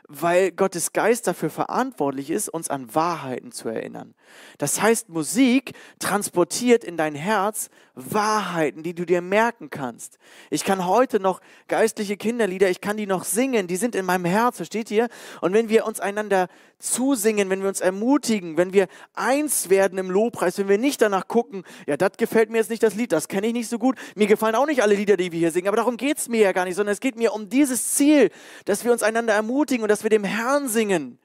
Weil 0.08 0.52
Gottes 0.52 0.92
Geist 0.92 1.26
dafür 1.26 1.50
verantwortlich 1.50 2.30
ist, 2.30 2.48
uns 2.48 2.68
an 2.68 2.94
Wahrheiten 2.94 3.52
zu 3.52 3.68
erinnern. 3.68 4.14
Das 4.58 4.82
heißt, 4.82 5.08
Musik 5.08 5.72
transportiert 5.98 6.84
in 6.84 6.96
dein 6.96 7.14
Herz 7.14 7.70
Wahrheiten, 7.94 8.82
die 8.82 8.94
du 8.94 9.06
dir 9.06 9.22
merken 9.22 9.70
kannst. 9.70 10.18
Ich 10.50 10.64
kann 10.64 10.86
heute 10.86 11.20
noch 11.20 11.40
geistliche 11.68 12.16
Kinderlieder, 12.16 12.68
ich 12.68 12.80
kann 12.80 12.96
die 12.96 13.06
noch 13.06 13.24
singen, 13.24 13.68
die 13.68 13.76
sind 13.76 13.94
in 13.94 14.04
meinem 14.04 14.24
Herz, 14.24 14.56
versteht 14.56 14.90
ihr? 14.90 15.08
Und 15.40 15.52
wenn 15.52 15.68
wir 15.68 15.86
uns 15.86 16.00
einander 16.00 16.48
zusingen, 16.80 17.50
wenn 17.50 17.62
wir 17.62 17.68
uns 17.68 17.80
ermutigen, 17.80 18.56
wenn 18.56 18.72
wir 18.72 18.88
eins 19.14 19.70
werden 19.70 19.96
im 19.98 20.10
Lobpreis, 20.10 20.58
wenn 20.58 20.68
wir 20.68 20.76
nicht 20.76 21.00
danach 21.02 21.28
gucken, 21.28 21.62
ja, 21.86 21.96
das 21.96 22.16
gefällt 22.18 22.50
mir 22.50 22.58
jetzt 22.58 22.70
nicht 22.70 22.82
das 22.82 22.96
Lied, 22.96 23.12
das 23.12 23.28
kenne 23.28 23.46
ich 23.46 23.52
nicht 23.52 23.68
so 23.68 23.78
gut, 23.78 23.96
mir 24.16 24.26
gefallen 24.26 24.56
auch 24.56 24.66
nicht 24.66 24.82
alle 24.82 24.96
Lieder, 24.96 25.16
die 25.16 25.30
wir 25.30 25.38
hier 25.38 25.52
singen, 25.52 25.68
aber 25.68 25.76
darum 25.76 25.96
geht 25.96 26.18
es 26.18 26.28
mir 26.28 26.40
ja 26.40 26.52
gar 26.52 26.64
nicht, 26.64 26.74
sondern 26.74 26.92
es 26.92 27.00
geht 27.00 27.16
mir 27.16 27.32
um 27.32 27.48
dieses 27.48 27.94
Ziel, 27.94 28.30
dass 28.64 28.84
wir 28.84 28.92
uns 28.92 29.04
einander 29.04 29.34
ermutigen 29.34 29.84
und 29.84 29.88
dass 29.94 30.02
wir 30.02 30.10
dem 30.10 30.24
Herrn 30.24 30.66
singen. 30.66 31.20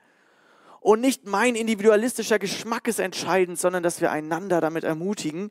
Und 0.79 1.01
nicht 1.01 1.25
mein 1.25 1.55
individualistischer 1.55 2.37
Geschmack 2.37 2.87
ist 2.87 2.99
entscheidend, 2.99 3.57
sondern 3.57 3.81
dass 3.81 3.99
wir 3.99 4.11
einander 4.11 4.61
damit 4.61 4.83
ermutigen 4.83 5.49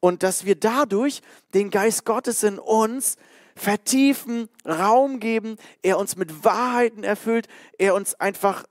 und 0.00 0.22
dass 0.22 0.46
wir 0.46 0.54
dadurch 0.54 1.20
den 1.52 1.68
Geist 1.68 2.06
Gottes 2.06 2.42
in 2.42 2.58
uns 2.58 3.16
vertiefen, 3.56 4.48
Raum 4.66 5.20
geben, 5.20 5.58
er 5.82 5.98
uns 5.98 6.16
mit 6.16 6.44
Wahrheiten 6.44 7.04
erfüllt, 7.04 7.46
er 7.76 7.94
uns 7.94 8.14
einfach 8.14 8.64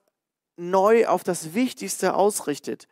neu 0.58 1.06
auf 1.06 1.24
das 1.24 1.54
Wichtigste 1.54 2.16
ausrichtet. 2.16 2.88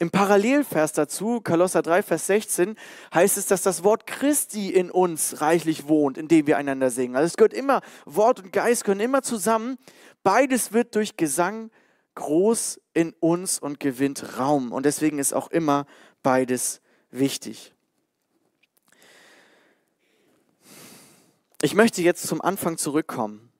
Im 0.00 0.10
Parallelvers 0.10 0.92
dazu, 0.92 1.40
Kolosser 1.40 1.82
3, 1.82 2.04
Vers 2.04 2.28
16, 2.28 2.76
heißt 3.12 3.36
es, 3.36 3.46
dass 3.46 3.62
das 3.62 3.82
Wort 3.82 4.06
Christi 4.06 4.70
in 4.70 4.92
uns 4.92 5.40
reichlich 5.40 5.88
wohnt, 5.88 6.18
indem 6.18 6.46
wir 6.46 6.56
einander 6.56 6.90
singen. 6.90 7.16
Also 7.16 7.26
es 7.26 7.36
gehört 7.36 7.52
immer, 7.52 7.80
Wort 8.04 8.38
und 8.38 8.52
Geist 8.52 8.84
gehören 8.84 9.00
immer 9.00 9.22
zusammen. 9.22 9.76
Beides 10.22 10.72
wird 10.72 10.94
durch 10.94 11.16
Gesang 11.16 11.70
groß 12.14 12.80
in 12.94 13.12
uns 13.20 13.58
und 13.58 13.80
gewinnt 13.80 14.38
Raum. 14.38 14.72
Und 14.72 14.84
deswegen 14.86 15.18
ist 15.18 15.32
auch 15.32 15.50
immer 15.50 15.86
beides 16.22 16.80
wichtig. 17.10 17.74
Ich 21.62 21.74
möchte 21.74 22.02
jetzt 22.02 22.26
zum 22.26 22.40
Anfang 22.40 22.76
zurückkommen. 22.76 23.52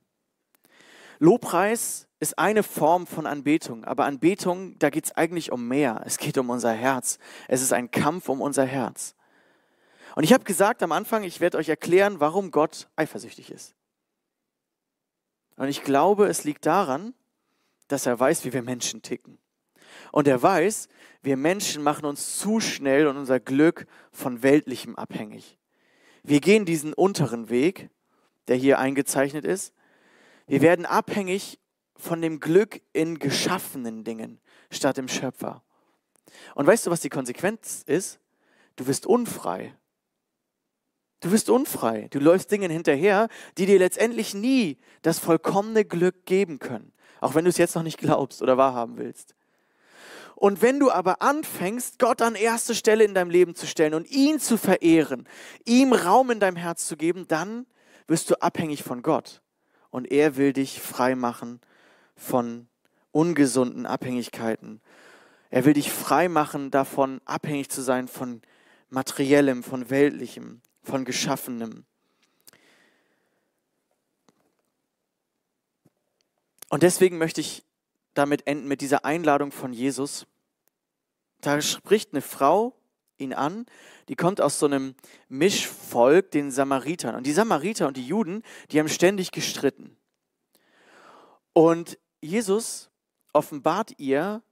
Lobpreis 1.18 2.06
ist 2.20 2.38
eine 2.38 2.62
Form 2.62 3.06
von 3.06 3.26
Anbetung, 3.26 3.84
aber 3.84 4.04
Anbetung, 4.04 4.78
da 4.78 4.90
geht 4.90 5.06
es 5.06 5.12
eigentlich 5.12 5.52
um 5.52 5.66
mehr. 5.66 6.02
Es 6.04 6.18
geht 6.18 6.38
um 6.38 6.50
unser 6.50 6.72
Herz. 6.72 7.18
Es 7.48 7.62
ist 7.62 7.72
ein 7.72 7.90
Kampf 7.90 8.28
um 8.28 8.40
unser 8.40 8.64
Herz. 8.64 9.14
Und 10.16 10.24
ich 10.24 10.32
habe 10.32 10.44
gesagt 10.44 10.82
am 10.82 10.92
Anfang, 10.92 11.22
ich 11.22 11.40
werde 11.40 11.59
euch 11.59 11.68
erklären, 11.68 12.18
warum 12.18 12.50
Gott 12.50 12.88
eifersüchtig 12.96 13.50
ist. 13.50 13.74
Und 15.59 15.68
ich 15.68 15.82
glaube, 15.82 16.26
es 16.28 16.44
liegt 16.44 16.66
daran, 16.66 17.14
dass 17.88 18.06
er 18.06 18.18
weiß, 18.18 18.44
wie 18.44 18.52
wir 18.52 18.62
Menschen 18.62 19.02
ticken. 19.02 19.38
Und 20.12 20.28
er 20.28 20.40
weiß, 20.40 20.88
wir 21.22 21.36
Menschen 21.36 21.82
machen 21.82 22.04
uns 22.04 22.38
zu 22.38 22.61
schnell 22.61 23.09
und 23.09 23.16
unser 23.16 23.40
Glück 23.40 23.86
von 24.12 24.42
Weltlichem 24.42 24.94
abhängig. 24.94 25.59
Wir 26.22 26.40
gehen 26.40 26.64
diesen 26.64 26.92
unteren 26.92 27.50
Weg, 27.50 27.90
der 28.46 28.56
hier 28.56 28.78
eingezeichnet 28.78 29.44
ist. 29.44 29.74
Wir 30.46 30.62
werden 30.62 30.86
abhängig 30.86 31.59
von 31.96 32.22
dem 32.22 32.38
Glück 32.38 32.80
in 32.92 33.18
geschaffenen 33.18 34.04
Dingen 34.04 34.40
statt 34.70 34.96
im 34.98 35.09
Schöpfer. 35.09 35.64
Und 36.54 36.66
weißt 36.66 36.86
du, 36.86 36.90
was 36.90 37.00
die 37.00 37.09
Konsequenz 37.09 37.82
ist? 37.84 38.20
Du 38.76 38.86
wirst 38.86 39.06
unfrei. 39.06 39.74
Du 41.21 41.33
wirst 41.33 41.51
unfrei. 41.51 42.09
Du 42.11 42.21
läufst 42.21 42.51
Dingen 42.51 42.71
hinterher, 42.71 43.29
die 43.57 43.66
dir 43.66 43.79
letztendlich 43.79 44.35
nie 44.35 44.79
das 45.03 45.19
vollkommene 45.19 45.85
Glück 45.85 46.27
geben 46.27 46.59
können. 46.59 46.93
Auch 47.21 47.35
wenn 47.35 47.45
du 47.45 47.51
es 47.51 47.59
jetzt 47.59 47.75
noch 47.75 47.83
nicht 47.83 47.99
glaubst 47.99 48.43
oder 48.43 48.57
wahrhaben 48.57 48.97
willst. 48.97 49.35
Und 50.37 50.62
wenn 50.62 50.79
du 50.79 50.93
aber 50.93 51.21
anfängst, 51.21 51.99
Gott 51.99 52.23
an 52.23 52.37
erste 52.37 52.77
Stelle 52.77 53.03
in 53.03 53.12
deinem 53.12 53.31
Leben 53.31 53.57
zu 53.57 53.66
stellen 53.66 53.95
und 53.95 54.09
ihn 54.09 54.39
zu 54.39 54.57
verehren, 54.57 55.27
ihm 55.64 55.93
Raum 55.93 56.31
in 56.31 56.39
deinem 56.39 56.57
Herz 56.57 56.87
zu 56.87 56.97
geben, 56.97 57.27
dann 57.27 57.66
wirst 58.07 58.31
du 58.31 58.41
abhängig 58.41 58.85
von 58.85 59.03
Gott. 59.03 59.43
Und 59.91 60.12
er 60.12 60.37
will 60.37 60.53
dich 60.53 60.81
frei 60.81 61.16
machen 61.16 61.61
von 62.14 62.69
ungesunden 63.11 63.85
Abhängigkeiten. 63.85 64.81
Er 65.51 65.64
will 65.64 65.73
dich 65.73 65.91
frei 65.91 66.29
machen 66.29 66.71
davon, 66.71 67.21
abhängig 67.25 67.69
zu 67.69 67.83
sein 67.83 68.07
von 68.07 68.43
materiellem, 68.91 69.64
von 69.64 69.91
weltlichem, 69.91 70.61
von 70.89 71.05
geschaffenem. 71.05 71.84
Und 76.70 76.82
deswegen 76.82 77.18
möchte 77.18 77.41
ich 77.41 77.64
damit 78.14 78.47
enden 78.47 78.68
mit 78.68 78.80
dieser 78.80 79.05
Einladung 79.05 79.53
von 79.53 79.72
Jesus. 79.72 80.26
Da 81.41 81.61
spricht 81.61 82.12
eine 82.12 82.22
Frau 82.22 82.74
ihn 83.18 83.34
an, 83.34 83.66
die 84.09 84.16
kommt 84.16 84.41
aus 84.41 84.59
so 84.59 84.66
einem 84.66 84.95
Mischvolk, 85.28 86.30
den 86.30 86.51
Samaritern. 86.51 87.14
Und 87.14 87.26
die 87.26 87.32
Samariter 87.32 87.86
und 87.86 87.97
die 87.97 88.07
Juden, 88.07 88.43
die 88.70 88.78
haben 88.78 88.89
ständig 88.89 89.30
gestritten. 89.30 89.97
Und 91.53 91.99
Jesus 92.20 92.91
offenbart 93.32 93.93
ihr, 93.99 94.43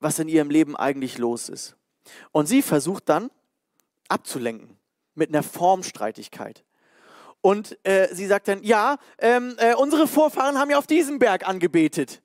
was 0.00 0.18
in 0.18 0.28
ihrem 0.28 0.50
Leben 0.50 0.76
eigentlich 0.76 1.18
los 1.18 1.48
ist. 1.48 1.76
Und 2.32 2.46
sie 2.46 2.62
versucht 2.62 3.08
dann 3.08 3.30
abzulenken 4.08 4.79
mit 5.14 5.30
einer 5.30 5.42
Formstreitigkeit. 5.42 6.64
Und 7.40 7.78
äh, 7.84 8.08
sie 8.12 8.26
sagt 8.26 8.48
dann, 8.48 8.62
ja, 8.62 8.98
ähm, 9.18 9.54
äh, 9.58 9.74
unsere 9.74 10.06
Vorfahren 10.06 10.58
haben 10.58 10.70
ja 10.70 10.78
auf 10.78 10.86
diesem 10.86 11.18
Berg 11.18 11.48
angebetet. 11.48 12.22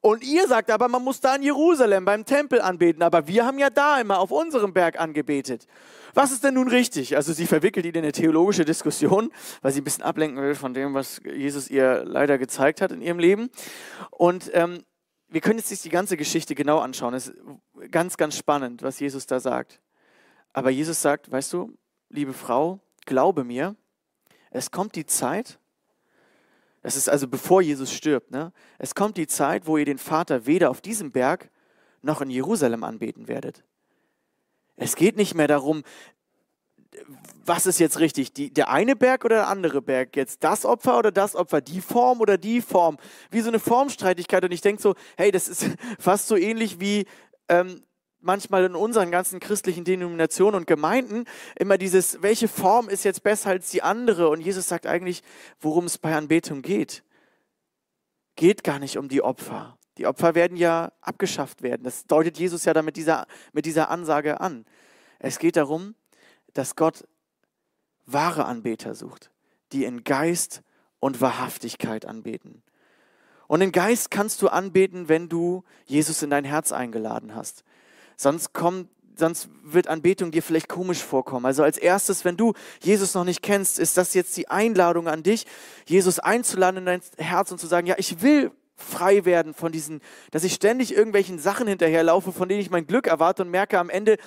Und 0.00 0.24
ihr 0.24 0.48
sagt 0.48 0.70
aber, 0.70 0.88
man 0.88 1.04
muss 1.04 1.20
da 1.20 1.36
in 1.36 1.42
Jerusalem 1.42 2.04
beim 2.04 2.24
Tempel 2.24 2.60
anbeten. 2.60 3.02
Aber 3.02 3.28
wir 3.28 3.46
haben 3.46 3.58
ja 3.58 3.70
da 3.70 4.00
immer 4.00 4.18
auf 4.18 4.30
unserem 4.30 4.72
Berg 4.72 4.98
angebetet. 4.98 5.66
Was 6.14 6.32
ist 6.32 6.44
denn 6.44 6.54
nun 6.54 6.68
richtig? 6.68 7.16
Also 7.16 7.32
sie 7.32 7.46
verwickelt 7.46 7.86
ihn 7.86 7.94
in 7.94 8.02
eine 8.02 8.12
theologische 8.12 8.64
Diskussion, 8.64 9.30
weil 9.62 9.72
sie 9.72 9.80
ein 9.80 9.84
bisschen 9.84 10.02
ablenken 10.02 10.42
will 10.42 10.54
von 10.54 10.74
dem, 10.74 10.92
was 10.94 11.20
Jesus 11.24 11.70
ihr 11.70 12.04
leider 12.04 12.36
gezeigt 12.36 12.80
hat 12.80 12.92
in 12.92 13.00
ihrem 13.00 13.18
Leben. 13.18 13.50
Und 14.10 14.50
ähm, 14.54 14.84
wir 15.28 15.40
können 15.40 15.58
jetzt 15.58 15.70
nicht 15.70 15.84
die 15.84 15.90
ganze 15.90 16.16
Geschichte 16.16 16.54
genau 16.54 16.78
anschauen. 16.80 17.14
Es 17.14 17.28
ist 17.28 17.36
ganz, 17.90 18.16
ganz 18.16 18.36
spannend, 18.36 18.82
was 18.82 19.00
Jesus 19.00 19.26
da 19.26 19.40
sagt. 19.40 19.80
Aber 20.52 20.68
Jesus 20.68 21.00
sagt, 21.00 21.30
weißt 21.30 21.52
du, 21.52 21.72
liebe 22.12 22.34
Frau, 22.34 22.78
glaube 23.06 23.42
mir, 23.42 23.74
es 24.50 24.70
kommt 24.70 24.94
die 24.94 25.06
Zeit, 25.06 25.58
das 26.82 26.96
ist 26.96 27.08
also 27.08 27.26
bevor 27.26 27.62
Jesus 27.62 27.92
stirbt, 27.92 28.30
ne? 28.30 28.52
es 28.78 28.94
kommt 28.94 29.16
die 29.16 29.26
Zeit, 29.26 29.66
wo 29.66 29.76
ihr 29.78 29.84
den 29.84 29.98
Vater 29.98 30.46
weder 30.46 30.70
auf 30.70 30.80
diesem 30.80 31.10
Berg 31.10 31.50
noch 32.02 32.20
in 32.20 32.30
Jerusalem 32.30 32.84
anbeten 32.84 33.28
werdet. 33.28 33.64
Es 34.76 34.94
geht 34.96 35.16
nicht 35.16 35.34
mehr 35.34 35.48
darum, 35.48 35.82
was 37.44 37.66
ist 37.66 37.78
jetzt 37.78 37.98
richtig, 37.98 38.32
die, 38.32 38.52
der 38.52 38.68
eine 38.68 38.96
Berg 38.96 39.24
oder 39.24 39.36
der 39.36 39.48
andere 39.48 39.80
Berg? 39.80 40.14
Jetzt 40.14 40.44
das 40.44 40.66
Opfer 40.66 40.98
oder 40.98 41.10
das 41.10 41.34
Opfer? 41.34 41.60
Die 41.62 41.80
Form 41.80 42.20
oder 42.20 42.36
die 42.36 42.60
Form? 42.60 42.98
Wie 43.30 43.40
so 43.40 43.48
eine 43.48 43.58
Formstreitigkeit. 43.58 44.44
Und 44.44 44.52
ich 44.52 44.60
denke 44.60 44.82
so, 44.82 44.94
hey, 45.16 45.30
das 45.30 45.48
ist 45.48 45.66
fast 45.98 46.28
so 46.28 46.36
ähnlich 46.36 46.80
wie 46.80 47.06
ähm, 47.48 47.82
manchmal 48.22 48.64
in 48.64 48.74
unseren 48.74 49.10
ganzen 49.10 49.40
christlichen 49.40 49.84
Denominationen 49.84 50.56
und 50.56 50.66
Gemeinden 50.66 51.24
immer 51.56 51.78
dieses, 51.78 52.22
welche 52.22 52.48
Form 52.48 52.88
ist 52.88 53.04
jetzt 53.04 53.22
besser 53.22 53.50
als 53.50 53.70
die 53.70 53.82
andere? 53.82 54.28
Und 54.28 54.40
Jesus 54.40 54.68
sagt 54.68 54.86
eigentlich, 54.86 55.22
worum 55.60 55.84
es 55.84 55.98
bei 55.98 56.14
Anbetung 56.14 56.62
geht. 56.62 57.02
Geht 58.36 58.64
gar 58.64 58.78
nicht 58.78 58.96
um 58.96 59.08
die 59.08 59.22
Opfer. 59.22 59.78
Die 59.98 60.06
Opfer 60.06 60.34
werden 60.34 60.56
ja 60.56 60.92
abgeschafft 61.00 61.62
werden. 61.62 61.82
Das 61.84 62.06
deutet 62.06 62.38
Jesus 62.38 62.64
ja 62.64 62.72
damit 62.72 62.96
dieser, 62.96 63.26
mit 63.52 63.66
dieser 63.66 63.90
Ansage 63.90 64.40
an. 64.40 64.64
Es 65.18 65.38
geht 65.38 65.56
darum, 65.56 65.94
dass 66.54 66.76
Gott 66.76 67.06
wahre 68.06 68.46
Anbeter 68.46 68.94
sucht, 68.94 69.30
die 69.72 69.84
in 69.84 70.04
Geist 70.04 70.62
und 70.98 71.20
Wahrhaftigkeit 71.20 72.06
anbeten. 72.06 72.62
Und 73.48 73.60
in 73.60 73.72
Geist 73.72 74.10
kannst 74.10 74.40
du 74.40 74.48
anbeten, 74.48 75.08
wenn 75.08 75.28
du 75.28 75.62
Jesus 75.84 76.22
in 76.22 76.30
dein 76.30 76.44
Herz 76.44 76.72
eingeladen 76.72 77.34
hast. 77.34 77.64
Sonst 78.22 78.52
kommt 78.52 78.88
sonst 79.14 79.50
wird 79.62 79.88
Anbetung 79.88 80.30
dir 80.30 80.42
vielleicht 80.42 80.68
komisch 80.68 81.02
vorkommen. 81.02 81.44
Also 81.44 81.62
als 81.62 81.76
erstes, 81.76 82.24
wenn 82.24 82.36
du 82.36 82.54
Jesus 82.82 83.14
noch 83.14 83.24
nicht 83.24 83.42
kennst, 83.42 83.78
ist 83.78 83.96
das 83.96 84.14
jetzt 84.14 84.36
die 84.36 84.48
Einladung 84.48 85.06
an 85.06 85.22
dich, 85.22 85.46
Jesus 85.86 86.18
einzuladen 86.18 86.78
in 86.78 86.86
dein 86.86 87.02
Herz 87.18 87.52
und 87.52 87.58
zu 87.58 87.66
sagen, 87.66 87.86
ja, 87.86 87.94
ich 87.98 88.22
will 88.22 88.50
frei 88.74 89.24
werden 89.24 89.54
von 89.54 89.70
diesen, 89.70 90.00
dass 90.30 90.44
ich 90.44 90.54
ständig 90.54 90.94
irgendwelchen 90.94 91.38
Sachen 91.38 91.68
hinterherlaufe, 91.68 92.32
von 92.32 92.48
denen 92.48 92.60
ich 92.60 92.70
mein 92.70 92.86
Glück 92.86 93.06
erwarte 93.06 93.42
und 93.42 93.50
merke, 93.50 93.78
am 93.78 93.90
Ende 93.90 94.14
äh, 94.14 94.18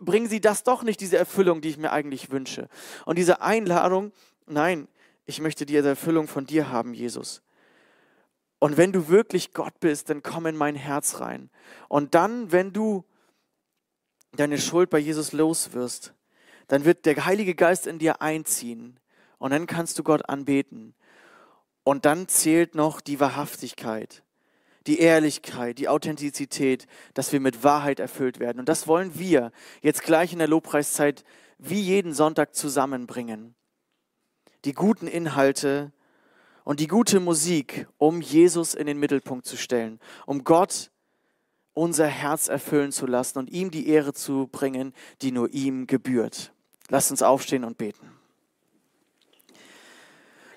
bringen 0.00 0.28
sie 0.28 0.40
das 0.40 0.62
doch 0.62 0.82
nicht, 0.82 1.00
diese 1.00 1.16
Erfüllung, 1.16 1.60
die 1.60 1.70
ich 1.70 1.78
mir 1.78 1.92
eigentlich 1.92 2.30
wünsche. 2.30 2.68
Und 3.04 3.18
diese 3.18 3.40
Einladung, 3.40 4.12
nein, 4.46 4.86
ich 5.24 5.40
möchte 5.40 5.66
diese 5.66 5.88
Erfüllung 5.88 6.28
von 6.28 6.46
dir 6.46 6.70
haben, 6.70 6.94
Jesus. 6.94 7.42
Und 8.58 8.76
wenn 8.76 8.92
du 8.92 9.08
wirklich 9.08 9.52
Gott 9.52 9.80
bist, 9.80 10.08
dann 10.10 10.22
komm 10.22 10.46
in 10.46 10.56
mein 10.56 10.76
Herz 10.76 11.20
rein. 11.20 11.50
Und 11.88 12.14
dann, 12.14 12.52
wenn 12.52 12.72
du 12.72 13.04
deine 14.40 14.58
Schuld 14.58 14.90
bei 14.90 14.98
Jesus 14.98 15.32
los 15.32 15.72
wirst, 15.72 16.14
dann 16.68 16.84
wird 16.84 17.06
der 17.06 17.24
Heilige 17.26 17.54
Geist 17.54 17.86
in 17.86 17.98
dir 17.98 18.20
einziehen 18.20 18.98
und 19.38 19.50
dann 19.50 19.66
kannst 19.66 19.98
du 19.98 20.02
Gott 20.02 20.28
anbeten. 20.28 20.94
Und 21.84 22.04
dann 22.04 22.26
zählt 22.26 22.74
noch 22.74 23.00
die 23.00 23.20
Wahrhaftigkeit, 23.20 24.24
die 24.88 24.98
Ehrlichkeit, 24.98 25.78
die 25.78 25.88
Authentizität, 25.88 26.86
dass 27.14 27.32
wir 27.32 27.38
mit 27.38 27.62
Wahrheit 27.62 28.00
erfüllt 28.00 28.40
werden. 28.40 28.58
Und 28.58 28.68
das 28.68 28.88
wollen 28.88 29.16
wir 29.18 29.52
jetzt 29.82 30.02
gleich 30.02 30.32
in 30.32 30.40
der 30.40 30.48
Lobpreiszeit 30.48 31.24
wie 31.58 31.80
jeden 31.80 32.12
Sonntag 32.12 32.56
zusammenbringen. 32.56 33.54
Die 34.64 34.72
guten 34.72 35.06
Inhalte 35.06 35.92
und 36.64 36.80
die 36.80 36.88
gute 36.88 37.20
Musik, 37.20 37.86
um 37.98 38.20
Jesus 38.20 38.74
in 38.74 38.86
den 38.88 38.98
Mittelpunkt 38.98 39.46
zu 39.46 39.56
stellen, 39.56 40.00
um 40.26 40.42
Gott 40.42 40.90
unser 41.76 42.06
Herz 42.06 42.48
erfüllen 42.48 42.90
zu 42.90 43.06
lassen 43.06 43.38
und 43.38 43.50
ihm 43.50 43.70
die 43.70 43.88
Ehre 43.88 44.14
zu 44.14 44.48
bringen, 44.50 44.94
die 45.20 45.30
nur 45.30 45.52
ihm 45.52 45.86
gebührt. 45.86 46.52
Lasst 46.88 47.10
uns 47.10 47.22
aufstehen 47.22 47.64
und 47.64 47.76
beten. 47.76 48.10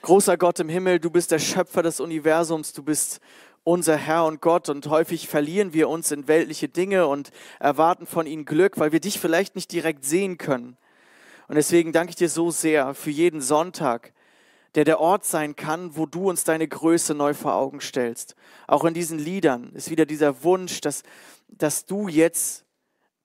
Großer 0.02 0.38
Gott 0.38 0.62
im 0.62 0.70
Himmel, 0.70 1.00
du 1.00 1.10
bist 1.10 1.32
der 1.32 1.40
Schöpfer 1.40 1.84
des 1.84 2.00
Universums, 2.00 2.72
du 2.72 2.84
bist 2.84 3.20
unser 3.66 3.98
Herr 3.98 4.26
und 4.26 4.40
Gott 4.40 4.70
und 4.70 4.88
häufig 4.88 5.28
verlieren 5.28 5.74
wir 5.74 5.90
uns 5.90 6.12
in 6.12 6.30
weltliche 6.30 6.70
Dinge 6.70 7.06
und 7.08 7.32
erwarten 7.60 8.06
von 8.06 8.26
ihnen 8.26 8.46
Glück, 8.46 8.80
weil 8.80 8.94
wir 8.94 9.02
dich 9.02 9.20
vielleicht 9.20 9.56
nicht 9.56 9.74
direkt 9.74 10.06
sehen 10.06 10.38
können. 10.38 10.78
Und 11.50 11.56
deswegen 11.56 11.92
danke 11.92 12.12
ich 12.12 12.16
dir 12.16 12.30
so 12.30 12.50
sehr 12.50 12.94
für 12.94 13.12
jeden 13.12 13.42
Sonntag, 13.42 14.14
der 14.76 14.86
der 14.86 15.00
Ort 15.00 15.26
sein 15.26 15.56
kann, 15.56 15.96
wo 15.96 16.06
du 16.06 16.30
uns 16.30 16.44
deine 16.44 16.68
Größe 16.68 17.16
neu 17.16 17.34
vor 17.34 17.56
Augen 17.56 17.82
stellst. 17.82 18.36
Auch 18.68 18.86
in 18.86 18.94
diesen 18.94 19.18
Liedern 19.18 19.72
ist 19.74 19.90
wieder 19.90 20.06
dieser 20.06 20.44
Wunsch, 20.44 20.82
dass, 20.82 21.04
dass 21.48 21.86
du 21.86 22.08
jetzt 22.08 22.66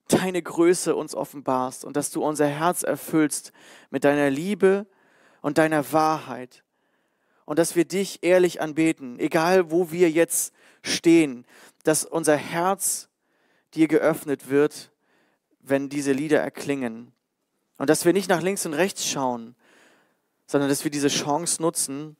deine 0.08 0.42
Größe 0.42 0.94
uns 0.94 1.14
offenbarst 1.14 1.84
und 1.84 1.96
dass 1.96 2.10
du 2.10 2.22
unser 2.22 2.46
Herz 2.46 2.82
erfüllst 2.82 3.52
mit 3.90 4.04
deiner 4.04 4.30
Liebe 4.30 4.86
und 5.40 5.58
deiner 5.58 5.92
Wahrheit. 5.92 6.62
Und 7.44 7.58
dass 7.58 7.76
wir 7.76 7.84
dich 7.84 8.22
ehrlich 8.22 8.60
anbeten, 8.60 9.18
egal 9.18 9.70
wo 9.70 9.90
wir 9.90 10.10
jetzt 10.10 10.54
stehen, 10.82 11.46
dass 11.82 12.04
unser 12.04 12.36
Herz 12.36 13.08
dir 13.74 13.88
geöffnet 13.88 14.48
wird, 14.48 14.92
wenn 15.60 15.88
diese 15.88 16.12
Lieder 16.12 16.40
erklingen. 16.40 17.12
Und 17.76 17.90
dass 17.90 18.04
wir 18.04 18.12
nicht 18.12 18.28
nach 18.28 18.42
links 18.42 18.64
und 18.64 18.74
rechts 18.74 19.06
schauen, 19.06 19.56
sondern 20.46 20.68
dass 20.68 20.84
wir 20.84 20.90
diese 20.90 21.08
Chance 21.08 21.60
nutzen, 21.62 22.16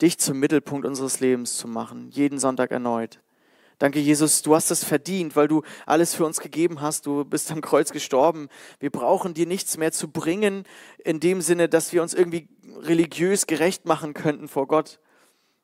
dich 0.00 0.18
zum 0.18 0.38
Mittelpunkt 0.38 0.86
unseres 0.86 1.20
Lebens 1.20 1.56
zu 1.56 1.68
machen, 1.68 2.10
jeden 2.10 2.38
Sonntag 2.38 2.70
erneut. 2.70 3.20
Danke, 3.78 4.00
Jesus, 4.00 4.40
du 4.40 4.54
hast 4.54 4.70
es 4.70 4.84
verdient, 4.84 5.36
weil 5.36 5.48
du 5.48 5.62
alles 5.84 6.14
für 6.14 6.24
uns 6.24 6.40
gegeben 6.40 6.80
hast. 6.80 7.04
Du 7.04 7.26
bist 7.26 7.50
am 7.52 7.60
Kreuz 7.60 7.92
gestorben. 7.92 8.48
Wir 8.80 8.88
brauchen 8.88 9.34
dir 9.34 9.46
nichts 9.46 9.76
mehr 9.76 9.92
zu 9.92 10.08
bringen, 10.10 10.64
in 11.04 11.20
dem 11.20 11.42
Sinne, 11.42 11.68
dass 11.68 11.92
wir 11.92 12.02
uns 12.02 12.14
irgendwie 12.14 12.48
religiös 12.80 13.46
gerecht 13.46 13.84
machen 13.84 14.14
könnten 14.14 14.48
vor 14.48 14.66
Gott. 14.66 14.98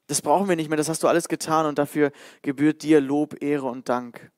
Das 0.09 0.21
brauchen 0.21 0.47
wir 0.47 0.57
nicht 0.57 0.69
mehr. 0.69 0.77
Das 0.77 0.91
hast 0.91 1.03
du 1.03 1.09
alles 1.09 1.27
getan 1.29 1.65
und 1.65 1.79
dafür 1.79 2.13
gebührt 2.43 2.83
dir 2.83 3.01
Lob, 3.01 3.43
Ehre 3.43 3.67
und 3.67 3.89
Dank. 3.89 4.31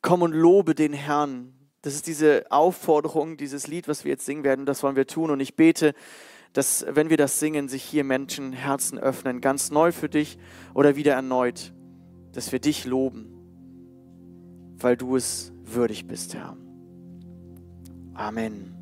Komm 0.00 0.22
und 0.22 0.32
lobe 0.32 0.74
den 0.74 0.92
Herrn, 0.92 1.54
das 1.82 1.94
ist 1.94 2.06
diese 2.06 2.50
Aufforderung, 2.50 3.36
dieses 3.36 3.66
Lied, 3.66 3.88
was 3.88 4.04
wir 4.04 4.12
jetzt 4.12 4.24
singen 4.24 4.44
werden, 4.44 4.66
das 4.66 4.82
wollen 4.82 4.96
wir 4.96 5.06
tun. 5.06 5.30
Und 5.30 5.40
ich 5.40 5.56
bete, 5.56 5.94
dass, 6.52 6.86
wenn 6.88 7.10
wir 7.10 7.16
das 7.16 7.40
singen, 7.40 7.68
sich 7.68 7.82
hier 7.82 8.04
Menschen 8.04 8.52
Herzen 8.52 8.98
öffnen, 8.98 9.40
ganz 9.40 9.70
neu 9.70 9.90
für 9.92 10.08
dich 10.08 10.38
oder 10.74 10.96
wieder 10.96 11.14
erneut, 11.14 11.72
dass 12.32 12.52
wir 12.52 12.60
dich 12.60 12.84
loben, 12.84 13.32
weil 14.78 14.96
du 14.96 15.16
es 15.16 15.52
würdig 15.64 16.06
bist, 16.06 16.34
Herr. 16.34 16.56
Amen. 18.14 18.81